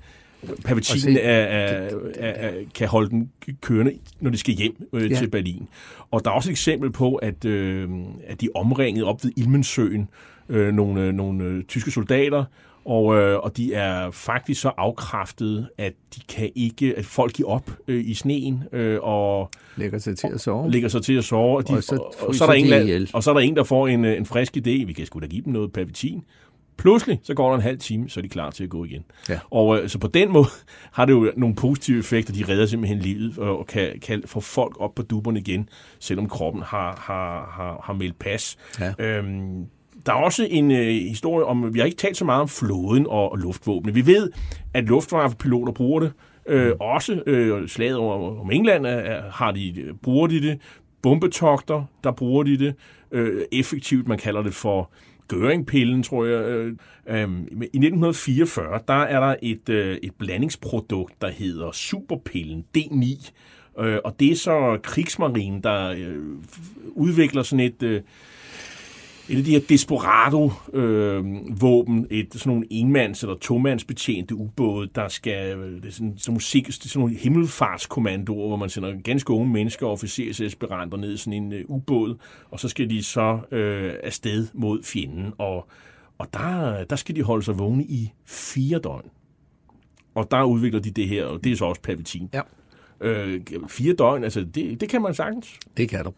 Pavatinen 0.64 1.16
er, 1.16 1.20
er, 1.20 1.90
er, 2.14 2.48
er, 2.48 2.52
kan 2.74 2.88
holde 2.88 3.10
den 3.10 3.30
kørende, 3.60 3.92
når 4.20 4.30
de 4.30 4.38
skal 4.38 4.54
hjem 4.54 4.88
øh, 4.92 5.10
ja. 5.10 5.16
til 5.16 5.30
Berlin. 5.30 5.68
Og 6.10 6.24
der 6.24 6.30
er 6.30 6.34
også 6.34 6.50
et 6.50 6.52
eksempel 6.52 6.92
på, 6.92 7.14
at, 7.14 7.44
øh, 7.44 7.88
at 8.26 8.40
de 8.40 8.48
omringede 8.54 9.04
op 9.04 9.24
ved 9.24 9.32
Ilmensøen 9.36 10.08
øh, 10.48 10.74
nogle, 10.74 11.12
nogle 11.12 11.44
øh, 11.44 11.64
tyske 11.64 11.90
soldater, 11.90 12.44
og, 12.84 13.16
øh, 13.16 13.38
og 13.38 13.56
de 13.56 13.74
er 13.74 14.10
faktisk 14.10 14.60
så 14.60 14.68
afkræftet, 14.68 15.68
at 15.78 15.92
de 16.16 16.20
kan 16.28 16.50
ikke, 16.54 16.94
at 16.98 17.04
folk 17.04 17.32
giver 17.32 17.48
op 17.48 17.70
øh, 17.88 18.04
i 18.04 18.14
sneen 18.14 18.64
øh, 18.72 18.98
og 19.02 19.50
lægger 19.76 19.98
sig 19.98 20.18
til 20.18 20.28
at 20.34 20.40
sove. 20.40 20.70
Lægger 20.70 20.88
sig 20.88 21.02
til 21.02 21.14
at 21.14 21.24
sove, 21.24 21.56
og, 21.56 21.68
de, 21.68 21.72
og, 21.72 21.82
så, 21.82 21.96
og, 21.96 22.28
og, 22.28 22.34
så, 22.34 22.44
er 22.44 22.48
der 22.48 22.54
en, 22.54 23.08
og 23.12 23.22
så 23.22 23.30
er 23.30 23.34
der 23.34 23.40
en, 23.40 23.56
der 23.56 23.64
får 23.64 23.88
en, 23.88 24.04
øh, 24.04 24.16
en 24.16 24.26
frisk 24.26 24.56
idé. 24.56 24.84
Vi 24.86 24.92
kan 24.92 25.06
sgu 25.06 25.20
da 25.20 25.26
give 25.26 25.44
dem 25.44 25.52
noget 25.52 25.72
pavitin. 25.72 26.24
Pludselig, 26.76 27.20
så 27.22 27.34
går 27.34 27.48
der 27.48 27.54
en 27.54 27.62
halv 27.62 27.78
time, 27.78 28.10
så 28.10 28.20
er 28.20 28.22
de 28.22 28.28
klar 28.28 28.50
til 28.50 28.64
at 28.64 28.70
gå 28.70 28.84
igen. 28.84 29.04
Ja. 29.28 29.38
Og 29.50 29.78
øh, 29.78 29.88
så 29.88 29.98
på 29.98 30.08
den 30.08 30.32
måde 30.32 30.46
har 30.96 31.04
det 31.04 31.12
jo 31.12 31.32
nogle 31.36 31.54
positive 31.54 31.98
effekter. 31.98 32.32
De 32.32 32.44
redder 32.48 32.66
simpelthen 32.66 32.98
livet 32.98 33.38
og, 33.38 33.58
og 33.58 33.66
kan, 33.66 34.00
kan 34.02 34.22
få 34.26 34.40
folk 34.40 34.80
op 34.80 34.94
på 34.94 35.02
duberne 35.02 35.38
igen, 35.38 35.68
selvom 35.98 36.28
kroppen 36.28 36.62
har, 36.62 36.96
har, 36.96 37.52
har, 37.56 37.80
har 37.84 37.92
meldt 37.92 38.18
pas. 38.18 38.56
Ja. 38.80 38.92
Øhm, 38.98 39.66
der 40.06 40.12
er 40.12 40.16
også 40.16 40.46
en 40.50 40.70
øh, 40.70 40.86
historie 40.86 41.44
om, 41.44 41.74
vi 41.74 41.78
har 41.78 41.86
ikke 41.86 41.96
talt 41.96 42.16
så 42.16 42.24
meget 42.24 42.40
om 42.42 42.48
flåden 42.48 43.06
og, 43.06 43.32
og 43.32 43.38
luftvåbne. 43.38 43.94
Vi 43.94 44.06
ved, 44.06 44.30
at 44.74 44.84
luftwaffepiloter 44.84 45.72
bruger 45.72 46.00
det. 46.00 46.12
Øh, 46.48 46.72
også 46.80 47.22
øh, 47.26 47.68
slaget 47.68 47.96
over, 47.96 48.40
om 48.40 48.50
England 48.50 48.86
er, 48.86 48.90
er, 48.90 49.30
har 49.30 49.52
de, 49.52 49.80
øh, 49.80 49.94
bruger 50.02 50.26
de 50.26 50.42
det. 50.42 50.58
Bombetogter, 51.02 51.84
der 52.04 52.12
bruger 52.12 52.42
de 52.42 52.58
det. 52.58 52.74
Øh, 53.12 53.42
effektivt, 53.52 54.08
man 54.08 54.18
kalder 54.18 54.42
det 54.42 54.54
for 54.54 54.90
Gøringpillen, 55.28 56.02
tror 56.02 56.24
jeg. 56.24 56.44
Øh, 56.44 56.76
øh, 57.06 57.28
I 57.50 57.76
1944, 57.76 58.80
der 58.88 58.94
er 58.94 59.20
der 59.20 59.36
et, 59.42 59.68
øh, 59.68 59.98
et 60.02 60.14
blandingsprodukt, 60.18 61.22
der 61.22 61.30
hedder 61.30 61.72
Superpillen 61.72 62.64
D9. 62.78 63.30
Øh, 63.80 63.98
og 64.04 64.20
det 64.20 64.32
er 64.32 64.36
så 64.36 64.78
krigsmarinen, 64.82 65.62
der 65.62 65.88
øh, 65.90 66.18
udvikler 66.92 67.42
sådan 67.42 67.66
et... 67.66 67.82
Øh, 67.82 68.00
et 69.28 69.38
af 69.38 69.44
de 69.44 69.50
her 69.50 69.60
Desperado-våben, 69.68 72.06
øh, 72.10 72.18
et 72.18 72.28
sådan 72.32 72.50
nogle 72.50 72.66
enmands- 72.70 73.22
eller 73.22 73.36
tomandsbetjente 73.40 74.34
ubåde, 74.34 74.90
der 74.94 75.08
skal, 75.08 75.58
det 75.58 75.84
er 75.88 75.90
sådan, 75.90 76.14
sådan, 76.18 76.34
musik, 76.34 76.66
det 76.66 76.84
er 76.84 76.88
sådan 76.88 77.00
nogle 77.00 77.16
himmelfartskommandoer, 77.16 78.48
hvor 78.48 78.56
man 78.56 78.68
sender 78.68 79.02
ganske 79.02 79.32
unge 79.32 79.52
mennesker 79.52 79.86
og 79.86 79.92
officersaspiranter 79.92 80.98
ned 80.98 81.14
i 81.14 81.16
sådan 81.16 81.32
en 81.32 81.52
øh, 81.52 81.64
ubåd, 81.68 82.16
og 82.50 82.60
så 82.60 82.68
skal 82.68 82.90
de 82.90 83.02
så 83.02 83.38
øh, 83.50 83.92
afsted 84.02 84.46
mod 84.54 84.82
fjenden, 84.82 85.32
og, 85.38 85.68
og 86.18 86.28
der, 86.32 86.84
der 86.84 86.96
skal 86.96 87.16
de 87.16 87.22
holde 87.22 87.44
sig 87.44 87.58
vågne 87.58 87.84
i 87.84 88.12
fire 88.26 88.78
døgn. 88.78 89.10
Og 90.14 90.30
der 90.30 90.42
udvikler 90.42 90.80
de 90.80 90.90
det 90.90 91.08
her, 91.08 91.24
og 91.24 91.44
det 91.44 91.52
er 91.52 91.56
så 91.56 91.64
også 91.64 91.80
Palpatine. 91.80 92.28
Ja. 92.32 92.40
Øh, 93.00 93.40
fire 93.68 93.94
døgn, 93.94 94.24
altså 94.24 94.46
det, 94.54 94.80
det 94.80 94.88
kan 94.88 95.02
man 95.02 95.14
sagtens. 95.14 95.58
Det 95.76 95.88
kan 95.88 96.04
du. 96.04 96.12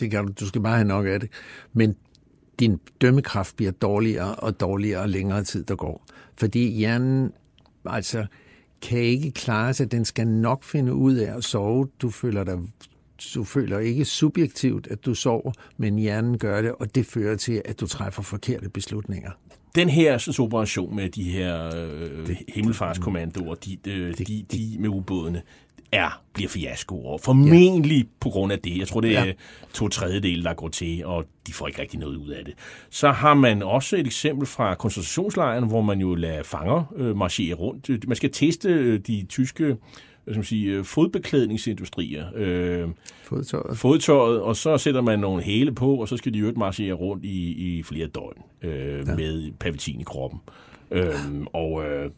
Det 0.00 0.10
kan 0.10 0.26
du. 0.26 0.32
Du 0.40 0.46
skal 0.46 0.60
bare 0.60 0.76
have 0.76 0.88
nok 0.88 1.06
af 1.06 1.20
det. 1.20 1.28
Men 1.72 1.96
din 2.60 2.80
dømmekraft 3.00 3.56
bliver 3.56 3.72
dårligere 3.72 4.34
og 4.34 4.60
dårligere, 4.60 5.08
længere 5.08 5.44
tid 5.44 5.64
der 5.64 5.76
går. 5.76 6.06
Fordi 6.38 6.70
hjernen 6.70 7.32
altså, 7.86 8.26
kan 8.82 8.98
ikke 8.98 9.30
klare 9.30 9.74
sig. 9.74 9.92
Den 9.92 10.04
skal 10.04 10.26
nok 10.26 10.64
finde 10.64 10.94
ud 10.94 11.14
af 11.14 11.36
at 11.36 11.44
sove. 11.44 11.88
Du 12.02 12.10
føler 12.10 12.44
dig 12.44 12.58
du 13.34 13.44
føler 13.44 13.78
ikke 13.78 14.04
subjektivt, 14.04 14.86
at 14.86 15.06
du 15.06 15.14
sover, 15.14 15.52
men 15.76 15.98
hjernen 15.98 16.38
gør 16.38 16.62
det, 16.62 16.72
og 16.72 16.94
det 16.94 17.06
fører 17.06 17.36
til, 17.36 17.62
at 17.64 17.80
du 17.80 17.86
træffer 17.86 18.22
forkerte 18.22 18.68
beslutninger. 18.68 19.30
Den 19.74 19.88
her 19.88 20.18
sådan, 20.18 20.44
operation 20.44 20.96
med 20.96 21.08
de 21.08 21.22
her 21.22 21.76
øh, 21.76 22.36
himmelfartskommandoer, 22.48 23.54
de, 23.54 23.78
de, 23.84 24.12
de, 24.12 24.44
de 24.52 24.76
med 24.78 24.88
ubådene, 24.88 25.42
er, 25.92 26.22
bliver 26.34 26.48
fiasko, 26.48 27.04
og 27.04 27.20
formentlig 27.20 27.98
ja. 27.98 28.08
på 28.20 28.28
grund 28.28 28.52
af 28.52 28.58
det. 28.58 28.78
Jeg 28.78 28.88
tror, 28.88 29.00
det 29.00 29.16
er 29.16 29.24
ja. 29.24 29.32
to 29.74 29.88
tredjedele, 29.88 30.44
der 30.44 30.54
går 30.54 30.68
til, 30.68 31.06
og 31.06 31.24
de 31.46 31.52
får 31.52 31.66
ikke 31.66 31.80
rigtig 31.80 32.00
noget 32.00 32.16
ud 32.16 32.28
af 32.28 32.44
det. 32.44 32.54
Så 32.90 33.10
har 33.10 33.34
man 33.34 33.62
også 33.62 33.96
et 33.96 34.06
eksempel 34.06 34.46
fra 34.46 34.74
koncentrationslejren, 34.74 35.68
hvor 35.68 35.80
man 35.80 36.00
jo 36.00 36.14
lader 36.14 36.42
fanger 36.42 36.92
øh, 36.96 37.16
marchere 37.16 37.54
rundt. 37.54 38.08
Man 38.08 38.16
skal 38.16 38.30
teste 38.32 38.68
øh, 38.68 38.98
de 38.98 39.26
tyske 39.28 39.76
hvad 40.24 40.34
skal 40.34 40.38
man 40.38 40.44
sige, 40.44 40.72
øh, 40.72 40.84
fodbeklædningsindustrier. 40.84 42.26
Øh, 42.34 42.88
fodtøjet. 43.24 43.78
Fodtøjet, 43.78 44.40
og 44.40 44.56
så 44.56 44.78
sætter 44.78 45.00
man 45.00 45.18
nogle 45.18 45.42
hæle 45.42 45.74
på, 45.74 45.94
og 45.94 46.08
så 46.08 46.16
skal 46.16 46.34
de 46.34 46.38
jo 46.38 46.52
marchere 46.56 46.92
rundt 46.92 47.24
i, 47.24 47.52
i 47.52 47.82
flere 47.82 48.06
døgn 48.06 48.42
øh, 48.62 49.04
ja. 49.06 49.14
med 49.14 49.52
pavetin 49.60 50.00
i 50.00 50.04
kroppen. 50.04 50.40
Øh, 50.90 51.14
og 51.52 51.84
øh, 51.84 52.10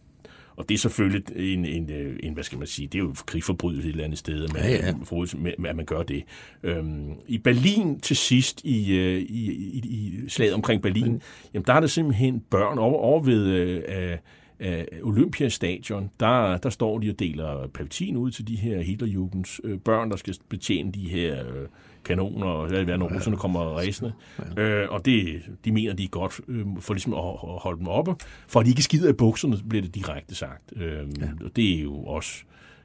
og 0.57 0.69
det 0.69 0.75
er 0.75 0.79
selvfølgelig 0.79 1.23
en, 1.37 1.65
en, 1.65 1.91
en, 2.23 2.33
hvad 2.33 2.45
skal 2.45 2.59
man 2.59 2.67
sige, 2.67 2.89
det 2.89 2.99
er 2.99 3.03
jo 3.03 3.15
krigsforbrydelse 3.27 3.89
et 3.89 3.93
eller 3.93 4.05
andet 4.05 4.19
sted, 4.19 4.45
at 4.45 4.53
man, 4.53 4.63
ja, 4.63 4.71
ja. 4.71 5.69
at 5.69 5.77
man 5.77 5.85
gør 5.85 6.03
det. 6.03 6.25
Øhm, 6.63 7.13
I 7.29 7.39
Berlin 7.39 8.01
til 8.01 8.17
sidst, 8.17 8.61
i, 8.65 8.97
i, 9.19 9.51
i, 9.51 9.79
i 9.79 10.29
slaget 10.29 10.55
omkring 10.55 10.83
Berlin, 10.83 11.13
mm. 11.13 11.21
jamen 11.55 11.65
der 11.67 11.73
er 11.73 11.81
der 11.81 11.87
simpelthen 11.87 12.41
børn 12.51 12.79
over, 12.79 12.99
over 12.99 13.23
ved 13.23 13.47
øh, 13.47 14.19
af 14.63 14.89
Olympiastadion, 15.03 16.11
der, 16.21 16.57
der 16.57 16.71
står 16.71 16.99
de 16.99 17.11
og 17.11 17.19
deler 17.19 17.67
paptin 17.75 18.17
ud 18.17 18.31
til 18.31 18.49
de 18.49 18.57
her 18.57 18.81
Hitlerjugends 18.81 19.61
øh, 19.65 19.79
børn, 19.79 20.11
der 20.11 20.17
skal 20.17 20.37
betjene 20.49 20.93
de 20.93 21.09
her 21.09 21.47
øh, 21.47 21.69
kanoner, 22.05 22.47
og 22.47 22.69
hvad 22.69 22.99
når 22.99 23.09
ja. 23.11 23.17
russerne 23.17 23.37
kommer 23.37 23.61
ræsende. 23.79 24.13
Ja. 24.57 24.63
Øh, 24.63 24.93
og 24.93 25.05
det, 25.05 25.43
de 25.65 25.73
mener, 25.73 25.93
de 25.93 26.05
er 26.05 26.09
godt 26.09 26.41
øh, 26.49 26.67
for 26.81 26.95
ligesom 26.95 27.15
at, 27.15 27.19
at 27.19 27.63
holde 27.63 27.79
dem 27.79 27.89
oppe, 27.89 28.15
for 28.49 28.61
at 28.61 28.67
de 28.67 28.71
ikke 28.71 28.83
skider 28.83 29.11
i 29.11 29.13
bukserne, 29.13 29.57
bliver 29.69 29.83
det 29.83 29.95
direkte 29.95 30.35
sagt. 30.35 30.73
Øh, 30.77 30.83
ja. 31.21 31.29
Og 31.45 31.57
det 31.57 31.79
er 31.79 31.83
jo 31.83 31.95
også, 31.95 32.43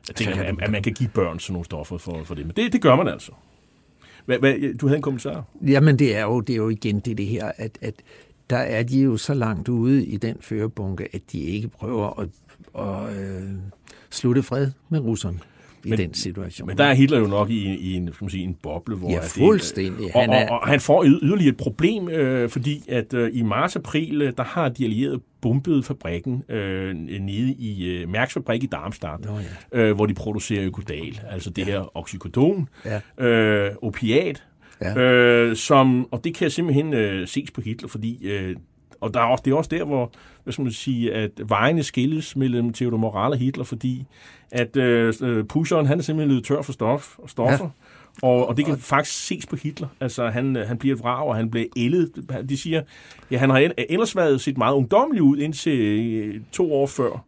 jeg 0.08 0.16
tænker, 0.16 0.44
at, 0.44 0.56
at 0.62 0.72
man 0.72 0.84
kan 0.84 0.94
give 0.94 1.10
børn 1.10 1.40
sådan 1.40 1.54
nogle 1.54 1.66
stoffer 1.66 1.98
for, 1.98 2.24
for 2.24 2.36
det, 2.36 2.46
men 2.46 2.56
det, 2.56 2.74
det 2.74 2.82
gør 2.82 2.96
man 2.96 3.08
altså. 3.08 3.32
Hvad, 4.26 4.40
hvad, 4.40 4.78
du 4.78 4.88
havde 4.88 4.98
en 4.98 5.02
kommentar? 5.02 5.44
Jamen, 5.68 6.00
det 6.00 6.16
er 6.16 6.24
jo, 6.24 6.42
det 6.42 6.54
er 6.54 6.58
jo 6.58 6.70
igen 6.70 7.00
det, 7.00 7.18
det 7.18 7.26
her, 7.26 7.52
at, 7.58 7.78
at 7.82 7.94
der 8.50 8.58
er 8.58 8.84
de 8.84 9.02
jo 9.02 9.18
så 9.18 9.34
langt 9.34 9.70
ude 9.70 10.06
i 10.06 10.18
den 10.18 10.38
førebunke, 10.42 11.08
at 11.14 11.22
de 11.32 11.40
ikke 11.40 11.68
prøver 11.68 12.20
at, 12.20 12.30
at 12.80 13.18
øh, 13.18 13.44
slutte 14.10 14.44
fred 14.44 14.72
med 14.90 15.00
russerne 15.00 15.40
i 15.84 15.90
men, 15.90 16.00
den 16.00 16.14
situation. 16.14 16.68
Men 16.68 16.78
der 16.78 16.84
er 16.84 16.94
Hitler 16.94 17.20
jo 17.20 17.28
nok 17.28 17.50
i, 17.50 17.76
i 17.76 17.94
en, 17.94 18.14
skal 18.14 18.26
man 18.26 18.30
sige, 18.30 18.44
en 18.44 18.58
boble, 18.64 18.96
hvor... 18.96 19.10
Ja, 19.10 19.20
fuldstændig. 19.22 20.06
Det, 20.06 20.16
og, 20.16 20.22
han 20.22 20.30
er, 20.30 20.50
og, 20.50 20.60
og 20.60 20.68
han 20.68 20.80
får 20.80 21.04
yderligere 21.06 21.52
et 21.52 21.58
problem, 21.58 22.10
øh, 22.10 22.50
fordi 22.50 22.84
at 22.90 23.14
øh, 23.14 23.30
i 23.34 23.42
marts-april, 23.42 24.22
øh, 24.22 24.34
der 24.38 24.44
har 24.44 24.70
de 24.70 24.84
allierede 24.84 25.20
bombet 25.42 25.86
fabrikken 25.86 26.44
øh, 26.50 26.96
nede 26.96 27.54
i 27.54 27.88
øh, 27.90 28.10
Mærks 28.10 28.34
fabrik 28.34 28.64
i 28.64 28.68
Darmstadt, 28.68 29.26
Nå, 29.26 29.38
ja. 29.74 29.80
øh, 29.80 29.96
hvor 29.96 30.06
de 30.06 30.14
producerer 30.14 30.66
økodal, 30.66 31.22
altså 31.30 31.50
det 31.50 31.68
ja. 31.68 31.72
her 31.72 31.98
oxycodon, 31.98 32.70
ja. 32.86 33.26
øh, 33.26 33.72
opiat, 33.82 34.44
Ja. 34.82 34.98
Øh, 34.98 35.56
som, 35.56 36.08
og 36.14 36.24
det 36.24 36.36
kan 36.36 36.52
simpelthen 36.52 36.94
øh, 36.94 37.28
ses 37.28 37.52
på 37.52 37.62
Hitler, 37.62 37.90
fordi 37.90 38.28
øh, 38.28 38.56
og 39.02 39.14
der 39.14 39.20
er 39.20 39.26
også, 39.26 39.42
det 39.46 39.52
er 39.52 39.56
også 39.56 39.70
der, 39.70 39.84
hvor 39.84 40.12
hvad 40.44 40.54
skal 40.54 40.64
man 40.64 40.72
sige, 40.72 41.14
at 41.14 41.32
vejene 41.46 41.84
skilles 41.84 42.36
mellem 42.36 42.74
Theodor 42.74 42.98
Moral 42.98 43.32
og 43.32 43.38
Hitler, 43.38 43.64
fordi 43.64 44.06
at 44.52 44.78
øh, 44.78 45.14
øh, 45.22 45.46
pusheren, 45.46 45.86
han 45.86 46.00
er 46.00 46.04
simpelthen 46.04 46.36
lidt 46.36 46.46
tør 46.46 46.62
for 46.62 46.72
stof 46.72 47.20
og 47.20 47.30
stoffer. 47.30 47.66
Ja. 47.66 48.28
Og, 48.28 48.48
og 48.48 48.58
det 48.58 48.66
kan 48.66 48.78
faktisk 48.78 49.26
ses 49.28 49.46
på 49.46 49.56
Hitler. 49.56 49.88
Altså, 50.00 50.30
han, 50.30 50.56
han 50.56 50.78
bliver 50.78 50.96
et 50.96 51.02
vrag, 51.02 51.28
og 51.28 51.36
han 51.36 51.52
bliver 51.52 51.68
ældet. 51.78 52.12
De 52.50 52.58
siger, 52.58 52.82
ja, 53.32 53.38
han 53.38 53.50
har 53.50 53.72
ellers 53.90 54.16
været 54.16 54.42
set 54.42 54.58
meget 54.58 54.76
ungdommelig 54.76 55.22
ud 55.22 55.38
indtil 55.38 55.80
øh, 55.80 56.42
to 56.52 56.74
år 56.74 56.88
før. 56.88 57.26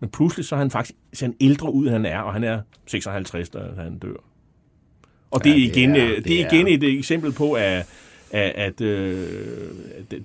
Men 0.00 0.10
pludselig 0.10 0.46
så 0.46 0.54
er 0.54 0.58
han 0.58 0.70
faktisk 0.70 0.98
ser 1.12 1.26
han 1.26 1.34
ældre 1.40 1.72
ud, 1.72 1.86
end 1.86 1.92
han 1.92 2.06
er, 2.06 2.18
og 2.18 2.32
han 2.32 2.44
er 2.44 2.60
56, 2.86 3.48
da 3.48 3.58
han 3.76 3.98
dør. 3.98 4.16
Og 5.30 5.44
det 5.44 5.52
er 5.52 5.56
igen, 5.56 5.96
ja, 5.96 6.02
det 6.02 6.18
er, 6.18 6.20
det 6.20 6.40
er 6.40 6.52
igen 6.52 6.68
et 6.68 6.98
eksempel 6.98 7.32
på, 7.32 7.52
at, 7.52 7.86
at, 8.32 8.50
at 8.50 8.80
øh, 8.80 9.28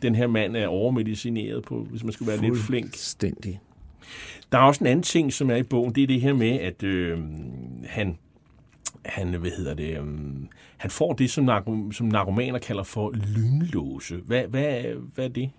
den 0.01 0.15
her 0.15 0.27
mand 0.27 0.57
er 0.57 0.67
overmedicineret 0.67 1.63
på, 1.63 1.83
hvis 1.83 2.03
man 2.03 2.13
skal 2.13 2.27
være 2.27 2.41
lidt 2.41 2.57
flink. 2.57 2.85
Fuldstændig. 2.85 3.59
Der 4.51 4.57
er 4.57 4.61
også 4.61 4.83
en 4.83 4.87
anden 4.87 5.03
ting, 5.03 5.33
som 5.33 5.49
er 5.49 5.55
i 5.55 5.63
bogen, 5.63 5.95
det 5.95 6.03
er 6.03 6.07
det 6.07 6.21
her 6.21 6.33
med, 6.33 6.59
at 6.59 6.83
øh, 6.83 7.19
han, 7.85 8.17
han, 9.05 9.33
hvad 9.33 9.51
hedder 9.51 9.73
det, 9.73 9.99
um, 9.99 10.47
han 10.77 10.91
får 10.91 11.13
det, 11.13 11.31
som, 11.31 11.43
narko, 11.43 11.91
som 11.91 12.07
narkomaner 12.07 12.59
kalder 12.59 12.83
for 12.83 13.11
lynlåse. 13.11 14.15
Hvad, 14.15 14.43
hvad, 14.43 14.83
hvad 15.15 15.25
er 15.25 15.29
det? 15.29 15.49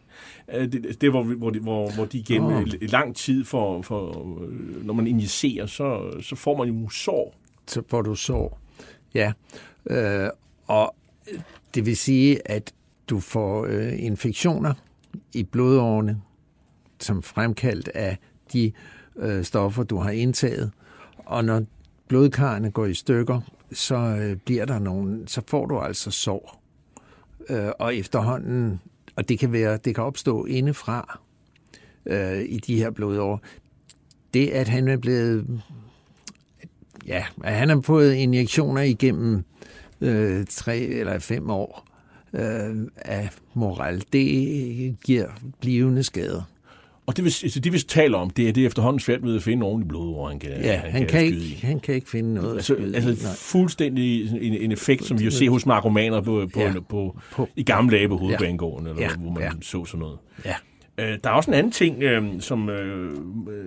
Det, 0.52 1.00
det 1.00 1.06
er, 1.06 1.10
hvor, 1.10 1.22
hvor, 1.22 1.50
de, 1.50 1.58
hvor, 1.58 1.94
hvor 1.94 2.04
de 2.04 2.18
igen 2.18 2.42
oh. 2.42 2.64
lang 2.80 3.16
tid 3.16 3.44
for, 3.44 3.82
for, 3.82 4.26
når 4.82 4.94
man 4.94 5.06
injicerer, 5.06 5.66
så, 5.66 6.20
så 6.20 6.36
får 6.36 6.56
man 6.56 6.68
jo 6.68 6.88
sår. 6.88 7.34
Så 7.66 7.82
får 7.88 8.02
du 8.02 8.14
sår. 8.14 8.60
Ja, 9.14 9.32
øh, 9.90 10.30
og 10.66 10.94
det 11.74 11.86
vil 11.86 11.96
sige, 11.96 12.50
at 12.50 12.74
du 13.10 13.20
får 13.20 13.66
øh, 13.68 14.04
infektioner 14.04 14.74
i 15.32 15.42
blodårene, 15.42 16.20
som 17.00 17.22
fremkaldt 17.22 17.88
af 17.88 18.18
de 18.52 18.72
øh, 19.16 19.44
stoffer, 19.44 19.82
du 19.82 19.96
har 19.96 20.10
indtaget. 20.10 20.70
Og 21.16 21.44
når 21.44 21.62
blodkarrene 22.08 22.70
går 22.70 22.86
i 22.86 22.94
stykker, 22.94 23.40
så 23.72 23.96
øh, 23.96 24.36
bliver 24.36 24.64
der 24.64 24.78
nogen, 24.78 25.28
så 25.28 25.42
får 25.46 25.66
du 25.66 25.78
altså 25.78 26.10
sår. 26.10 26.62
Øh, 27.48 27.70
og 27.78 27.96
efterhånden, 27.96 28.80
og 29.16 29.28
det 29.28 29.38
kan 29.38 29.52
være, 29.52 29.76
det 29.76 29.94
kan 29.94 30.04
opstå 30.04 30.44
indefra 30.44 31.20
øh, 32.06 32.40
i 32.40 32.58
de 32.58 32.76
her 32.76 32.90
blodår. 32.90 33.40
Det, 34.34 34.48
at 34.48 34.68
han 34.68 34.88
er 34.88 34.96
blevet 34.96 35.62
ja, 37.06 37.24
at 37.44 37.54
han 37.54 37.68
har 37.68 37.80
fået 37.80 38.14
injektioner 38.14 38.82
igennem 38.82 39.44
øh, 40.00 40.46
tre 40.50 40.78
eller 40.78 41.18
fem 41.18 41.50
år 41.50 41.86
øh, 42.32 42.76
af 42.96 43.28
moral. 43.54 44.02
Det 44.12 44.96
giver 45.04 45.26
blivende 45.60 46.02
skader. 46.02 46.42
Og 47.06 47.16
det, 47.16 47.24
vi, 47.24 47.34
altså 47.42 47.60
det, 47.60 47.72
vi 47.72 47.78
taler 47.78 48.18
om, 48.18 48.30
det 48.30 48.48
er 48.48 48.52
det 48.52 48.66
efterhånden 48.66 49.00
svært 49.00 49.22
ved 49.22 49.36
at 49.36 49.42
finde 49.42 49.66
ordentligt 49.66 49.88
blod, 49.88 50.12
hvor 50.12 50.28
han 50.28 50.38
kan 50.38 50.50
Ja, 50.50 50.76
han, 50.76 50.90
han, 50.90 51.00
kan, 51.00 51.08
kan 51.08 51.24
ikke, 51.24 51.66
han 51.66 51.80
kan 51.80 51.94
ikke 51.94 52.10
finde 52.10 52.34
noget 52.34 52.54
altså, 52.54 52.74
at 52.74 52.94
altså 52.94 53.10
i, 53.10 53.34
fuldstændig 53.36 54.30
en, 54.42 54.54
en 54.54 54.72
effekt, 54.72 55.04
som 55.04 55.18
vi 55.18 55.24
jo 55.24 55.30
ser 55.30 55.50
hos 55.50 55.66
narkomaner 55.66 56.20
på, 56.20 56.48
på, 56.54 56.60
ja. 56.60 56.72
på, 56.88 57.18
på, 57.32 57.48
i 57.56 57.62
gamle 57.62 57.96
dage 57.96 58.08
på 58.08 58.16
hovedbanegården, 58.16 58.86
ja. 58.86 58.92
eller 58.92 59.02
ja. 59.02 59.16
hvor 59.16 59.30
man 59.30 59.42
ja. 59.42 59.50
så 59.62 59.84
sådan 59.84 60.00
noget. 60.00 60.18
Ja. 60.44 60.54
Øh, 60.98 61.18
der 61.24 61.30
er 61.30 61.34
også 61.34 61.50
en 61.50 61.54
anden 61.54 61.72
ting, 61.72 62.02
øh, 62.02 62.24
som 62.40 62.70
øh, 62.70 63.10
øh, 63.50 63.64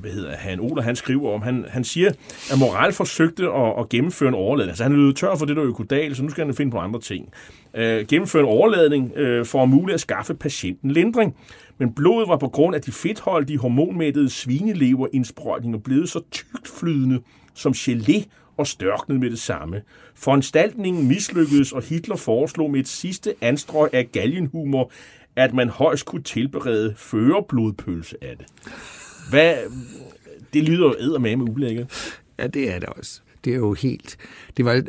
hvad 0.00 0.10
hedder 0.10 0.36
han, 0.36 0.60
Ola, 0.60 0.82
han 0.82 0.96
skriver 0.96 1.32
om. 1.32 1.42
Han, 1.42 1.64
han 1.68 1.84
siger, 1.84 2.10
at 2.52 2.58
Moral 2.58 2.92
forsøgte 2.92 3.42
at, 3.42 3.74
at 3.78 3.88
gennemføre 3.88 4.28
en 4.28 4.34
overladning. 4.34 4.70
Altså 4.70 4.82
han 4.82 4.92
lød 4.92 5.14
tør 5.14 5.36
for 5.36 5.46
det 5.46 5.56
der 5.56 5.64
økodal, 5.64 6.16
så 6.16 6.22
nu 6.22 6.30
skal 6.30 6.44
han 6.44 6.54
finde 6.54 6.72
på 6.72 6.78
andre 6.78 7.00
ting. 7.00 7.28
Øh, 7.74 8.06
gennemføre 8.06 8.42
en 8.42 8.48
overladning 8.48 9.12
øh, 9.16 9.46
for 9.46 9.62
at 9.62 9.68
muligt 9.68 9.94
at 9.94 10.00
skaffe 10.00 10.34
patienten 10.34 10.90
lindring. 10.90 11.36
Men 11.78 11.92
blodet 11.92 12.28
var 12.28 12.36
på 12.36 12.48
grund 12.48 12.74
af 12.74 12.82
de 12.82 12.92
fedtholdige 12.92 13.58
hormonmættede 13.58 14.30
svineleverindsprøjtninger 14.30 15.78
blevet 15.78 16.08
så 16.08 16.20
tykt 16.30 16.68
flydende 16.78 17.20
som 17.54 17.72
gelé 17.72 18.24
og 18.56 18.66
størknede 18.66 19.20
med 19.20 19.30
det 19.30 19.38
samme. 19.38 19.82
Foranstaltningen 20.14 21.08
mislykkedes, 21.08 21.72
og 21.72 21.82
Hitler 21.82 22.16
foreslog 22.16 22.70
med 22.70 22.80
et 22.80 22.88
sidste 22.88 23.34
anstrøg 23.40 23.94
af 23.94 24.08
galgenhumor, 24.12 24.90
at 25.38 25.54
man 25.54 25.68
højst 25.68 26.04
kunne 26.04 26.22
tilberede 26.22 26.94
førerblodpølse 26.96 28.16
af 28.24 28.36
det. 28.36 28.46
Hvad, 29.30 29.54
det 30.52 30.62
lyder 30.62 30.86
jo 30.86 30.94
eddermame 30.98 31.50
ulækkert. 31.50 32.18
Ja, 32.38 32.46
det 32.46 32.74
er 32.74 32.78
det 32.78 32.88
også. 32.88 33.20
Det 33.44 33.52
er 33.52 33.56
jo 33.56 33.72
helt... 33.72 34.16
Det 34.56 34.64
var, 34.64 34.82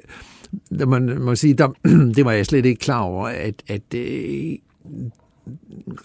der 0.79 0.85
man 0.85 1.21
må 1.21 1.35
sige, 1.35 1.53
der, 1.53 1.67
det 2.15 2.25
var 2.25 2.31
jeg 2.31 2.45
slet 2.45 2.65
ikke 2.65 2.79
klar 2.79 2.99
over, 2.99 3.27
at, 3.27 3.63
at 3.67 3.93
øh, 3.95 4.55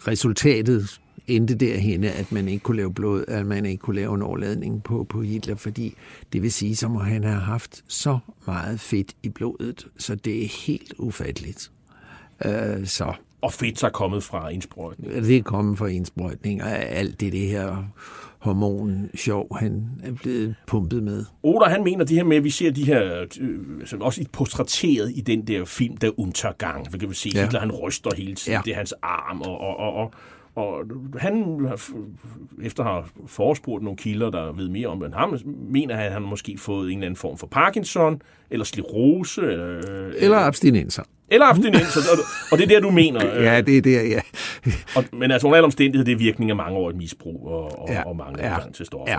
resultatet 0.09 1.01
endte 1.27 1.55
derhen, 1.55 2.05
at 2.05 2.33
man 2.33 2.49
ikke 2.49 2.63
kunne 2.63 2.77
lave 2.77 2.95
blod, 2.95 3.25
at 3.29 3.47
man 3.47 3.67
ikke 3.67 3.81
kunne 3.81 3.97
lave 3.97 4.15
en 4.15 4.23
overladning 4.23 4.83
på, 4.83 5.07
på 5.09 5.23
Hitler, 5.23 5.55
fordi 5.55 5.95
det 6.33 6.43
vil 6.43 6.53
sige, 6.53 6.77
så 6.77 6.89
må 6.89 6.99
han 6.99 7.25
have 7.25 7.41
haft 7.41 7.85
så 7.89 8.19
meget 8.47 8.81
fedt 8.81 9.13
i 9.23 9.29
blodet, 9.29 9.87
så 9.99 10.15
det 10.15 10.45
er 10.45 10.67
helt 10.67 10.95
ufatteligt. 10.99 11.71
Øh, 12.45 12.87
så. 12.87 13.15
Og 13.45 13.53
fedt 13.53 13.83
er 13.83 13.89
kommet 13.89 14.23
fra 14.23 14.49
indsprøjtning. 14.49 15.13
Det 15.13 15.37
er 15.37 15.43
kommet 15.43 15.79
fra 15.79 15.87
indsprøjtning, 15.87 16.63
og 16.63 16.71
alt 16.71 17.21
det, 17.21 17.33
det 17.33 17.49
her 17.49 17.85
hormon 18.39 19.11
sjov, 19.15 19.57
han 19.57 19.89
er 20.03 20.13
blevet 20.13 20.55
pumpet 20.67 21.03
med. 21.03 21.25
Oda, 21.43 21.65
han 21.65 21.85
mener 21.85 22.05
det 22.05 22.17
her 22.17 22.25
med, 22.25 22.37
at 22.37 22.45
vi 22.45 22.51
ser 22.51 22.71
de 22.71 22.85
her, 22.85 23.27
øh, 23.41 24.01
også 24.01 24.25
portrætteret 24.33 25.13
i 25.15 25.21
den 25.21 25.47
der 25.47 25.65
film, 25.65 25.97
der 25.97 26.21
Untergang. 26.21 26.93
Vi 26.93 26.99
kan 26.99 27.11
vi 27.11 27.15
se, 27.15 27.31
ja. 27.35 27.43
Hitler 27.43 27.61
han 27.61 27.73
ryster 27.73 28.11
hele 28.17 28.35
tiden, 28.35 28.53
ja. 28.53 28.63
det 28.65 28.73
er 28.73 28.77
hans 28.77 28.95
arm, 29.03 29.41
og, 29.41 29.61
og, 29.61 29.77
og, 29.77 29.95
og 29.95 30.13
og 30.57 30.85
han, 31.19 31.67
efter 32.63 32.85
at 32.85 32.93
have 32.93 33.05
forespurgt 33.27 33.85
nogle 33.85 33.97
kilder, 33.97 34.31
der 34.31 34.53
ved 34.53 34.69
mere 34.69 34.89
om 34.89 35.01
det, 35.01 35.15
ham, 35.15 35.39
mener 35.45 35.95
han, 35.95 36.07
at 36.07 36.13
han 36.13 36.23
måske 36.23 36.59
fået 36.59 36.87
en 36.93 36.99
eller 36.99 37.07
anden 37.07 37.17
form 37.17 37.39
for 37.39 37.47
Parkinson, 37.47 38.23
eller 38.51 38.65
sklerose. 38.65 39.43
Eller, 39.43 40.13
eller 40.17 40.37
abstinenser. 40.37 41.03
Eller 41.29 41.47
abstinenser, 41.47 42.01
og, 42.13 42.19
og 42.53 42.59
det 42.59 42.65
er 42.65 42.69
der, 42.69 42.81
du 42.81 42.91
mener. 42.91 43.25
ja, 43.53 43.61
det 43.61 43.79
er 43.79 43.83
der, 43.83 44.03
ja. 44.03 44.21
og, 44.97 45.05
men 45.13 45.31
altså 45.31 45.47
under 45.47 45.57
alle 45.57 45.65
omstændigheder, 45.65 46.05
det 46.05 46.13
er 46.13 46.19
virkning 46.19 46.51
af 46.51 46.57
mange 46.57 46.79
år 46.79 46.91
et 46.91 46.97
misbrug 46.97 47.49
og, 47.49 47.79
og, 47.79 47.89
ja. 47.89 48.03
og 48.03 48.17
mange 48.17 48.47
ja. 48.47 48.59
gang 48.59 48.75
til 48.75 48.87
stoffer. 48.87 49.13
Ja. 49.13 49.19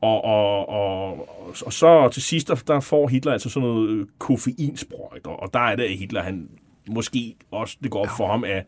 Og, 0.00 0.24
og, 0.24 0.68
og, 0.68 1.28
og 1.66 1.72
så 1.72 2.08
til 2.12 2.22
sidst, 2.22 2.48
der, 2.48 2.54
der 2.54 2.80
får 2.80 3.08
Hitler 3.08 3.32
altså 3.32 3.50
sådan 3.50 3.68
noget 3.68 4.06
koffeinsprøjt, 4.18 5.26
og, 5.26 5.42
og 5.42 5.50
der 5.54 5.60
er 5.60 5.76
det, 5.76 5.82
at 5.82 5.96
Hitler, 5.96 6.22
han 6.22 6.48
måske 6.88 7.34
også, 7.50 7.76
det 7.82 7.90
går 7.90 8.02
op 8.02 8.08
for 8.16 8.26
ham, 8.26 8.44
at 8.44 8.66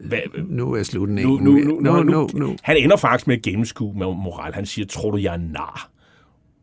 hvad, 0.00 0.20
nu 0.48 0.72
er 0.72 0.82
slutningen. 0.82 1.34
Nu, 1.34 1.40
nu, 1.40 1.80
nu, 1.80 1.80
nu, 1.80 2.02
nu, 2.02 2.28
nu. 2.34 2.56
Han 2.62 2.76
ender 2.76 2.96
faktisk 2.96 3.26
med 3.26 3.36
at 3.36 3.42
gennemskue 3.42 3.98
med 3.98 4.06
moral. 4.06 4.54
Han 4.54 4.66
siger, 4.66 4.86
tror 4.86 5.10
du, 5.10 5.16
jeg 5.16 5.34
er 5.34 5.38
nar? 5.38 5.90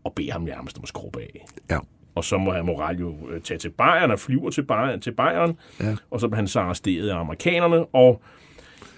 Og 0.03 0.13
beder 0.13 0.31
ham 0.31 0.41
nærmest 0.41 0.77
om 0.77 0.83
at 0.83 0.89
skrubbe 0.89 1.19
af. 1.19 1.45
Ja. 1.69 1.79
Og 2.15 2.23
så 2.23 2.37
må 2.37 2.53
han 2.53 2.65
moral 2.65 2.99
jo 2.99 3.15
øh, 3.29 3.41
tage 3.41 3.57
til 3.57 3.69
Bayern 3.69 4.11
og 4.11 4.19
flyver 4.19 4.49
til 4.49 4.63
Bayern, 4.63 5.01
til 5.01 5.11
Bayern 5.11 5.57
ja. 5.79 5.95
og 6.11 6.19
så 6.19 6.27
bliver 6.27 6.35
han 6.35 6.47
så 6.47 6.59
arresteret 6.59 7.09
af 7.09 7.19
amerikanerne, 7.19 7.85
og 7.85 8.21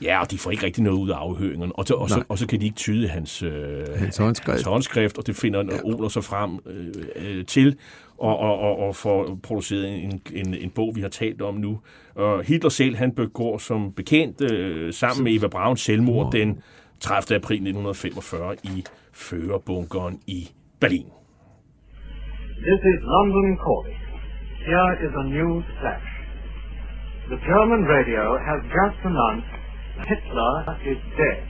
Ja, 0.01 0.21
og 0.21 0.31
de 0.31 0.37
får 0.37 0.51
ikke 0.51 0.65
rigtig 0.65 0.83
noget 0.83 0.97
ud 0.97 1.09
af 1.09 1.15
afhøringen, 1.15 1.71
og, 1.75 1.85
og, 1.95 2.09
så, 2.09 2.23
og 2.29 2.37
så 2.37 2.47
kan 2.47 2.59
de 2.59 2.65
ikke 2.65 2.75
tyde 2.75 3.07
hans, 3.07 3.43
øh, 3.43 3.51
hans, 3.95 4.17
håndskrift. 4.17 4.55
hans 4.55 4.63
håndskrift, 4.63 5.17
og 5.17 5.27
det 5.27 5.35
finder 5.35 5.63
ja. 5.63 5.83
Oler 5.83 6.09
så 6.09 6.21
frem 6.21 6.59
øh, 6.65 6.93
øh, 7.15 7.45
til, 7.45 7.77
og, 8.19 8.39
og, 8.39 8.59
og, 8.59 8.79
og 8.87 8.95
får 8.95 9.39
produceret 9.43 10.03
en, 10.03 10.21
en, 10.33 10.53
en 10.53 10.71
bog, 10.75 10.95
vi 10.95 11.01
har 11.01 11.09
talt 11.09 11.41
om 11.41 11.55
nu. 11.55 11.79
Og 12.15 12.43
Hitler 12.43 12.69
selv, 12.69 12.95
han 12.95 13.11
begår 13.15 13.57
som 13.57 13.93
bekendt 13.93 14.51
øh, 14.51 14.93
sammen 14.93 15.23
med 15.23 15.31
Eva 15.35 15.47
Braun 15.47 15.77
selvmord 15.77 16.31
den 16.31 16.61
30. 16.99 17.35
april 17.35 17.55
1945 17.55 18.55
i 18.63 18.83
førerbunkeren 19.13 20.19
i 20.27 20.49
Berlin. 20.81 21.09
This 22.67 22.81
is 22.91 22.99
London 23.13 23.57
calling. 23.65 23.99
Here 24.69 24.91
is 25.05 25.13
a 25.23 25.25
news 25.37 25.65
flash. 25.79 26.09
The 27.29 27.39
German 27.49 27.81
radio 27.95 28.25
has 28.49 28.59
just 28.79 28.99
announced 29.09 29.53
Hitler 30.09 30.53
is 30.91 30.99
dead. 31.21 31.43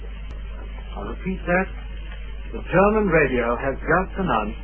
I 0.97 0.99
repeat 1.13 1.39
that. 1.51 1.67
The 2.51 2.63
German 2.75 3.07
radio 3.19 3.47
has 3.65 3.75
just 3.93 4.13
announced 4.23 4.63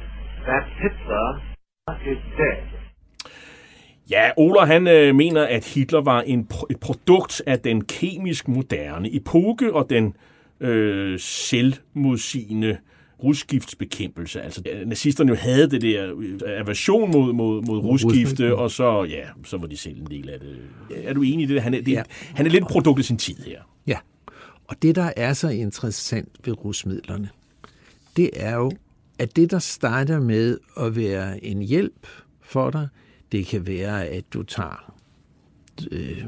that 0.49 0.63
Hitler 0.81 1.27
is 1.37 1.41
dead. 1.41 1.54
Ja, 4.09 4.29
Oler 4.37 4.65
han 4.65 4.87
øh, 4.87 5.15
mener, 5.15 5.43
at 5.43 5.65
Hitler 5.65 6.01
var 6.01 6.21
en, 6.21 6.47
et 6.69 6.79
produkt 6.79 7.41
af 7.45 7.59
den 7.59 7.85
kemisk 7.85 8.47
moderne 8.47 9.15
epoke 9.15 9.73
og 9.73 9.89
den 9.89 10.15
øh, 10.59 11.19
selvmodsigende 11.19 12.77
rusgiftsbekæmpelse. 13.23 14.41
Altså, 14.41 14.63
nazisterne 14.85 15.29
jo 15.29 15.35
havde 15.35 15.69
det 15.69 15.81
der 15.81 16.13
øh, 16.17 16.39
aversion 16.45 17.11
mod, 17.11 17.33
mod, 17.33 17.61
mod 17.61 17.79
rusgifte, 17.79 18.55
og 18.55 18.71
så, 18.71 19.03
ja, 19.03 19.23
så 19.43 19.57
var 19.57 19.67
de 19.67 19.77
selv 19.77 19.99
en 19.99 20.07
del 20.07 20.29
af 20.29 20.39
det. 20.39 20.57
Er 21.03 21.13
du 21.13 21.21
enig 21.21 21.49
i 21.49 21.53
det? 21.53 21.61
Han 21.61 21.73
er, 21.73 21.81
det, 21.81 21.91
ja. 21.91 22.03
han 22.35 22.45
er 22.45 22.49
lidt 22.49 22.67
produkt 22.67 22.99
af 22.99 23.05
sin 23.05 23.17
tid 23.17 23.35
her. 23.45 23.61
Ja, 23.87 23.97
og 24.67 24.75
det, 24.81 24.95
der 24.95 25.11
er 25.17 25.33
så 25.33 25.49
interessant 25.49 26.29
ved 26.45 26.65
rusmidlerne, 26.65 27.29
det 28.17 28.29
er 28.33 28.55
jo, 28.55 28.71
at 29.19 29.35
det, 29.35 29.51
der 29.51 29.59
starter 29.59 30.19
med 30.19 30.57
at 30.77 30.95
være 30.95 31.45
en 31.45 31.61
hjælp 31.61 32.07
for 32.41 32.69
dig, 32.69 32.87
det 33.31 33.45
kan 33.45 33.67
være, 33.67 34.05
at 34.05 34.23
du 34.33 34.43
tager 34.43 34.93
øh, 35.91 36.25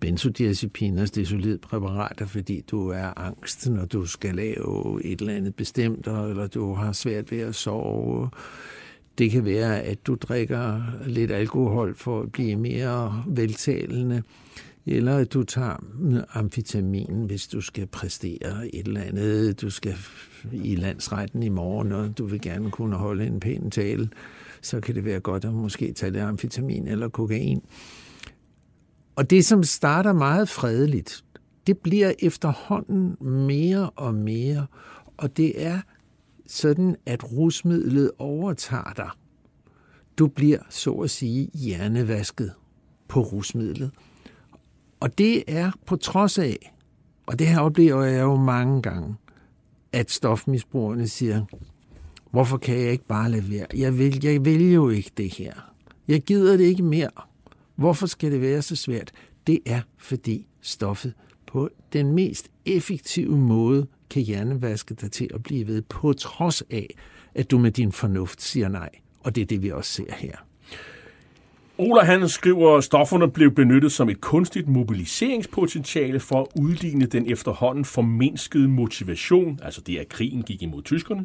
benzodiazepiner, 0.00 1.00
altså 1.00 1.36
det 1.36 1.52
er 1.52 1.56
præparater, 1.56 2.26
fordi 2.26 2.60
du 2.60 2.88
er 2.88 3.18
angst, 3.18 3.70
når 3.70 3.84
du 3.84 4.06
skal 4.06 4.34
lave 4.34 5.04
et 5.04 5.20
eller 5.20 5.34
andet 5.34 5.54
bestemt, 5.54 6.06
eller 6.06 6.46
du 6.46 6.74
har 6.74 6.92
svært 6.92 7.30
ved 7.32 7.40
at 7.40 7.54
sove. 7.54 8.30
Det 9.18 9.30
kan 9.30 9.44
være, 9.44 9.80
at 9.80 10.06
du 10.06 10.14
drikker 10.14 10.82
lidt 11.06 11.30
alkohol 11.30 11.94
for 11.94 12.20
at 12.20 12.32
blive 12.32 12.56
mere 12.56 13.24
veltalende, 13.26 14.22
eller 14.86 15.16
at 15.16 15.32
du 15.32 15.42
tager 15.42 15.76
amfetamin, 16.34 17.24
hvis 17.26 17.46
du 17.46 17.60
skal 17.60 17.86
præstere 17.86 18.74
et 18.74 18.86
eller 18.86 19.00
andet. 19.00 19.60
Du 19.60 19.70
skal 19.70 19.94
i 20.52 20.76
landsretten 20.76 21.42
i 21.42 21.48
morgen, 21.48 21.92
og 21.92 22.18
du 22.18 22.26
vil 22.26 22.40
gerne 22.40 22.70
kunne 22.70 22.96
holde 22.96 23.26
en 23.26 23.40
pæn 23.40 23.70
tale 23.70 24.08
så 24.62 24.80
kan 24.80 24.94
det 24.94 25.04
være 25.04 25.20
godt 25.20 25.44
at 25.44 25.54
måske 25.54 25.92
tage 25.92 26.12
det 26.12 26.20
amfetamin 26.20 26.88
eller 26.88 27.08
kokain. 27.08 27.62
Og 29.16 29.30
det, 29.30 29.44
som 29.44 29.62
starter 29.62 30.12
meget 30.12 30.48
fredeligt, 30.48 31.24
det 31.66 31.78
bliver 31.78 32.12
efterhånden 32.18 33.16
mere 33.46 33.90
og 33.90 34.14
mere, 34.14 34.66
og 35.16 35.36
det 35.36 35.66
er 35.66 35.80
sådan, 36.46 36.96
at 37.06 37.32
rusmidlet 37.32 38.10
overtager 38.18 38.92
dig. 38.96 39.10
Du 40.18 40.26
bliver, 40.26 40.58
så 40.70 40.92
at 40.92 41.10
sige, 41.10 41.50
hjernevasket 41.54 42.52
på 43.08 43.20
rusmidlet. 43.20 43.90
Og 45.02 45.18
det 45.18 45.44
er 45.46 45.70
på 45.86 45.96
trods 45.96 46.38
af, 46.38 46.74
og 47.26 47.38
det 47.38 47.46
her 47.46 47.60
oplever 47.60 48.04
jeg 48.04 48.22
jo 48.22 48.36
mange 48.36 48.82
gange, 48.82 49.14
at 49.92 50.10
stofmisbrugerne 50.10 51.08
siger, 51.08 51.44
Hvorfor 52.30 52.56
kan 52.56 52.80
jeg 52.80 52.92
ikke 52.92 53.06
bare 53.06 53.30
lade 53.30 53.50
være? 53.50 53.66
Jeg 53.74 53.98
vil, 53.98 54.24
jeg 54.24 54.44
vil 54.44 54.72
jo 54.72 54.88
ikke 54.88 55.10
det 55.16 55.34
her. 55.34 55.52
Jeg 56.08 56.22
gider 56.22 56.56
det 56.56 56.64
ikke 56.64 56.82
mere. 56.82 57.10
Hvorfor 57.76 58.06
skal 58.06 58.32
det 58.32 58.40
være 58.40 58.62
så 58.62 58.76
svært? 58.76 59.12
Det 59.46 59.58
er, 59.66 59.80
fordi 59.98 60.46
stoffet 60.60 61.14
på 61.46 61.68
den 61.92 62.12
mest 62.12 62.48
effektive 62.64 63.38
måde 63.38 63.86
kan 64.10 64.22
hjernevaske 64.22 64.94
dig 64.94 65.12
til 65.12 65.30
at 65.34 65.42
blive 65.42 65.66
ved, 65.66 65.82
på 65.82 66.12
trods 66.12 66.62
af, 66.70 66.86
at 67.34 67.50
du 67.50 67.58
med 67.58 67.70
din 67.70 67.92
fornuft 67.92 68.42
siger 68.42 68.68
nej. 68.68 68.90
Og 69.20 69.34
det 69.34 69.40
er 69.40 69.46
det, 69.46 69.62
vi 69.62 69.70
også 69.70 69.92
ser 69.92 70.12
her. 70.14 70.36
Ola 71.82 72.02
han 72.02 72.28
skriver, 72.28 72.76
at 72.76 72.84
stofferne 72.84 73.30
blev 73.30 73.54
benyttet 73.54 73.92
som 73.92 74.08
et 74.08 74.20
kunstigt 74.20 74.68
mobiliseringspotentiale 74.68 76.20
for 76.20 76.40
at 76.40 76.46
udligne 76.60 77.06
den 77.06 77.30
efterhånden 77.30 77.84
formindskede 77.84 78.68
motivation, 78.68 79.60
altså 79.62 79.80
det 79.80 79.98
at 79.98 80.08
krigen 80.08 80.42
gik 80.42 80.62
imod 80.62 80.82
tyskerne, 80.82 81.24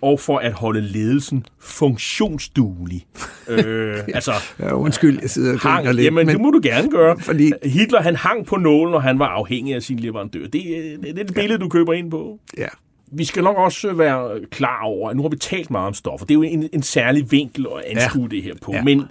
og 0.00 0.20
for 0.20 0.38
at 0.38 0.52
holde 0.52 0.80
ledelsen 0.80 1.46
funktionsduelig. 1.58 3.06
øh, 3.48 3.98
altså, 4.14 4.32
ja, 4.58 4.74
undskyld, 4.74 5.18
jeg 5.20 5.30
sidder 5.30 5.54
og 5.54 5.60
hang, 5.60 5.94
lidt. 5.94 6.04
Jamen, 6.04 6.26
men, 6.26 6.34
det 6.34 6.42
må 6.42 6.50
du 6.50 6.60
gerne 6.62 6.90
gøre. 6.90 7.18
Fordi... 7.20 7.52
Hitler, 7.64 8.02
han 8.02 8.16
hang 8.16 8.46
på 8.46 8.56
nålen, 8.56 8.94
og 8.94 9.02
han 9.02 9.18
var 9.18 9.26
afhængig 9.26 9.74
af 9.74 9.82
sin 9.82 9.98
leverandør. 9.98 10.40
Det, 10.40 10.52
det, 10.52 10.98
det 11.02 11.18
er 11.18 11.24
det 11.24 11.34
billede, 11.34 11.58
du 11.58 11.68
køber 11.68 11.92
ind 11.92 12.10
på. 12.10 12.38
Ja. 12.58 12.68
vi 13.12 13.24
skal 13.24 13.42
nok 13.42 13.56
også 13.56 13.92
være 13.92 14.40
klar 14.50 14.82
over, 14.82 15.10
at 15.10 15.16
nu 15.16 15.22
har 15.22 15.28
vi 15.28 15.36
talt 15.36 15.70
meget 15.70 15.86
om 15.86 15.94
stoffer. 15.94 16.26
Det 16.26 16.34
er 16.34 16.38
jo 16.38 16.42
en, 16.42 16.68
en 16.72 16.82
særlig 16.82 17.32
vinkel 17.32 17.66
at 17.76 17.96
anskue 17.96 18.22
ja. 18.22 18.28
det 18.28 18.42
her 18.42 18.54
på. 18.62 18.72
Ja. 18.72 18.82
Men, 18.82 19.04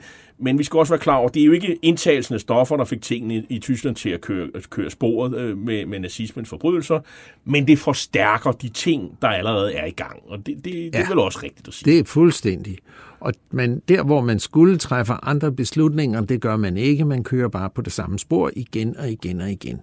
men 0.43 0.59
vi 0.59 0.63
skal 0.63 0.77
også 0.77 0.93
være 0.93 0.99
klar 0.99 1.15
over, 1.15 1.27
at 1.27 1.33
det 1.33 1.41
er 1.41 1.45
jo 1.45 1.51
ikke 1.51 1.79
indtagelsen 1.81 2.35
af 2.35 2.41
stoffer, 2.41 2.77
der 2.77 2.85
fik 2.85 3.01
tingene 3.01 3.35
i, 3.35 3.45
i 3.49 3.59
Tyskland 3.59 3.95
til 3.95 4.09
at 4.09 4.21
køre, 4.21 4.47
køre 4.69 4.89
sporet 4.89 5.35
øh, 5.37 5.57
med, 5.57 5.85
med 5.85 5.99
nazismens 5.99 6.49
forbrydelser, 6.49 6.99
men 7.45 7.67
det 7.67 7.79
forstærker 7.79 8.51
de 8.51 8.69
ting, 8.69 9.17
der 9.21 9.27
allerede 9.27 9.73
er 9.73 9.85
i 9.85 9.91
gang. 9.91 10.19
Og 10.27 10.37
det, 10.37 10.45
det, 10.55 10.65
det 10.65 10.95
ja. 10.95 11.03
er 11.03 11.09
vel 11.09 11.19
også 11.19 11.39
rigtigt 11.43 11.67
at 11.67 11.73
sige. 11.73 11.91
Det 11.91 11.99
er 11.99 12.03
fuldstændig. 12.03 12.77
Og 13.19 13.33
man, 13.51 13.81
der, 13.87 14.03
hvor 14.03 14.21
man 14.21 14.39
skulle 14.39 14.77
træffe 14.77 15.13
andre 15.23 15.51
beslutninger, 15.51 16.21
det 16.21 16.41
gør 16.41 16.57
man 16.57 16.77
ikke. 16.77 17.05
Man 17.05 17.23
kører 17.23 17.47
bare 17.49 17.69
på 17.69 17.81
det 17.81 17.93
samme 17.93 18.19
spor 18.19 18.51
igen 18.55 18.97
og 18.97 19.09
igen 19.09 19.41
og 19.41 19.51
igen. 19.51 19.81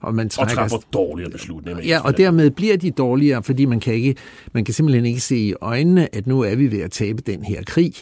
Og, 0.00 0.14
man 0.14 0.28
trækker, 0.28 0.52
og 0.52 0.56
træffer 0.56 0.88
dårligere 0.92 1.30
beslutninger. 1.30 1.82
Ja, 1.84 2.00
og 2.04 2.16
dermed 2.16 2.50
bliver 2.50 2.76
de 2.76 2.90
dårligere, 2.90 3.42
fordi 3.42 3.64
man 3.64 3.80
kan, 3.80 3.94
ikke, 3.94 4.14
man 4.52 4.64
kan 4.64 4.74
simpelthen 4.74 5.06
ikke 5.06 5.20
se 5.20 5.36
i 5.36 5.54
øjnene, 5.60 6.14
at 6.14 6.26
nu 6.26 6.40
er 6.40 6.54
vi 6.54 6.72
ved 6.72 6.80
at 6.80 6.90
tabe 6.90 7.22
den 7.26 7.44
her 7.44 7.62
krig. 7.62 7.94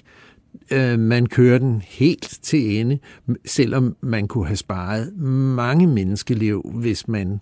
Øh, 0.71 0.99
man 0.99 1.27
kører 1.27 1.59
den 1.59 1.83
helt 1.87 2.39
til 2.43 2.81
ende, 2.81 2.99
selvom 3.45 3.97
man 4.01 4.29
kunne 4.29 4.47
have 4.47 4.57
sparet 4.57 5.17
mange 5.57 5.87
menneskeliv, 5.87 6.71
hvis 6.75 7.09
man 7.09 7.41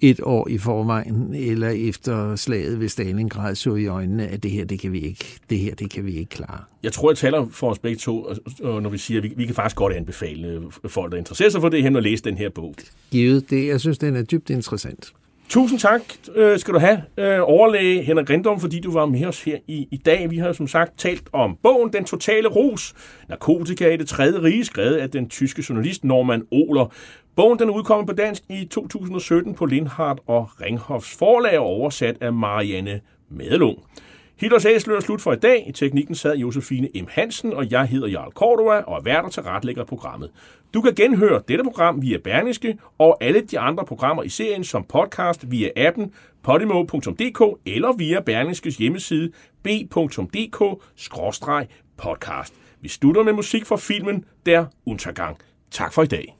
et 0.00 0.20
år 0.22 0.48
i 0.48 0.58
forvejen, 0.58 1.34
eller 1.34 1.68
efter 1.68 2.36
slaget 2.36 2.80
ved 2.80 2.88
Stalingrad 2.88 3.54
så 3.54 3.74
i 3.74 3.86
øjnene, 3.86 4.28
at 4.28 4.42
det 4.42 4.50
her, 4.50 4.64
det 4.64 4.80
kan 4.80 4.92
vi 4.92 5.00
ikke, 5.00 5.24
det 5.50 5.58
her, 5.58 5.74
det 5.74 5.90
kan 5.90 6.04
vi 6.04 6.12
ikke 6.12 6.28
klare. 6.28 6.60
Jeg 6.82 6.92
tror, 6.92 7.10
jeg 7.10 7.16
taler 7.16 7.46
for 7.50 7.70
os 7.70 7.78
begge 7.78 7.98
to, 7.98 8.26
når 8.60 8.88
vi 8.88 8.98
siger, 8.98 9.18
at 9.18 9.24
vi, 9.24 9.32
vi 9.36 9.46
kan 9.46 9.54
faktisk 9.54 9.76
godt 9.76 9.92
anbefale 9.92 10.62
folk, 10.88 11.12
der 11.12 11.18
interesserer 11.18 11.50
sig 11.50 11.60
for 11.60 11.68
det, 11.68 11.82
hen 11.82 11.96
og 11.96 12.02
læse 12.02 12.24
den 12.24 12.36
her 12.36 12.48
bog. 12.48 12.74
Givet 13.10 13.50
det. 13.50 13.66
Jeg 13.66 13.80
synes, 13.80 13.98
den 13.98 14.16
er 14.16 14.22
dybt 14.22 14.50
interessant. 14.50 15.12
Tusind 15.50 15.80
tak 15.80 16.00
øh, 16.34 16.58
skal 16.58 16.74
du 16.74 16.78
have, 16.78 17.02
øh, 17.16 17.38
overlæge 17.42 18.02
Henrik 18.02 18.30
Rindom, 18.30 18.60
fordi 18.60 18.80
du 18.80 18.92
var 18.92 19.06
med 19.06 19.24
os 19.24 19.42
her 19.42 19.58
i, 19.68 19.88
i 19.90 19.96
dag. 19.96 20.30
Vi 20.30 20.38
har 20.38 20.52
som 20.52 20.68
sagt 20.68 20.98
talt 20.98 21.28
om 21.32 21.56
bogen 21.62 21.92
Den 21.92 22.04
Totale 22.04 22.48
Rus, 22.48 22.94
Narkotika 23.28 23.94
i 23.94 23.96
det 23.96 24.08
tredje 24.08 24.42
rige, 24.42 24.64
skrevet 24.64 24.96
af 24.96 25.10
den 25.10 25.28
tyske 25.28 25.64
journalist 25.68 26.04
Norman 26.04 26.42
Oler. 26.50 26.92
Bogen 27.36 27.58
den 27.58 27.68
er 27.68 27.72
udkommet 27.72 28.06
på 28.06 28.12
dansk 28.12 28.42
i 28.48 28.64
2017 28.64 29.54
på 29.54 29.66
Lindhardt 29.66 30.20
og 30.26 30.48
Ringhofs 30.60 31.16
forlag 31.16 31.58
og 31.58 31.66
oversat 31.66 32.16
af 32.20 32.32
Marianne 32.32 33.00
Madelung. 33.30 33.78
Hitlers 34.40 34.64
Æsler 34.64 34.96
er 34.96 35.00
slut 35.00 35.20
for 35.20 35.32
i 35.32 35.36
dag. 35.36 35.64
I 35.68 35.72
teknikken 35.72 36.14
sad 36.14 36.36
Josefine 36.36 36.88
M. 36.94 37.06
Hansen, 37.08 37.52
og 37.52 37.70
jeg 37.70 37.86
hedder 37.86 38.08
Jarl 38.08 38.32
Cordova 38.32 38.80
og 38.80 38.98
er 38.98 39.02
værter 39.02 39.28
til 39.28 39.42
retlægger 39.42 39.84
programmet. 39.84 40.30
Du 40.74 40.80
kan 40.80 40.94
genhøre 40.94 41.42
dette 41.48 41.64
program 41.64 42.02
via 42.02 42.18
Berlingske 42.18 42.78
og 42.98 43.18
alle 43.20 43.40
de 43.40 43.58
andre 43.58 43.84
programmer 43.84 44.22
i 44.22 44.28
serien 44.28 44.64
som 44.64 44.84
podcast 44.84 45.50
via 45.50 45.70
appen 45.76 46.12
podimo.dk 46.42 47.60
eller 47.66 47.92
via 47.92 48.20
Berlingskes 48.20 48.76
hjemmeside 48.76 49.32
b.dk-podcast. 49.62 52.54
Vi 52.80 52.88
slutter 52.88 53.22
med 53.22 53.32
musik 53.32 53.66
fra 53.66 53.76
filmen 53.76 54.24
Der 54.46 54.66
Untergang. 54.86 55.36
Tak 55.70 55.92
for 55.92 56.02
i 56.02 56.06
dag. 56.06 56.39